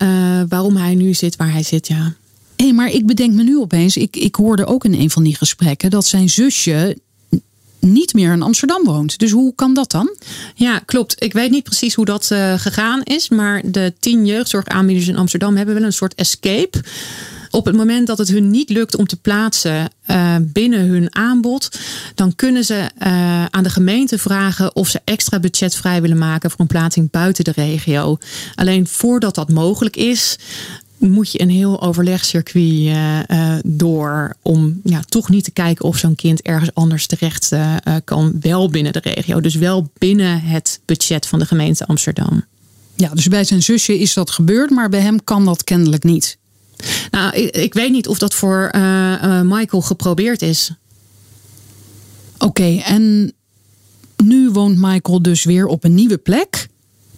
waarom 0.49 0.77
hij 0.77 0.95
nu 0.95 1.15
zit 1.15 1.37
waar 1.37 1.53
hij 1.53 1.63
zit, 1.63 1.89
ja. 1.89 2.15
Hé, 2.57 2.65
hey, 2.65 2.75
maar 2.75 2.91
ik 2.91 3.07
bedenk 3.07 3.35
me 3.35 3.43
nu 3.43 3.59
opeens. 3.59 3.97
Ik, 3.97 4.17
ik 4.17 4.35
hoorde 4.35 4.67
ook 4.67 4.85
in 4.85 4.95
een 4.95 5.11
van 5.11 5.23
die 5.23 5.37
gesprekken 5.37 5.91
dat 5.91 6.07
zijn 6.07 6.31
zusje 6.31 6.99
niet 7.85 8.15
meer 8.15 8.33
in 8.33 8.43
Amsterdam 8.43 8.85
woont. 8.85 9.19
Dus 9.19 9.31
hoe 9.31 9.55
kan 9.55 9.75
dat 9.75 9.91
dan? 9.91 10.17
Ja, 10.55 10.79
klopt. 10.79 11.23
Ik 11.23 11.33
weet 11.33 11.51
niet 11.51 11.65
precies 11.65 11.95
hoe 11.95 12.05
dat 12.05 12.31
uh, 12.33 12.59
gegaan 12.59 13.03
is. 13.03 13.29
Maar 13.29 13.63
de 13.65 13.93
tien 14.01 14.27
jeugdzorgaanbieders 14.27 15.09
in 15.09 15.17
Amsterdam 15.17 15.57
hebben 15.57 15.75
wel 15.75 15.85
een 15.85 15.93
soort 15.93 16.15
escape. 16.15 16.83
Op 17.51 17.65
het 17.65 17.77
moment 17.77 18.07
dat 18.07 18.19
het 18.19 18.29
hun 18.29 18.51
niet 18.51 18.71
lukt 18.71 18.97
om 18.97 19.07
te 19.07 19.17
plaatsen 19.17 19.91
uh, 20.11 20.37
binnen 20.41 20.87
hun 20.87 21.15
aanbod, 21.15 21.79
dan 22.15 22.35
kunnen 22.35 22.65
ze 22.65 22.75
uh, 22.75 23.45
aan 23.45 23.63
de 23.63 23.71
gemeente 23.71 24.19
vragen 24.19 24.77
of 24.77 24.89
ze 24.89 25.01
extra 25.05 25.41
budget 25.41 25.75
vrij 25.75 26.01
willen 26.01 26.19
maken 26.19 26.51
voor 26.51 26.61
een 26.61 26.67
plaatsing 26.67 27.11
buiten 27.11 27.45
de 27.45 27.53
regio. 27.55 28.19
Alleen 28.55 28.87
voordat 28.87 29.35
dat 29.35 29.53
mogelijk 29.53 29.97
is, 29.97 30.39
moet 30.99 31.33
je 31.33 31.41
een 31.41 31.51
heel 31.51 31.83
overlegcircuit 31.83 32.65
uh, 32.65 33.19
uh, 33.29 33.55
door 33.65 34.37
om 34.43 34.81
ja, 34.85 35.03
toch 35.09 35.29
niet 35.29 35.45
te 35.45 35.51
kijken 35.51 35.85
of 35.85 35.97
zo'n 35.97 36.15
kind 36.15 36.43
ergens 36.43 36.75
anders 36.75 37.07
terecht 37.07 37.53
uh, 37.53 37.77
kan, 38.05 38.37
wel 38.41 38.71
binnen 38.71 38.93
de 38.93 38.99
regio. 38.99 39.41
Dus 39.41 39.55
wel 39.55 39.91
binnen 39.99 40.41
het 40.41 40.81
budget 40.85 41.27
van 41.27 41.39
de 41.39 41.47
gemeente 41.47 41.87
Amsterdam. 41.87 42.45
Ja, 42.95 43.09
dus 43.09 43.29
bij 43.29 43.45
zijn 43.45 43.63
zusje 43.63 43.99
is 43.99 44.15
dat 44.15 44.31
gebeurd, 44.31 44.71
maar 44.71 44.89
bij 44.89 45.01
hem 45.01 45.25
kan 45.25 45.45
dat 45.45 45.65
kennelijk 45.65 46.05
niet. 46.05 46.39
Nou, 47.11 47.35
ik, 47.37 47.57
ik 47.57 47.75
weet 47.75 47.91
niet 47.91 48.09
of 48.09 48.19
dat 48.19 48.35
voor 48.35 48.71
Michael 49.45 49.83
geprobeerd 49.83 50.43
is. 50.43 50.75
Oké, 52.35 52.45
okay, 52.45 52.79
en 52.79 53.33
nu 54.25 54.51
woont 54.51 54.79
Michael 54.79 55.23
dus 55.23 55.45
weer 55.45 55.67
op 55.67 55.85
een 55.85 55.95
nieuwe 55.95 56.19
plek. 56.19 56.69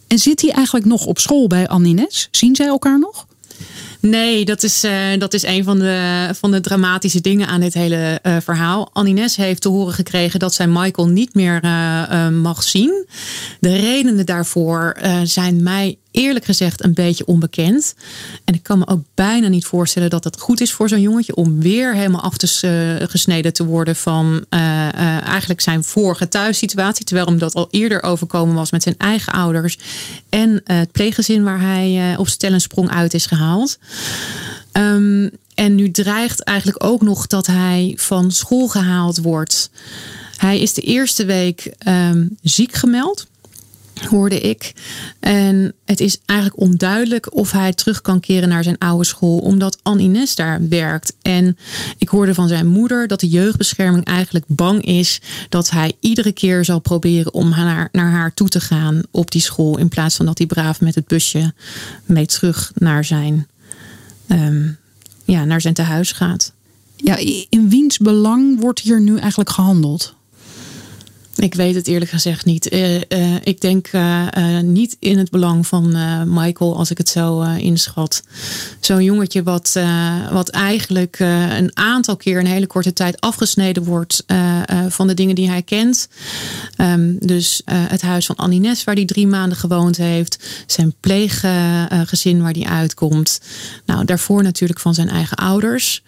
En 0.06 0.18
zit 0.18 0.40
hij 0.40 0.50
eigenlijk 0.50 0.86
nog 0.86 1.06
op 1.06 1.18
school 1.18 1.46
bij 1.46 1.68
Annines? 1.68 2.28
Zien 2.30 2.56
zij 2.56 2.66
elkaar 2.66 2.98
nog? 2.98 3.25
Nee, 4.10 4.44
dat 4.44 4.62
is, 4.62 4.84
uh, 4.84 4.92
dat 5.18 5.34
is 5.34 5.42
een 5.42 5.64
van 5.64 5.78
de, 5.78 6.28
van 6.38 6.50
de 6.50 6.60
dramatische 6.60 7.20
dingen 7.20 7.46
aan 7.46 7.60
dit 7.60 7.74
hele 7.74 8.20
uh, 8.22 8.36
verhaal. 8.40 8.90
Annines 8.92 9.36
heeft 9.36 9.62
te 9.62 9.68
horen 9.68 9.94
gekregen 9.94 10.38
dat 10.38 10.54
zij 10.54 10.66
Michael 10.66 11.08
niet 11.08 11.34
meer 11.34 11.64
uh, 11.64 12.28
mag 12.28 12.62
zien. 12.62 13.06
De 13.60 13.76
redenen 13.76 14.26
daarvoor 14.26 14.96
zijn 15.24 15.62
mij 15.62 15.98
eerlijk 16.16 16.44
gezegd 16.44 16.84
een 16.84 16.94
beetje 16.94 17.26
onbekend. 17.26 17.94
En 18.44 18.54
ik 18.54 18.62
kan 18.62 18.78
me 18.78 18.86
ook 18.86 19.02
bijna 19.14 19.48
niet 19.48 19.66
voorstellen 19.66 20.10
dat 20.10 20.24
het 20.24 20.40
goed 20.40 20.60
is 20.60 20.72
voor 20.72 20.88
zo'n 20.88 21.00
jongetje 21.00 21.34
om 21.34 21.60
weer 21.60 21.94
helemaal 21.94 22.20
af 22.20 22.36
te 22.36 23.06
gesneden 23.08 23.52
te 23.52 23.64
worden 23.64 23.96
van 23.96 24.44
eigenlijk 25.24 25.60
zijn 25.60 25.84
vorige 25.84 26.28
thuissituatie. 26.28 27.04
Terwijl 27.04 27.26
hem 27.26 27.38
dat 27.38 27.54
al 27.54 27.68
eerder 27.70 28.02
overkomen 28.02 28.54
was 28.54 28.70
met 28.70 28.82
zijn 28.82 28.94
eigen 28.98 29.32
ouders 29.32 29.78
en 30.28 30.60
het 30.64 30.92
pleeggezin 30.92 31.42
waar 31.42 31.60
hij 31.60 32.16
op 32.16 32.28
stel 32.28 32.60
sprong 32.60 32.90
uit 32.90 33.14
is 33.14 33.26
gehaald. 33.26 33.78
Um, 34.72 35.30
en 35.54 35.74
nu 35.74 35.90
dreigt 35.90 36.40
eigenlijk 36.40 36.84
ook 36.84 37.02
nog 37.02 37.26
dat 37.26 37.46
hij 37.46 37.92
van 37.96 38.30
school 38.30 38.68
gehaald 38.68 39.18
wordt. 39.18 39.70
Hij 40.36 40.60
is 40.60 40.74
de 40.74 40.80
eerste 40.80 41.24
week 41.24 41.72
um, 41.88 42.36
ziek 42.42 42.72
gemeld 42.72 43.26
hoorde 44.04 44.40
ik. 44.40 44.72
En 45.20 45.74
het 45.84 46.00
is 46.00 46.18
eigenlijk 46.26 46.60
onduidelijk 46.60 47.34
of 47.34 47.50
hij 47.52 47.72
terug 47.72 48.00
kan 48.00 48.20
keren 48.20 48.48
naar 48.48 48.62
zijn 48.62 48.78
oude 48.78 49.04
school, 49.04 49.38
omdat 49.38 49.78
Anne 49.82 50.02
Ines 50.02 50.34
daar 50.34 50.68
werkt. 50.68 51.16
En 51.22 51.56
ik 51.98 52.08
hoorde 52.08 52.34
van 52.34 52.48
zijn 52.48 52.66
moeder 52.66 53.06
dat 53.06 53.20
de 53.20 53.28
jeugdbescherming 53.28 54.04
eigenlijk 54.04 54.44
bang 54.48 54.84
is 54.84 55.20
dat 55.48 55.70
hij 55.70 55.92
iedere 56.00 56.32
keer 56.32 56.64
zal 56.64 56.78
proberen 56.78 57.34
om 57.34 57.48
naar, 57.48 57.88
naar 57.92 58.10
haar 58.10 58.34
toe 58.34 58.48
te 58.48 58.60
gaan 58.60 59.02
op 59.10 59.30
die 59.30 59.40
school, 59.40 59.78
in 59.78 59.88
plaats 59.88 60.16
van 60.16 60.26
dat 60.26 60.38
hij 60.38 60.46
braaf 60.46 60.80
met 60.80 60.94
het 60.94 61.06
busje 61.06 61.54
mee 62.04 62.26
terug 62.26 62.72
naar 62.74 63.04
zijn 63.04 63.46
um, 64.28 64.78
ja, 65.24 65.44
naar 65.44 65.60
zijn 65.60 65.74
tehuis 65.74 66.12
gaat. 66.12 66.52
Ja, 66.96 67.16
in 67.48 67.68
wiens 67.68 67.98
belang 67.98 68.60
wordt 68.60 68.80
hier 68.80 69.00
nu 69.00 69.18
eigenlijk 69.18 69.50
gehandeld? 69.50 70.14
Ik 71.36 71.54
weet 71.54 71.74
het 71.74 71.86
eerlijk 71.86 72.10
gezegd 72.10 72.44
niet. 72.44 72.72
Uh, 72.72 72.94
uh, 72.94 73.00
ik 73.42 73.60
denk 73.60 73.92
uh, 73.92 74.26
niet 74.60 74.96
in 74.98 75.18
het 75.18 75.30
belang 75.30 75.66
van 75.66 75.96
Michael 76.34 76.76
als 76.76 76.90
ik 76.90 76.98
het 76.98 77.08
zo 77.08 77.42
inschat. 77.42 78.22
Zo'n 78.80 79.04
jongetje 79.04 79.42
wat, 79.42 79.78
wat 80.32 80.48
eigenlijk 80.48 81.18
een 81.18 81.70
aantal 81.76 82.16
keer 82.16 82.38
een 82.38 82.46
hele 82.46 82.66
korte 82.66 82.92
tijd 82.92 83.20
afgesneden 83.20 83.84
wordt 83.84 84.24
van 84.88 85.06
de 85.06 85.14
dingen 85.14 85.34
die 85.34 85.48
hij 85.48 85.62
kent. 85.62 86.08
Um, 86.78 87.16
dus 87.18 87.62
het 87.64 88.02
huis 88.02 88.26
van 88.26 88.36
Annie 88.36 88.60
Nes 88.60 88.84
waar 88.84 88.94
hij 88.94 89.04
drie 89.04 89.26
maanden 89.26 89.58
gewoond 89.58 89.96
heeft. 89.96 90.64
Zijn 90.66 90.94
pleeggezin 91.00 92.42
waar 92.42 92.52
hij 92.52 92.66
uitkomt. 92.66 93.40
Nou, 93.86 94.04
daarvoor 94.04 94.42
natuurlijk 94.42 94.80
van 94.80 94.94
zijn 94.94 95.08
eigen 95.08 95.36
ouders. 95.36 96.02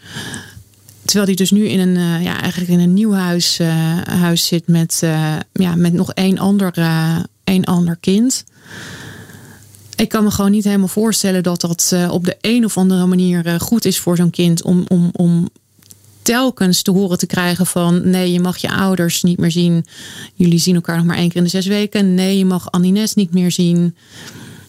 Terwijl 1.09 1.27
hij 1.27 1.37
dus 1.37 1.51
nu 1.51 1.67
in 1.69 1.81
een, 1.81 1.97
uh, 1.97 2.23
ja, 2.23 2.41
eigenlijk 2.41 2.71
in 2.71 2.81
een 2.81 2.95
nieuw 2.95 3.13
huis, 3.13 3.61
uh, 3.61 3.99
huis 4.03 4.47
zit 4.47 4.67
met, 4.67 5.01
uh, 5.05 5.37
ja, 5.53 5.75
met 5.75 5.93
nog 5.93 6.13
één 6.13 6.39
ander, 6.39 6.75
één 7.45 7.65
ander 7.65 7.97
kind. 8.01 8.45
Ik 9.97 10.09
kan 10.09 10.25
me 10.25 10.31
gewoon 10.31 10.51
niet 10.51 10.65
helemaal 10.65 10.89
voorstellen 10.89 11.43
dat 11.43 11.61
dat 11.61 11.95
op 12.11 12.25
de 12.25 12.37
een 12.41 12.65
of 12.65 12.77
andere 12.77 13.07
manier 13.07 13.61
goed 13.61 13.85
is 13.85 13.99
voor 13.99 14.17
zo'n 14.17 14.31
kind 14.31 14.63
om, 14.63 14.85
om, 14.89 15.11
om 15.13 15.49
telkens 16.23 16.83
te 16.83 16.91
horen 16.91 17.19
te 17.19 17.27
krijgen 17.27 17.67
van 17.67 18.11
nee, 18.11 18.33
je 18.33 18.41
mag 18.41 18.57
je 18.57 18.71
ouders 18.71 19.23
niet 19.23 19.39
meer 19.39 19.51
zien. 19.51 19.87
Jullie 20.35 20.59
zien 20.59 20.75
elkaar 20.75 20.97
nog 20.97 21.07
maar 21.07 21.17
één 21.17 21.29
keer 21.29 21.37
in 21.37 21.45
de 21.45 21.49
zes 21.51 21.67
weken. 21.67 22.15
Nee, 22.15 22.39
je 22.39 22.45
mag 22.45 22.71
Anines 22.71 23.15
niet 23.15 23.33
meer 23.33 23.53
zien. 23.53 23.95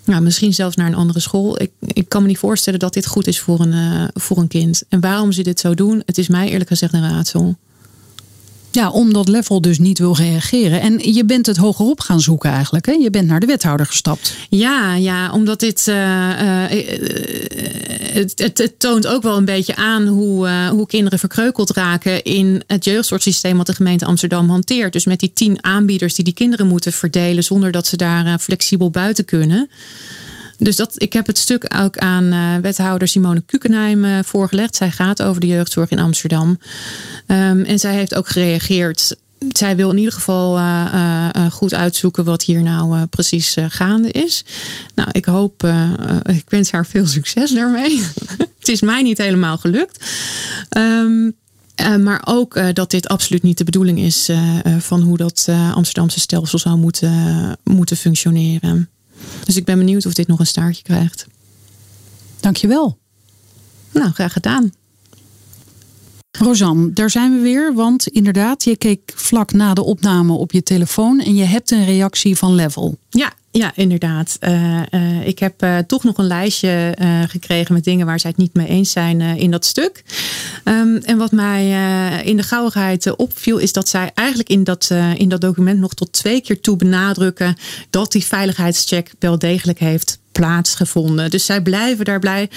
Nou, 0.10 0.22
misschien 0.22 0.54
zelfs 0.54 0.76
naar 0.76 0.88
een 0.88 0.96
andere 0.96 1.20
school. 1.20 1.62
Ik, 1.62 1.72
ik 1.80 2.10
kan 2.10 2.22
me 2.22 2.28
niet 2.28 2.38
voorstellen 2.38 2.80
dat 2.80 2.94
dit 2.94 3.08
goed 3.08 3.28
is 3.28 3.40
voor 3.40 3.60
een, 3.60 3.74
uh, 3.74 4.04
voor 4.14 4.38
een 4.38 4.48
kind. 4.48 4.84
En 4.90 5.00
waarom 5.00 5.32
ze 5.32 5.42
dit 5.44 5.60
zo 5.60 5.74
doen, 5.74 6.04
het 6.06 6.18
is 6.18 6.28
mij 6.28 6.50
eerlijk 6.50 6.70
gezegd 6.70 6.94
een 6.94 7.10
raadsel. 7.10 7.56
Ja, 8.72 8.90
omdat 8.90 9.28
Level 9.28 9.62
dus 9.62 9.80
niet 9.80 10.00
wil 10.00 10.16
reageren. 10.16 10.82
En 10.82 11.14
je 11.14 11.26
bent 11.26 11.46
het 11.46 11.58
hogerop 11.58 12.00
gaan 12.00 12.22
zoeken 12.22 12.52
eigenlijk. 12.52 12.86
Hè? 12.86 12.92
Je 12.92 13.10
bent 13.10 13.28
naar 13.28 13.40
de 13.40 13.46
wethouder 13.46 13.86
gestapt. 13.86 14.36
Ja, 14.50 14.96
ja 14.96 15.32
omdat 15.32 15.60
dit. 15.60 15.86
Uh, 15.88 15.96
uh, 15.96 16.64
het, 18.14 18.40
het, 18.40 18.58
het, 18.58 18.80
toont 18.80 19.08
ook 19.08 19.24
wel 19.24 19.38
een 19.38 19.46
beetje 19.46 19.76
aan 19.76 20.08
hoe, 20.08 20.50
hoe 20.72 20.88
kinderen 20.88 21.20
verkreukeld 21.20 21.70
raken 21.70 22.24
in 22.24 22.64
het 22.68 22.86
jeugdzorgsysteem 22.86 23.58
wat 23.58 23.66
de 23.66 23.76
gemeente 23.76 24.06
Amsterdam 24.06 24.50
hanteert. 24.50 24.94
Dus 24.94 25.06
met 25.06 25.20
die 25.20 25.34
tien 25.34 25.64
aanbieders 25.64 26.16
die 26.16 26.26
die 26.26 26.34
kinderen 26.34 26.68
moeten 26.68 26.94
verdelen 26.94 27.44
zonder 27.44 27.72
dat 27.72 27.88
ze 27.88 27.98
daar 27.98 28.40
flexibel 28.40 28.90
buiten 28.90 29.26
kunnen. 29.26 29.70
Dus 30.60 30.76
dat, 30.76 30.94
ik 31.02 31.14
heb 31.14 31.28
het 31.28 31.38
stuk 31.38 31.76
ook 31.78 31.98
aan 31.98 32.24
uh, 32.24 32.56
wethouder 32.56 33.08
Simone 33.08 33.42
Kukenheim 33.42 34.06
uh, 34.06 34.20
voorgelegd. 34.24 34.76
Zij 34.76 34.92
gaat 34.92 35.22
over 35.22 35.42
de 35.42 35.48
jeugdzorg 35.48 35.90
in 35.90 36.00
Amsterdam. 36.00 36.60
Um, 37.28 37.64
en 37.64 37.80
zij 37.80 37.94
heeft 37.94 38.16
ook 38.16 38.28
gereageerd. 38.28 39.16
Zij 39.52 39.76
wil 39.76 39.90
in 39.90 39.98
ieder 39.98 40.14
geval 40.14 40.58
uh, 40.58 41.30
goed 41.52 41.74
uitzoeken 41.74 42.24
wat 42.24 42.44
hier 42.44 42.62
nou 42.62 43.06
precies 43.06 43.56
gaande 43.68 44.12
is. 44.12 44.46
Nou, 44.96 45.10
ik 45.12 45.26
hoop, 45.26 45.68
ik 46.24 46.50
wens 46.50 46.72
haar 46.72 46.86
veel 46.86 47.08
succes 47.08 47.52
daarmee. 47.52 48.04
het 48.60 48.68
is 48.68 48.82
mij 48.82 49.02
niet 49.02 49.18
helemaal 49.18 49.58
gelukt. 49.58 50.06
Uh, 50.78 51.96
maar 51.98 52.22
ook 52.26 52.76
dat 52.76 52.92
dit 52.92 53.08
absoluut 53.08 53.44
niet 53.44 53.58
de 53.58 53.64
bedoeling 53.64 54.00
is 54.00 54.30
van 54.80 55.02
hoe 55.02 55.18
dat 55.18 55.48
Amsterdamse 55.74 56.20
stelsel 56.20 56.60
zou 56.60 56.78
moeten, 56.78 57.58
moeten 57.64 57.98
functioneren. 57.98 58.90
Dus 59.44 59.56
ik 59.56 59.66
ben 59.66 59.78
benieuwd 59.78 60.06
of 60.06 60.14
dit 60.14 60.28
nog 60.28 60.40
een 60.40 60.46
staartje 60.46 60.84
krijgt. 60.84 61.28
Dankjewel. 62.40 62.98
Nou, 63.92 64.12
graag 64.12 64.34
gedaan. 64.34 64.72
Rosanne, 66.38 66.94
daar 66.94 67.10
zijn 67.10 67.32
we 67.32 67.40
weer. 67.40 67.74
Want 67.74 68.08
inderdaad, 68.08 68.64
je 68.64 68.78
keek 68.78 69.12
vlak 69.16 69.52
na 69.52 69.74
de 69.74 69.84
opname 69.84 70.34
op 70.34 70.52
je 70.52 70.64
telefoon 70.64 71.20
en 71.20 71.36
je 71.36 71.44
hebt 71.44 71.72
een 71.72 71.86
reactie 71.86 72.38
van 72.38 72.56
Level. 72.56 72.98
Ja, 73.10 73.34
ja, 73.52 73.72
inderdaad. 73.76 74.38
Uh, 74.42 74.82
uh, 74.92 75.28
ik 75.28 75.40
heb 75.40 75.64
uh, 75.64 75.78
toch 75.78 76.04
nog 76.04 76.18
een 76.18 76.28
lijstje 76.28 76.98
gekregen 77.28 77.74
met 77.74 77.84
dingen 77.84 78.06
waar 78.06 78.20
zij 78.20 78.30
het 78.30 78.40
niet 78.40 78.54
mee 78.54 78.68
eens 78.68 78.92
zijn 78.92 79.22
in 79.22 79.52
dat 79.52 79.66
stuk. 79.66 80.04
Um, 80.64 80.98
en 80.98 81.18
wat 81.18 81.32
mij 81.32 81.70
in 82.24 82.38
de 82.38 82.44
gauwigheid 82.44 83.16
opviel, 83.16 83.58
is 83.58 83.74
dat 83.74 83.90
zij 83.90 84.12
eigenlijk 84.14 84.50
in 84.50 84.64
dat, 84.64 84.90
in 85.16 85.30
dat 85.30 85.42
document 85.42 85.80
nog 85.80 85.94
tot 85.94 86.12
twee 86.12 86.42
keer 86.42 86.60
toe 86.62 86.76
benadrukken 86.76 87.56
dat 87.90 88.12
die 88.12 88.26
veiligheidscheck 88.26 89.14
wel 89.20 89.40
degelijk 89.40 89.80
heeft 89.80 90.20
plaatsgevonden. 90.32 91.30
Dus 91.30 91.46
zij 91.46 91.62
blijven 91.62 92.06
daar 92.06 92.20
blij. 92.20 92.50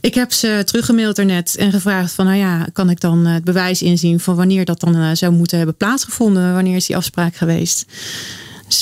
Ik 0.00 0.14
heb 0.14 0.32
ze 0.32 0.62
teruggemaild 0.64 1.18
ernet 1.18 1.56
en 1.56 1.72
gevraagd 1.72 2.12
van, 2.12 2.24
nou 2.24 2.38
ja, 2.38 2.66
kan 2.72 2.90
ik 2.90 3.00
dan 3.00 3.26
het 3.26 3.44
bewijs 3.44 3.82
inzien 3.82 4.20
van 4.20 4.36
wanneer 4.36 4.64
dat 4.64 4.80
dan 4.80 5.16
zou 5.16 5.32
moeten 5.32 5.56
hebben 5.56 5.76
plaatsgevonden? 5.76 6.54
Wanneer 6.54 6.76
is 6.76 6.86
die 6.86 6.96
afspraak 6.96 7.36
geweest? 7.36 7.86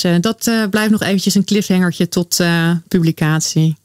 Uh, 0.03 0.15
dat 0.19 0.47
uh, 0.47 0.67
blijft 0.69 0.91
nog 0.91 1.01
eventjes 1.01 1.35
een 1.35 1.43
cliffhangertje 1.43 2.09
tot 2.09 2.39
uh, 2.39 2.71
publicatie. 2.87 3.75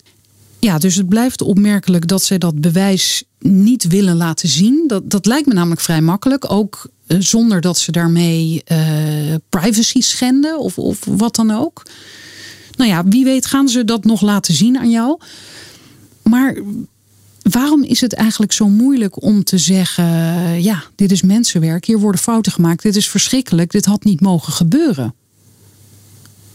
Ja, 0.59 0.79
dus 0.79 0.95
het 0.95 1.09
blijft 1.09 1.43
opmerkelijk 1.43 2.09
dat 2.09 2.23
ze 2.23 2.39
dat 2.39 2.61
bewijs 2.61 3.25
niet 3.39 3.87
willen 3.87 4.17
laten 4.17 4.49
zien. 4.49 4.85
Dat, 4.87 5.11
dat 5.11 5.27
lijkt 5.27 5.47
me 5.47 5.55
namelijk 5.55 5.81
vrij 5.81 6.01
makkelijk. 6.01 6.53
Ook 6.53 6.91
zonder 7.19 7.61
dat 7.61 7.79
ze 7.79 7.93
daarmee 7.93 8.63
privacy 9.49 10.01
schenden 10.01 10.59
of, 10.59 10.79
of 10.79 11.05
wat 11.05 11.35
dan 11.35 11.51
ook. 11.51 11.83
Nou 12.77 12.91
ja, 12.91 13.05
wie 13.05 13.25
weet 13.25 13.47
gaan 13.47 13.69
ze 13.69 13.85
dat 13.85 14.05
nog 14.05 14.21
laten 14.21 14.55
zien 14.55 14.79
aan 14.79 14.91
jou. 14.91 15.19
Maar 16.23 16.59
waarom 17.43 17.83
is 17.83 18.01
het 18.01 18.13
eigenlijk 18.13 18.53
zo 18.53 18.69
moeilijk 18.69 19.23
om 19.23 19.45
te 19.45 19.59
zeggen: 19.59 20.05
ja, 20.63 20.85
dit 20.95 21.13
is 21.13 21.23
mensenwerk, 21.23 21.85
hier 21.85 21.99
worden 21.99 22.21
fouten 22.21 22.53
gemaakt, 22.53 22.83
dit 22.83 22.97
is 22.97 23.09
verschrikkelijk, 23.09 23.71
dit 23.71 23.85
had 23.85 24.05
niet 24.05 24.21
mogen 24.21 24.53
gebeuren? 24.53 25.15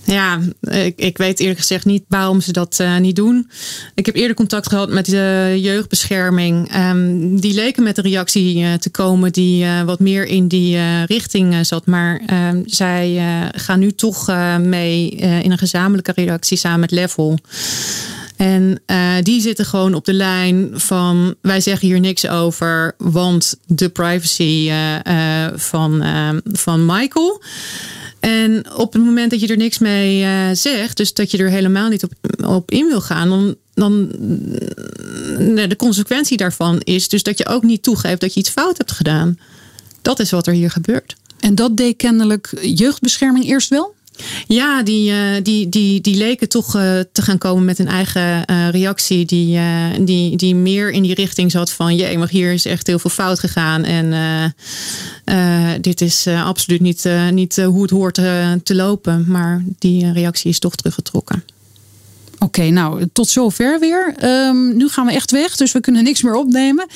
Ja, 0.06 0.40
ik, 0.62 0.94
ik 0.98 1.18
weet 1.18 1.40
eerlijk 1.40 1.60
gezegd 1.60 1.86
niet 1.86 2.04
waarom 2.08 2.42
ze 2.42 2.52
dat 2.52 2.78
uh, 2.82 2.98
niet 2.98 3.16
doen. 3.16 3.50
Ik 3.96 4.06
heb 4.06 4.16
eerder 4.16 4.36
contact 4.36 4.70
gehad 4.70 4.90
met 4.90 5.06
de 5.06 5.58
jeugdbescherming. 5.62 6.76
Um, 6.76 7.40
die 7.40 7.54
leken 7.54 7.84
met 7.84 7.98
een 7.98 8.04
reactie 8.04 8.58
uh, 8.58 8.74
te 8.74 8.90
komen 8.90 9.32
die 9.32 9.64
uh, 9.64 9.82
wat 9.82 10.00
meer 10.00 10.26
in 10.26 10.48
die 10.48 11.04
richting 11.06 11.66
zat. 11.66 11.86
Maar 11.86 12.22
um, 12.50 12.64
zij 12.66 13.22
gaan 13.56 13.80
nu 13.80 13.92
toch 13.92 14.28
mee 14.60 15.10
in 15.10 15.52
een 15.52 15.58
gezamenlijke 15.58 16.12
reactie 16.16 16.58
samen 16.58 16.80
met 16.80 16.92
Level. 16.92 17.40
En 18.38 18.82
die 19.22 19.42
zitten 19.42 19.66
gewoon 19.66 19.94
op 19.94 20.06
de 20.06 20.14
lijn 20.14 20.70
van 20.74 21.36
wij 21.42 21.62
zeggen 21.62 21.88
hier 21.88 22.00
niks 22.00 22.28
over, 22.28 22.96
want 22.98 23.60
de 23.66 23.90
privacy 23.90 24.72
van, 25.56 26.04
van 26.44 26.86
Michael. 26.86 27.42
En 28.24 28.74
op 28.76 28.94
het 28.94 29.04
moment 29.04 29.32
dat 29.32 29.40
je 29.40 29.48
er 29.48 29.58
niks 29.58 29.78
mee 29.78 30.24
uh, 30.24 30.50
zegt, 30.54 30.98
dus 30.98 31.14
dat 31.14 31.32
je 31.32 31.38
er 31.38 31.50
helemaal 31.50 31.90
niet 31.90 32.04
op, 32.04 32.12
op 32.46 32.72
in 32.72 32.88
wil 32.88 33.02
gaan, 33.02 33.30
dan, 33.30 33.56
dan 33.74 34.08
de 35.68 35.76
consequentie 35.78 36.38
daarvan 36.38 36.80
is 36.80 37.08
dus 37.08 37.24
dat 37.24 37.38
je 37.38 37.48
ook 37.48 37.64
niet 37.64 37.84
toegeeft 37.84 38.22
dat 38.22 38.34
je 38.34 38.40
iets 38.40 38.50
fout 38.50 38.78
hebt 38.78 38.92
gedaan. 38.92 39.40
Dat 40.02 40.20
is 40.20 40.32
wat 40.32 40.48
er 40.48 40.54
hier 40.54 40.72
gebeurt. 40.72 41.16
En 41.40 41.56
dat 41.56 41.78
deed 41.78 41.96
kennelijk 41.96 42.54
jeugdbescherming 42.62 43.46
eerst 43.46 43.70
wel? 43.70 43.94
Ja, 44.48 44.84
die, 44.84 45.12
uh, 45.12 45.18
die, 45.44 45.70
die, 45.70 46.02
die 46.02 46.16
leken 46.16 46.50
toch 46.50 46.76
uh, 46.76 47.00
te 47.12 47.22
gaan 47.22 47.38
komen 47.38 47.66
met 47.66 47.80
een 47.80 47.88
eigen 47.88 48.44
uh, 48.52 48.70
reactie. 48.70 49.26
Die, 49.26 49.60
die, 50.00 50.38
die 50.38 50.56
meer 50.56 50.92
in 50.92 51.04
die 51.04 51.14
richting 51.14 51.52
zat 51.52 51.72
van: 51.72 51.96
jee, 51.96 52.18
maar 52.18 52.30
hier 52.30 52.54
is 52.54 52.66
echt 52.66 52.88
heel 52.88 53.00
veel 53.00 53.10
fout 53.10 53.40
gegaan. 53.40 53.84
En 53.84 54.56
dit 55.82 56.02
is 56.02 56.28
absoluut 56.28 56.82
niet, 56.82 57.10
niet 57.32 57.56
hoe 57.56 57.82
het 57.82 57.92
hoort 57.92 58.16
te 58.64 58.76
lopen. 58.76 59.26
Maar 59.28 59.64
die 59.80 60.12
reactie 60.12 60.50
is 60.50 60.60
toch 60.60 60.76
teruggetrokken. 60.76 61.44
Oké, 62.34 62.44
okay, 62.44 62.70
nou, 62.70 63.08
tot 63.14 63.28
zover 63.28 63.80
weer. 63.80 64.16
Um, 64.24 64.78
nu 64.78 64.90
gaan 64.90 65.06
we 65.06 65.12
echt 65.12 65.32
weg, 65.32 65.56
dus 65.56 65.72
we 65.72 65.80
kunnen 65.80 66.04
niks 66.04 66.22
meer 66.22 66.36
opnemen. 66.36 66.88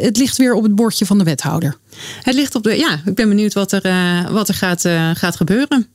het 0.00 0.16
ligt 0.16 0.36
weer 0.36 0.54
op 0.54 0.62
het 0.62 0.74
bordje 0.74 1.06
van 1.06 1.18
de 1.18 1.24
wethouder. 1.24 1.76
Het 2.22 2.34
ligt 2.34 2.54
op 2.54 2.62
de. 2.62 2.76
Ja, 2.76 3.00
ik 3.04 3.14
ben 3.14 3.28
benieuwd 3.28 3.52
wat 3.52 3.72
er, 3.72 3.82
wat 4.32 4.48
er 4.48 4.54
gaat, 4.54 4.88
gaat 5.14 5.36
gebeuren. 5.36 5.88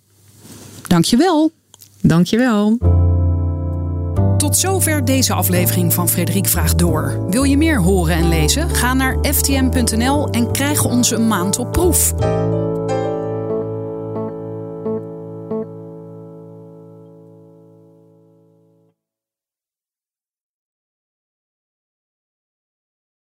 Dankjewel. 0.88 1.52
Dankjewel. 2.02 2.78
Tot 4.38 4.58
zover 4.58 5.06
deze 5.06 5.34
aflevering 5.34 5.94
van 5.94 6.10
Frederik 6.10 6.48
Vraagt 6.48 6.78
Door. 6.78 7.26
Wil 7.30 7.44
je 7.44 7.58
meer 7.58 7.82
horen 7.82 8.16
en 8.16 8.30
lezen? 8.30 8.70
Ga 8.70 8.94
naar 8.94 9.18
ftm.nl 9.22 10.30
en 10.30 10.52
krijg 10.52 10.86
ons 10.86 11.12
een 11.12 11.28
maand 11.28 11.58
op 11.58 11.72
proef. 11.72 12.14